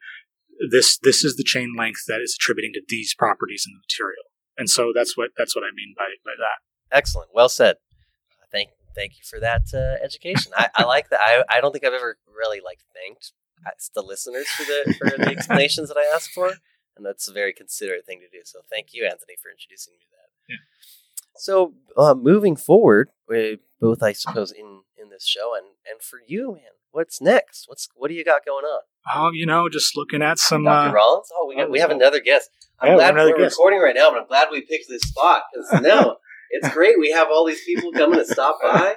this 0.72 0.98
this 1.00 1.24
is 1.24 1.36
the 1.36 1.44
chain 1.44 1.76
length 1.78 2.02
that 2.08 2.22
is 2.22 2.36
attributing 2.40 2.74
to 2.74 2.82
these 2.88 3.14
properties 3.14 3.66
in 3.68 3.74
the 3.74 3.80
material. 3.80 4.24
And 4.58 4.70
so 4.70 4.92
that's 4.94 5.16
what 5.16 5.32
that's 5.38 5.56
what 5.56 5.64
I 5.64 5.72
mean 5.76 5.94
by 5.98 6.10
by 6.26 6.34
that. 6.38 6.96
Excellent. 6.96 7.30
Well 7.34 7.50
said. 7.50 7.78
Thank 8.52 8.70
thank 8.96 9.14
you 9.18 9.24
for 9.24 9.40
that 9.40 9.64
uh, 9.74 10.04
education. 10.04 10.52
I, 10.56 10.70
I 10.76 10.84
like 10.84 11.10
that. 11.10 11.20
I, 11.22 11.44
I 11.50 11.62
don't 11.62 11.72
think 11.72 11.86
I've 11.86 11.94
ever 11.94 12.18
really 12.28 12.60
like 12.64 12.80
thanked 12.94 13.34
uh, 13.66 13.72
the 13.94 14.02
listeners 14.02 14.48
for 14.48 14.64
the 14.64 14.96
for 14.98 15.18
the 15.18 15.30
explanations 15.30 15.90
that 15.90 15.98
I 15.98 16.14
asked 16.14 16.32
for, 16.32 16.48
and 16.96 17.06
that's 17.06 17.28
a 17.28 17.34
very 17.34 17.54
considerate 17.54 18.06
thing 18.06 18.20
to 18.20 18.38
do. 18.38 18.44
So 18.46 18.60
thank 18.70 18.94
you, 18.94 19.06
Anthony, 19.06 19.36
for 19.42 19.52
introducing 19.52 19.94
me 19.94 20.00
to 20.00 20.06
that. 20.12 20.54
Yeah. 20.54 20.58
So 21.36 21.74
uh, 21.96 22.16
moving 22.16 22.56
forward, 22.56 23.10
we 23.28 23.60
both 23.80 24.02
I 24.02 24.14
suppose 24.14 24.52
in 24.52 24.82
in 24.98 25.10
this 25.10 25.26
show, 25.26 25.54
and 25.56 25.68
and 25.90 26.02
for 26.02 26.20
you, 26.26 26.54
man, 26.54 26.77
what's 26.92 27.22
next? 27.22 27.66
What's 27.68 27.88
what 27.96 28.08
do 28.10 28.14
you 28.14 28.24
got 28.24 28.46
going 28.46 28.66
on? 28.66 28.82
Oh, 29.14 29.32
you 29.34 29.46
know, 29.46 29.70
just 29.70 29.96
looking 29.96 30.22
at 30.22 30.38
some. 30.40 30.64
Dr. 30.66 30.90
Uh, 30.90 30.94
Rollins? 30.94 31.30
Oh, 31.34 31.46
we 31.48 31.56
got, 31.56 31.70
we 31.72 31.80
have 31.80 31.92
another 31.92 32.20
guest. 32.20 32.50
I'm 32.80 32.90
Yeah, 32.90 32.96
glad 33.12 33.16
we're 33.16 33.38
guest. 33.38 33.54
recording 33.58 33.80
right 33.80 33.96
now, 33.96 34.10
but 34.12 34.20
I'm 34.22 34.28
glad 34.28 34.48
we 34.52 34.62
picked 34.62 34.90
this 34.90 35.02
spot 35.04 35.44
because 35.54 35.82
now 35.82 36.18
it's 36.52 36.70
great. 36.74 37.00
We 37.00 37.12
have 37.12 37.28
all 37.32 37.46
these 37.46 37.64
people 37.64 37.92
coming 37.92 38.20
to 38.20 38.26
stop 38.26 38.60
by. 38.62 38.96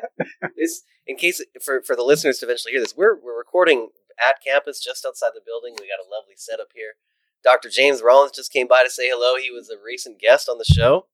This, 0.56 0.82
in 1.06 1.16
case 1.16 1.42
for 1.64 1.82
for 1.82 1.94
the 1.96 2.02
listeners 2.02 2.38
to 2.38 2.46
eventually 2.46 2.72
hear 2.72 2.80
this, 2.80 2.96
we're 2.96 3.18
we're 3.22 3.38
recording 3.38 3.88
at 4.20 4.36
campus 4.44 4.80
just 4.80 5.06
outside 5.06 5.30
the 5.34 5.40
building. 5.44 5.74
We 5.80 5.88
got 5.88 6.04
a 6.04 6.08
lovely 6.10 6.34
setup 6.36 6.68
here. 6.74 6.94
Dr. 7.42 7.70
James 7.70 8.02
Rollins 8.02 8.32
just 8.32 8.52
came 8.52 8.66
by 8.68 8.82
to 8.84 8.90
say 8.90 9.08
hello. 9.08 9.36
He 9.40 9.50
was 9.50 9.70
a 9.70 9.76
recent 9.82 10.18
guest 10.20 10.46
on 10.48 10.58
the 10.58 10.64
show. 10.64 11.06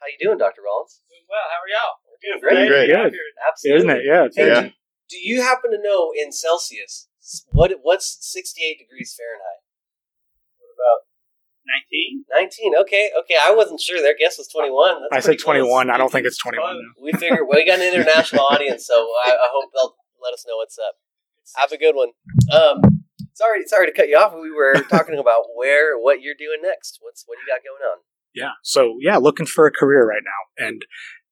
How 0.00 0.06
you 0.08 0.18
doing, 0.20 0.38
Dr. 0.38 0.62
Rollins? 0.66 1.00
Doing 1.08 1.22
well. 1.28 1.46
How 1.46 1.62
are 1.62 1.70
y'all? 1.70 1.94
We're 2.02 2.18
Doing 2.18 2.40
Pretty 2.40 2.68
great. 2.68 3.12
Good. 3.12 3.20
Absolutely. 3.46 3.78
Isn't 3.78 3.90
it? 3.90 4.02
Yeah. 4.04 4.24
it's 4.24 4.36
Hey, 4.36 4.46
Yeah. 4.48 4.68
Do, 5.08 5.16
do 5.16 5.18
you 5.18 5.42
happen 5.42 5.70
to 5.70 5.78
know 5.82 6.10
in 6.16 6.32
Celsius 6.32 7.08
what 7.50 7.72
what's 7.82 8.18
68 8.20 8.78
degrees 8.78 9.14
Fahrenheit? 9.16 9.62
What 10.58 10.72
about 10.72 11.08
19? 11.92 12.24
19. 12.32 12.72
Okay, 12.82 13.10
okay. 13.20 13.36
I 13.42 13.54
wasn't 13.54 13.80
sure. 13.80 14.00
Their 14.00 14.16
guess 14.18 14.38
was 14.38 14.48
21. 14.48 15.02
That's 15.10 15.12
I 15.12 15.20
said 15.20 15.38
pretty 15.38 15.42
close. 15.42 15.68
21. 15.68 15.90
I 15.90 15.98
don't 15.98 16.10
think 16.10 16.26
it's 16.26 16.38
21. 16.38 16.76
We 17.02 17.12
figure 17.12 17.44
well, 17.44 17.58
we 17.58 17.66
got 17.66 17.80
an 17.80 17.92
international 17.92 18.46
audience, 18.50 18.86
so 18.86 19.08
I, 19.24 19.30
I 19.30 19.48
hope 19.52 19.70
they'll 19.74 19.96
let 20.22 20.32
us 20.32 20.44
know 20.46 20.56
what's 20.56 20.78
up. 20.78 20.94
Have 21.56 21.72
a 21.72 21.78
good 21.78 21.94
one. 21.94 22.10
Um, 22.52 23.04
sorry, 23.34 23.64
sorry 23.66 23.86
to 23.86 23.92
cut 23.92 24.08
you 24.08 24.16
off. 24.16 24.34
We 24.34 24.50
were 24.50 24.74
talking 24.90 25.18
about 25.18 25.44
where, 25.54 25.98
what 25.98 26.20
you're 26.20 26.38
doing 26.38 26.60
next. 26.62 26.98
What's 27.00 27.24
what 27.26 27.38
you 27.38 27.52
got 27.52 27.64
going 27.64 27.82
on? 27.82 27.98
Yeah. 28.34 28.52
So 28.62 28.96
yeah, 29.00 29.16
looking 29.16 29.46
for 29.46 29.66
a 29.66 29.72
career 29.72 30.06
right 30.06 30.22
now, 30.24 30.66
and 30.66 30.82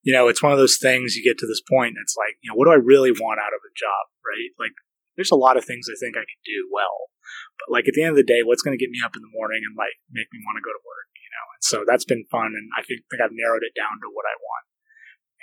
you 0.06 0.14
know, 0.14 0.30
it's 0.30 0.38
one 0.38 0.54
of 0.54 0.62
those 0.62 0.78
things. 0.78 1.18
You 1.18 1.26
get 1.26 1.34
to 1.42 1.50
this 1.50 1.60
point, 1.66 1.98
and 1.98 2.02
it's 2.06 2.14
like, 2.14 2.38
you 2.38 2.46
know, 2.46 2.54
what 2.54 2.70
do 2.70 2.76
I 2.78 2.78
really 2.78 3.10
want 3.10 3.42
out 3.42 3.50
of 3.50 3.58
a 3.58 3.74
job, 3.74 4.06
right? 4.22 4.54
Like, 4.54 4.78
there's 5.18 5.34
a 5.34 5.36
lot 5.36 5.58
of 5.58 5.66
things 5.66 5.90
I 5.90 5.98
think 5.98 6.14
I 6.14 6.22
can 6.22 6.40
do 6.46 6.70
well, 6.70 7.10
but 7.58 7.74
like 7.74 7.90
at 7.90 7.98
the 7.98 8.06
end 8.06 8.14
of 8.14 8.20
the 8.22 8.30
day, 8.30 8.46
what's 8.46 8.62
going 8.62 8.78
to 8.78 8.80
get 8.80 8.94
me 8.94 9.02
up 9.02 9.18
in 9.18 9.24
the 9.26 9.34
morning 9.34 9.66
and 9.66 9.74
like 9.74 9.98
make 10.14 10.30
me 10.30 10.38
want 10.46 10.62
to 10.62 10.64
go 10.64 10.70
to 10.70 10.86
work, 10.86 11.10
you 11.18 11.30
know? 11.34 11.46
And 11.58 11.62
so 11.66 11.76
that's 11.82 12.06
been 12.06 12.22
fun, 12.30 12.54
and 12.54 12.70
I 12.78 12.86
think, 12.86 13.02
think 13.10 13.18
I've 13.18 13.34
narrowed 13.34 13.66
it 13.66 13.74
down 13.74 13.98
to 13.98 14.08
what 14.14 14.30
I 14.30 14.38
want. 14.38 14.64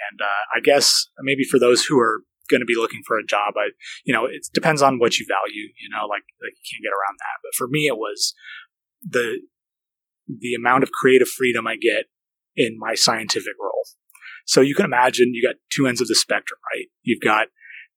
And 0.07 0.17
uh, 0.23 0.43
I 0.55 0.63
guess 0.63 1.11
maybe 1.19 1.43
for 1.43 1.59
those 1.59 1.83
who 1.83 1.99
are 1.99 2.23
going 2.47 2.63
to 2.63 2.69
be 2.69 2.79
looking 2.79 3.03
for 3.03 3.19
a 3.19 3.27
job, 3.27 3.59
I, 3.59 3.75
you 4.07 4.15
know, 4.15 4.31
it 4.31 4.47
depends 4.55 4.79
on 4.79 4.95
what 4.95 5.19
you 5.19 5.27
value, 5.27 5.75
you 5.75 5.91
know, 5.91 6.07
like 6.07 6.23
like 6.39 6.55
you 6.55 6.65
can't 6.71 6.87
get 6.87 6.95
around 6.95 7.19
that. 7.19 7.43
But 7.43 7.55
for 7.59 7.67
me, 7.67 7.91
it 7.91 7.99
was 7.99 8.31
the 9.03 9.43
the 10.23 10.55
amount 10.55 10.87
of 10.87 10.95
creative 10.95 11.27
freedom 11.27 11.67
I 11.67 11.75
get 11.75 12.07
in 12.55 12.79
my 12.79 12.95
scientific 12.95 13.59
role. 13.59 13.83
So 14.45 14.61
you 14.61 14.75
can 14.75 14.85
imagine 14.85 15.33
you 15.33 15.47
got 15.47 15.55
two 15.71 15.87
ends 15.87 16.01
of 16.01 16.07
the 16.07 16.15
spectrum, 16.15 16.59
right? 16.73 16.87
You've 17.01 17.21
got 17.21 17.47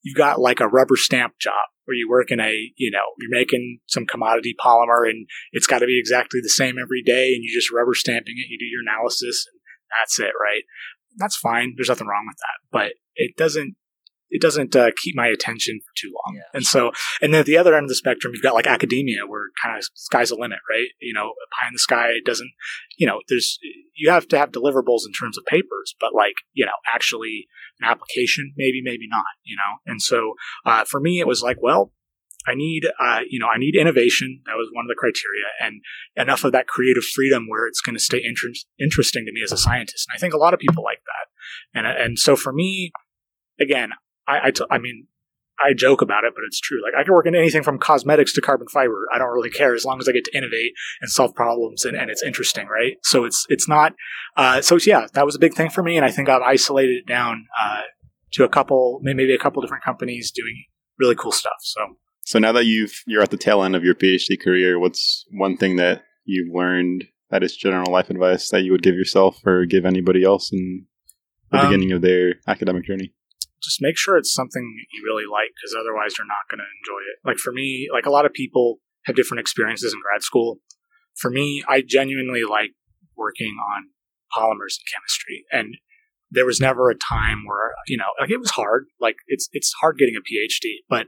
you've 0.03 0.17
got 0.17 0.41
like 0.41 0.61
a 0.61 0.69
rubber 0.69 0.97
stamp 0.97 1.35
job 1.41 1.67
where 1.85 1.97
you 1.97 2.09
work 2.09 2.31
in 2.31 2.41
a, 2.41 2.53
you 2.77 2.91
know, 2.91 3.03
you're 3.19 3.31
making 3.31 3.79
some 3.87 4.07
commodity 4.07 4.55
polymer 4.65 5.09
and 5.09 5.27
it's 5.53 5.67
got 5.67 5.81
to 5.81 5.87
be 5.87 5.99
exactly 5.99 6.41
the 6.43 6.49
same 6.49 6.77
every 6.81 7.03
day 7.03 7.33
and 7.35 7.43
you 7.43 7.51
just 7.53 7.73
rubber 7.73 7.95
stamping 7.95 8.35
it, 8.37 8.51
you 8.51 8.59
do 8.59 8.65
your 8.65 8.83
analysis 8.83 9.47
and 9.51 9.61
that's 9.99 10.19
it, 10.19 10.33
right? 10.41 10.63
That's 11.17 11.37
fine. 11.37 11.75
There's 11.77 11.89
nothing 11.89 12.07
wrong 12.07 12.27
with 12.29 12.37
that, 12.39 12.59
but 12.71 12.93
it 13.15 13.37
doesn't 13.37 13.77
it 14.29 14.43
doesn't 14.43 14.75
uh, 14.75 14.91
keep 15.03 15.15
my 15.15 15.29
attention 15.29 15.81
for 15.85 15.93
too 15.97 16.12
long. 16.12 16.37
Yeah. 16.37 16.43
And 16.53 16.65
so, 16.65 16.93
and 17.21 17.33
then 17.33 17.41
at 17.41 17.47
the 17.47 17.59
other 17.59 17.75
end 17.75 17.85
of 17.85 17.89
the 17.89 17.95
spectrum, 17.95 18.33
you've 18.35 18.43
got 18.43 18.55
like 18.55 18.67
academia 18.67 19.27
where 19.27 19.51
kind 19.62 19.79
of 19.79 19.85
sky's 19.95 20.31
the 20.31 20.37
limit, 20.37 20.59
right? 20.71 20.89
You 21.01 21.15
know, 21.15 21.33
pie 21.53 21.69
in 21.69 21.75
the 21.75 21.79
sky 21.79 22.15
doesn't, 22.25 22.51
you 22.99 23.07
know, 23.07 23.21
there's, 23.29 23.59
you 23.95 24.11
have 24.11 24.27
to 24.29 24.39
have 24.39 24.51
deliverables 24.51 25.07
in 25.07 25.12
terms 25.12 25.39
of 25.39 25.45
papers, 25.47 25.95
but 26.01 26.15
like, 26.15 26.35
you 26.53 26.67
know, 26.67 26.73
actually 26.93 27.47
an 27.81 27.89
application, 27.89 28.53
maybe, 28.57 28.81
maybe 28.83 29.07
not, 29.09 29.25
you 29.45 29.57
know? 29.57 29.93
And 29.93 30.03
so, 30.03 30.35
uh, 30.65 30.85
for 30.85 31.01
me, 31.01 31.21
it 31.21 31.27
was 31.27 31.43
like, 31.43 31.59
well, 31.62 31.93
I 32.49 32.55
need, 32.55 32.85
uh, 33.01 33.21
you 33.29 33.41
know, 33.41 33.49
I 33.49 33.59
need 33.59 33.75
innovation. 33.75 34.43
That 34.47 34.55
was 34.55 34.69
one 34.73 34.85
of 34.85 34.89
the 34.89 34.95
criteria, 34.97 35.47
and 35.61 35.81
enough 36.15 36.45
of 36.45 36.53
that 36.53 36.69
creative 36.69 37.03
freedom 37.03 37.47
where 37.49 37.67
it's 37.67 37.81
going 37.81 37.97
to 37.97 38.01
stay 38.01 38.23
inter- 38.23 38.55
interesting 38.79 39.25
to 39.27 39.33
me 39.33 39.43
as 39.43 39.51
a 39.51 39.57
scientist. 39.57 40.07
And 40.09 40.17
I 40.17 40.21
think 40.21 40.33
a 40.33 40.39
lot 40.39 40.55
of 40.55 40.61
people 40.61 40.85
like 40.85 41.01
that. 41.07 41.79
And 41.79 41.87
and 41.87 42.19
so 42.19 42.37
for 42.37 42.53
me, 42.53 42.93
again, 43.61 43.91
I 44.27 44.47
I, 44.47 44.51
t- 44.51 44.65
I 44.71 44.79
mean, 44.79 45.07
I 45.59 45.73
joke 45.73 46.03
about 46.03 46.25
it, 46.25 46.33
but 46.35 46.43
it's 46.47 46.61
true. 46.61 46.83
Like 46.83 46.95
I 46.99 47.05
can 47.05 47.15
work 47.15 47.27
in 47.27 47.35
anything 47.35 47.62
from 47.62 47.79
cosmetics 47.79 48.33
to 48.35 48.41
carbon 48.41 48.69
fiber. 48.69 49.07
I 49.15 49.19
don't 49.19 49.33
really 49.33 49.51
care 49.51 49.75
as 49.75 49.85
long 49.85 49.99
as 50.01 50.09
I 50.09 50.12
get 50.12 50.25
to 50.25 50.37
innovate 50.37 50.73
and 51.01 51.11
solve 51.11 51.35
problems, 51.35 51.85
and, 51.85 51.97
and 51.97 52.11
it's 52.11 52.23
interesting, 52.23 52.67
right? 52.67 52.97
So 53.03 53.25
it's 53.25 53.47
it's 53.49 53.69
not. 53.69 53.95
Uh, 54.37 54.61
so 54.61 54.79
yeah, 54.85 55.07
that 55.15 55.25
was 55.25 55.35
a 55.35 55.39
big 55.39 55.55
thing 55.55 55.71
for 55.71 55.83
me, 55.83 55.97
and 55.97 56.05
I 56.05 56.11
think 56.11 56.29
I've 56.29 56.43
isolated 56.43 56.97
it 56.97 57.07
down 57.07 57.47
uh, 57.62 57.83
to 58.33 58.45
a 58.45 58.49
couple, 58.49 59.01
maybe 59.03 59.33
a 59.35 59.39
couple 59.39 59.62
different 59.62 59.85
companies 59.85 60.31
doing 60.31 60.65
really 60.99 61.15
cool 61.15 61.33
stuff. 61.33 61.59
So. 61.61 61.81
So 62.25 62.41
now 62.41 62.51
that 62.53 62.67
you've 62.67 63.03
you're 63.07 63.23
at 63.23 63.31
the 63.31 63.37
tail 63.37 63.62
end 63.62 63.77
of 63.77 63.85
your 63.85 63.95
PhD 63.95 64.41
career, 64.43 64.81
what's 64.81 65.25
one 65.31 65.57
thing 65.57 65.77
that 65.77 66.03
you've 66.25 66.53
learned 66.53 67.05
that 67.31 67.45
is 67.45 67.57
general 67.57 67.93
life 67.93 68.11
advice 68.11 68.51
that 68.51 68.62
you 68.65 68.73
would 68.73 68.83
give 68.83 68.97
yourself 68.97 69.47
or 69.47 69.65
give 69.65 69.87
anybody 69.87 70.25
else 70.25 70.53
in 70.53 70.87
the 71.53 71.59
Um, 71.59 71.67
beginning 71.67 71.93
of 71.93 72.03
their 72.03 72.35
academic 72.49 72.85
journey? 72.85 73.15
Just 73.66 73.83
make 73.83 73.98
sure 73.98 74.16
it's 74.16 74.33
something 74.33 74.74
you 74.92 75.02
really 75.05 75.26
like 75.26 75.50
because 75.55 75.76
otherwise 75.79 76.16
you're 76.16 76.26
not 76.26 76.48
going 76.50 76.62
to 76.62 76.70
enjoy 76.81 77.00
it. 77.12 77.18
Like 77.26 77.38
for 77.38 77.52
me, 77.52 77.88
like 77.92 78.07
a 78.07 78.11
lot 78.11 78.24
of 78.24 78.33
people 78.33 78.79
have 79.05 79.16
different 79.16 79.40
experiences 79.40 79.92
in 79.92 80.00
grad 80.00 80.22
school. 80.22 80.59
For 81.16 81.31
me, 81.31 81.62
I 81.68 81.83
genuinely 81.87 82.44
like 82.44 82.72
working 83.16 83.57
on 83.76 83.90
polymers 84.37 84.79
and 84.79 84.87
chemistry 84.92 85.44
and 85.52 85.76
there 86.31 86.46
was 86.46 86.61
never 86.61 86.90
a 86.90 86.94
time 86.96 87.44
where, 87.46 87.72
you 87.87 87.96
know, 87.96 88.11
like 88.20 88.31
it 88.31 88.40
was 88.40 88.50
hard. 88.50 88.87
Like 89.00 89.16
it's, 89.29 89.48
it's 89.52 89.72
hard 89.81 89.96
getting 89.98 90.16
a 90.16 90.20
PhD, 90.20 90.79
but 90.88 91.07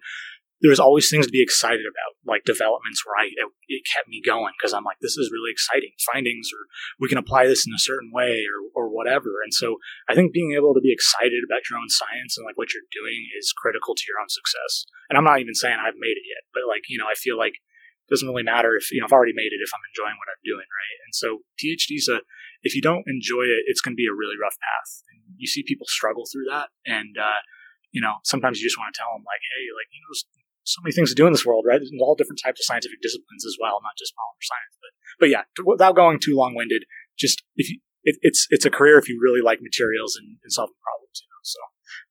there 0.60 0.70
was 0.74 0.82
always 0.82 1.08
things 1.08 1.26
to 1.26 1.32
be 1.32 1.42
excited 1.42 1.86
about, 1.86 2.18
like 2.26 2.42
developments 2.42 3.02
I, 3.18 3.30
it, 3.34 3.46
it 3.66 3.82
kept 3.86 4.06
me 4.06 4.22
going 4.22 4.54
because 4.58 4.74
I'm 4.74 4.86
like, 4.86 4.98
this 5.02 5.18
is 5.18 5.30
really 5.34 5.50
exciting 5.50 5.90
findings 6.06 6.50
or 6.54 6.70
we 7.02 7.10
can 7.10 7.18
apply 7.18 7.46
this 7.46 7.66
in 7.66 7.74
a 7.74 7.82
certain 7.82 8.10
way 8.14 8.46
or, 8.46 8.62
or 8.74 8.86
whatever. 8.90 9.42
And 9.42 9.52
so 9.54 9.82
I 10.06 10.14
think 10.14 10.32
being 10.32 10.54
able 10.54 10.74
to 10.74 10.82
be 10.82 10.94
excited 10.94 11.42
about 11.42 11.66
your 11.66 11.78
own 11.78 11.90
science 11.90 12.38
and 12.38 12.46
like 12.46 12.58
what 12.58 12.70
you're 12.70 12.86
doing 12.94 13.26
is 13.38 13.54
critical 13.54 13.94
to 13.94 14.06
your 14.06 14.22
own 14.22 14.30
success. 14.30 14.86
And 15.10 15.18
I'm 15.18 15.26
not 15.26 15.42
even 15.42 15.54
saying 15.54 15.78
I've 15.78 15.98
made 15.98 16.14
it 16.18 16.26
yet, 16.30 16.46
but 16.54 16.70
like, 16.70 16.86
you 16.86 16.98
know, 16.98 17.10
I 17.10 17.18
feel 17.18 17.38
like 17.38 17.58
it 17.58 18.10
doesn't 18.10 18.28
really 18.30 18.46
matter 18.46 18.78
if, 18.78 18.90
you 18.94 19.02
know, 19.02 19.06
I've 19.06 19.14
already 19.14 19.36
made 19.36 19.50
it 19.50 19.62
if 19.62 19.74
I'm 19.74 19.86
enjoying 19.90 20.18
what 20.18 20.30
I'm 20.30 20.42
doing, 20.46 20.66
right? 20.66 20.98
And 21.06 21.12
so 21.14 21.42
PhD's 21.58 22.06
a, 22.06 22.22
if 22.62 22.74
you 22.74 22.82
don't 22.82 23.06
enjoy 23.06 23.46
it, 23.46 23.66
it's 23.66 23.82
going 23.82 23.94
to 23.94 24.00
be 24.00 24.10
a 24.10 24.16
really 24.16 24.38
rough 24.38 24.56
path. 24.58 24.90
And 25.10 25.22
you 25.38 25.46
see 25.46 25.62
people 25.66 25.86
struggle 25.86 26.26
through 26.26 26.50
that. 26.50 26.70
And, 26.86 27.18
uh, 27.18 27.42
you 27.90 28.00
know, 28.00 28.20
sometimes 28.24 28.58
you 28.58 28.66
just 28.66 28.78
want 28.78 28.94
to 28.94 28.98
tell 28.98 29.12
them 29.14 29.22
like, 29.22 29.42
hey, 29.54 29.64
like, 29.72 29.88
you 29.92 30.00
know, 30.02 30.10
there's 30.10 30.26
so 30.68 30.80
many 30.84 30.92
things 30.92 31.08
to 31.10 31.14
do 31.16 31.26
in 31.26 31.32
this 31.32 31.46
world, 31.46 31.64
right? 31.66 31.78
There's 31.80 31.90
all 32.00 32.14
different 32.14 32.40
types 32.44 32.60
of 32.60 32.64
scientific 32.64 33.00
disciplines 33.00 33.44
as 33.46 33.56
well, 33.60 33.80
not 33.82 33.96
just 33.98 34.12
polymer 34.12 34.44
science. 34.44 34.74
But, 34.80 34.90
but 35.20 35.28
yeah, 35.30 35.42
to- 35.56 35.64
without 35.66 35.96
going 35.96 36.18
too 36.20 36.36
long 36.36 36.54
winded, 36.54 36.84
just 37.18 37.42
if 37.56 37.70
you, 37.70 37.80
it, 38.04 38.16
it's, 38.22 38.46
it's 38.50 38.64
a 38.64 38.70
career 38.70 38.98
if 38.98 39.08
you 39.08 39.18
really 39.22 39.40
like 39.40 39.60
materials 39.62 40.14
and, 40.16 40.36
and 40.44 40.52
solving 40.52 40.76
problems, 40.82 41.22
you 41.22 41.28
know? 41.32 41.40
So, 41.42 41.58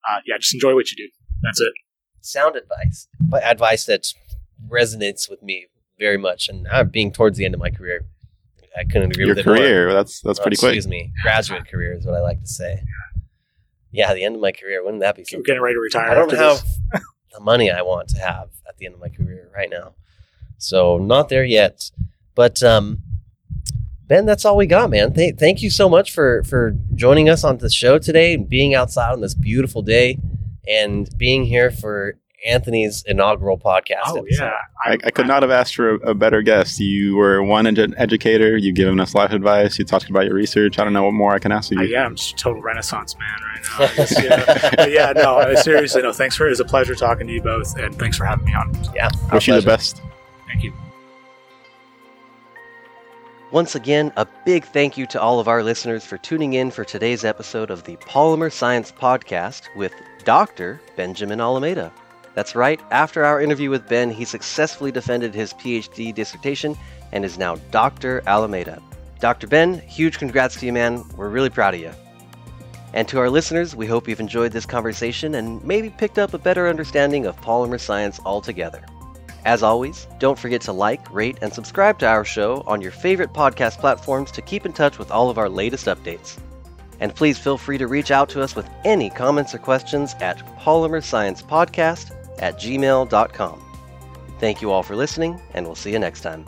uh, 0.10 0.20
yeah, 0.26 0.38
just 0.38 0.54
enjoy 0.54 0.74
what 0.76 0.90
you 0.92 0.98
do. 0.98 1.10
That's 1.44 1.62
it. 1.62 1.74
Sound 2.22 2.56
advice, 2.56 3.08
but 3.22 3.44
advice 3.44 3.86
that 3.86 4.08
resonates 4.70 5.30
with 5.30 5.42
me 5.44 5.68
very 6.00 6.18
much. 6.18 6.50
And 6.50 6.68
I'm 6.68 6.90
being 6.90 7.12
towards 7.12 7.38
the 7.38 7.46
end 7.46 7.54
of 7.54 7.60
my 7.60 7.70
career. 7.70 8.06
I 8.78 8.84
couldn't 8.84 9.12
agree 9.12 9.26
Your 9.26 9.36
with 9.36 9.40
it 9.40 9.46
more. 9.48 9.56
career, 9.56 9.94
that's 9.94 10.22
that's 10.22 10.40
Oh, 10.40 10.44
pretty 10.44 10.58
quick. 10.58 10.76
Excuse 10.76 10.88
me, 10.88 11.12
graduate 11.24 11.68
career 11.72 11.94
is 11.94 12.06
what 12.06 12.16
I 12.16 12.22
like 12.22 12.42
to 12.42 12.48
say. 12.48 12.82
Yeah, 13.92 14.14
the 14.14 14.24
end 14.24 14.36
of 14.36 14.42
my 14.42 14.52
career. 14.52 14.84
Wouldn't 14.84 15.02
that 15.02 15.16
be 15.16 15.22
We're 15.22 15.26
something? 15.26 15.44
getting 15.46 15.62
ready 15.64 15.76
to 15.76 15.80
retire. 15.80 16.10
I 16.12 16.14
don't 16.14 16.32
after 16.32 16.38
have 16.38 16.62
this. 16.94 17.02
The 17.38 17.44
money 17.44 17.70
I 17.70 17.82
want 17.84 18.10
to 18.10 18.20
have 18.20 18.50
at 18.68 18.78
the 18.78 18.86
end 18.86 18.96
of 18.96 19.02
my 19.02 19.10
career 19.10 19.50
right 19.56 19.70
now. 19.70 19.94
So 20.58 20.98
not 20.98 21.30
there 21.30 21.46
yet. 21.46 21.92
But 22.36 22.62
um 22.64 23.04
Ben, 24.08 24.26
that's 24.26 24.46
all 24.46 24.56
we 24.56 24.68
got, 24.68 24.90
man. 24.90 25.14
Th- 25.14 25.36
thank 25.36 25.62
you 25.62 25.70
so 25.70 25.90
much 25.90 26.14
for 26.14 26.44
for 26.44 26.76
joining 26.96 27.30
us 27.30 27.44
on 27.44 27.58
the 27.58 27.70
show 27.70 28.00
today 28.00 28.34
and 28.34 28.50
being 28.50 28.74
outside 28.74 29.12
on 29.12 29.22
this 29.22 29.34
beautiful 29.36 29.82
day 29.82 30.18
and 30.68 31.10
being 31.18 31.46
here 31.46 31.70
for 31.70 32.18
Anthony's 32.48 33.04
inaugural 33.08 33.58
podcast. 33.60 33.98
Oh, 34.08 34.18
episode. 34.20 34.44
yeah. 34.46 34.52
I, 34.86 34.94
I 35.04 35.12
could 35.12 35.28
not 35.28 35.44
have 35.44 35.52
asked 35.52 35.76
for 35.76 35.96
a, 35.96 36.12
a 36.12 36.14
better 36.14 36.42
guest. 36.42 36.80
You 36.80 37.16
were 37.16 37.44
one 37.44 37.66
edu- 37.66 37.94
educator. 37.98 38.56
You've 38.58 38.76
given 38.76 39.00
us 39.00 39.14
life 39.14 39.32
advice. 39.32 39.78
You 39.78 39.86
talked 39.86 40.10
about 40.10 40.26
your 40.26 40.34
research. 40.34 40.80
I 40.80 40.84
don't 40.84 40.94
know 40.94 41.04
what 41.04 41.12
more 41.14 41.34
I 41.34 41.40
can 41.40 41.52
ask 41.52 41.72
of 41.72 41.78
Uh, 41.80 41.82
you. 41.82 41.90
yeah, 41.90 42.06
I'm 42.06 42.16
just 42.16 42.34
a 42.34 42.36
total 42.38 42.62
renaissance 42.62 43.16
man 43.18 43.28
right 43.54 43.64
now. 43.80 43.86
I 43.86 43.96
guess, 43.98 44.24
yeah. 44.24 44.76
But 44.76 44.92
yeah, 44.92 45.14
no, 45.16 45.38
uh, 45.40 45.56
seriously, 45.58 46.02
no. 46.02 46.14
Thanks 46.14 46.36
for 46.36 46.46
it 46.48 46.50
was 46.52 46.60
a 46.60 46.66
pleasure 46.66 46.96
talking 46.96 47.28
to 47.28 47.34
you 47.34 47.42
both, 47.42 47.78
and 47.78 47.94
thanks 48.00 48.18
for 48.18 48.26
having 48.26 48.46
me 48.46 48.54
on. 48.54 48.74
Yeah. 48.96 49.10
our 49.30 49.36
Wish 49.36 49.48
you 49.48 49.56
the 49.60 49.62
best. 49.66 50.02
Thank 50.48 50.64
you. 50.64 50.74
Once 53.52 53.76
again, 53.76 54.12
a 54.18 54.28
big 54.46 54.66
thank 54.66 54.98
you 54.98 55.06
to 55.08 55.22
all 55.22 55.40
of 55.40 55.48
our 55.48 55.64
listeners 55.64 56.04
for 56.04 56.18
tuning 56.18 56.54
in 56.54 56.70
for 56.70 56.84
today's 56.84 57.24
episode 57.24 57.72
of 57.72 57.84
the 57.86 57.96
Polymer 57.98 58.52
Science 58.52 58.92
Podcast 58.92 59.74
with 59.76 59.94
Dr. 60.26 60.82
Benjamin 60.98 61.40
Alameda. 61.40 61.92
That's 62.38 62.56
right, 62.56 62.80
after 62.92 63.26
our 63.26 63.42
interview 63.42 63.72
with 63.72 63.90
Ben, 63.90 64.12
he 64.12 64.24
successfully 64.24 64.92
defended 64.92 65.34
his 65.34 65.54
PhD 65.54 66.14
dissertation 66.14 66.78
and 67.12 67.26
is 67.26 67.40
now 67.40 67.56
Dr. 67.72 68.22
Alameda. 68.28 68.80
Dr. 69.20 69.48
Ben, 69.48 69.80
huge 69.80 70.20
congrats 70.20 70.56
to 70.60 70.68
you, 70.68 70.72
man. 70.72 71.04
We're 71.16 71.30
really 71.30 71.50
proud 71.50 71.74
of 71.74 71.80
you. 71.80 71.90
And 72.94 73.08
to 73.08 73.18
our 73.18 73.32
listeners, 73.32 73.76
we 73.76 73.88
hope 73.88 74.08
you've 74.08 74.20
enjoyed 74.20 74.52
this 74.52 74.68
conversation 74.68 75.34
and 75.34 75.64
maybe 75.64 75.90
picked 75.90 76.20
up 76.20 76.36
a 76.36 76.38
better 76.38 76.68
understanding 76.68 77.26
of 77.26 77.42
polymer 77.42 77.80
science 77.80 78.20
altogether. 78.24 78.86
As 79.44 79.64
always, 79.64 80.06
don't 80.20 80.38
forget 80.38 80.62
to 80.62 80.74
like, 80.74 81.12
rate, 81.12 81.40
and 81.42 81.52
subscribe 81.52 81.98
to 81.98 82.08
our 82.08 82.24
show 82.24 82.64
on 82.68 82.84
your 82.84 82.92
favorite 82.92 83.34
podcast 83.34 83.80
platforms 83.80 84.30
to 84.34 84.44
keep 84.44 84.64
in 84.64 84.74
touch 84.74 85.00
with 85.00 85.10
all 85.10 85.32
of 85.32 85.40
our 85.40 85.50
latest 85.50 85.88
updates. 85.88 86.38
And 87.00 87.16
please 87.16 87.40
feel 87.40 87.58
free 87.58 87.80
to 87.80 87.88
reach 87.88 88.12
out 88.12 88.30
to 88.30 88.44
us 88.44 88.56
with 88.56 88.70
any 88.86 89.10
comments 89.10 89.56
or 89.56 89.58
questions 89.58 90.14
at 90.20 90.38
polymersciencepodcast 90.60 92.17
at 92.40 92.60
gmail.com. 92.60 93.64
Thank 94.40 94.62
you 94.62 94.72
all 94.72 94.84
for 94.84 94.96
listening, 94.96 95.42
and 95.54 95.66
we'll 95.66 95.76
see 95.76 95.92
you 95.92 96.00
next 96.00 96.22
time. 96.22 96.46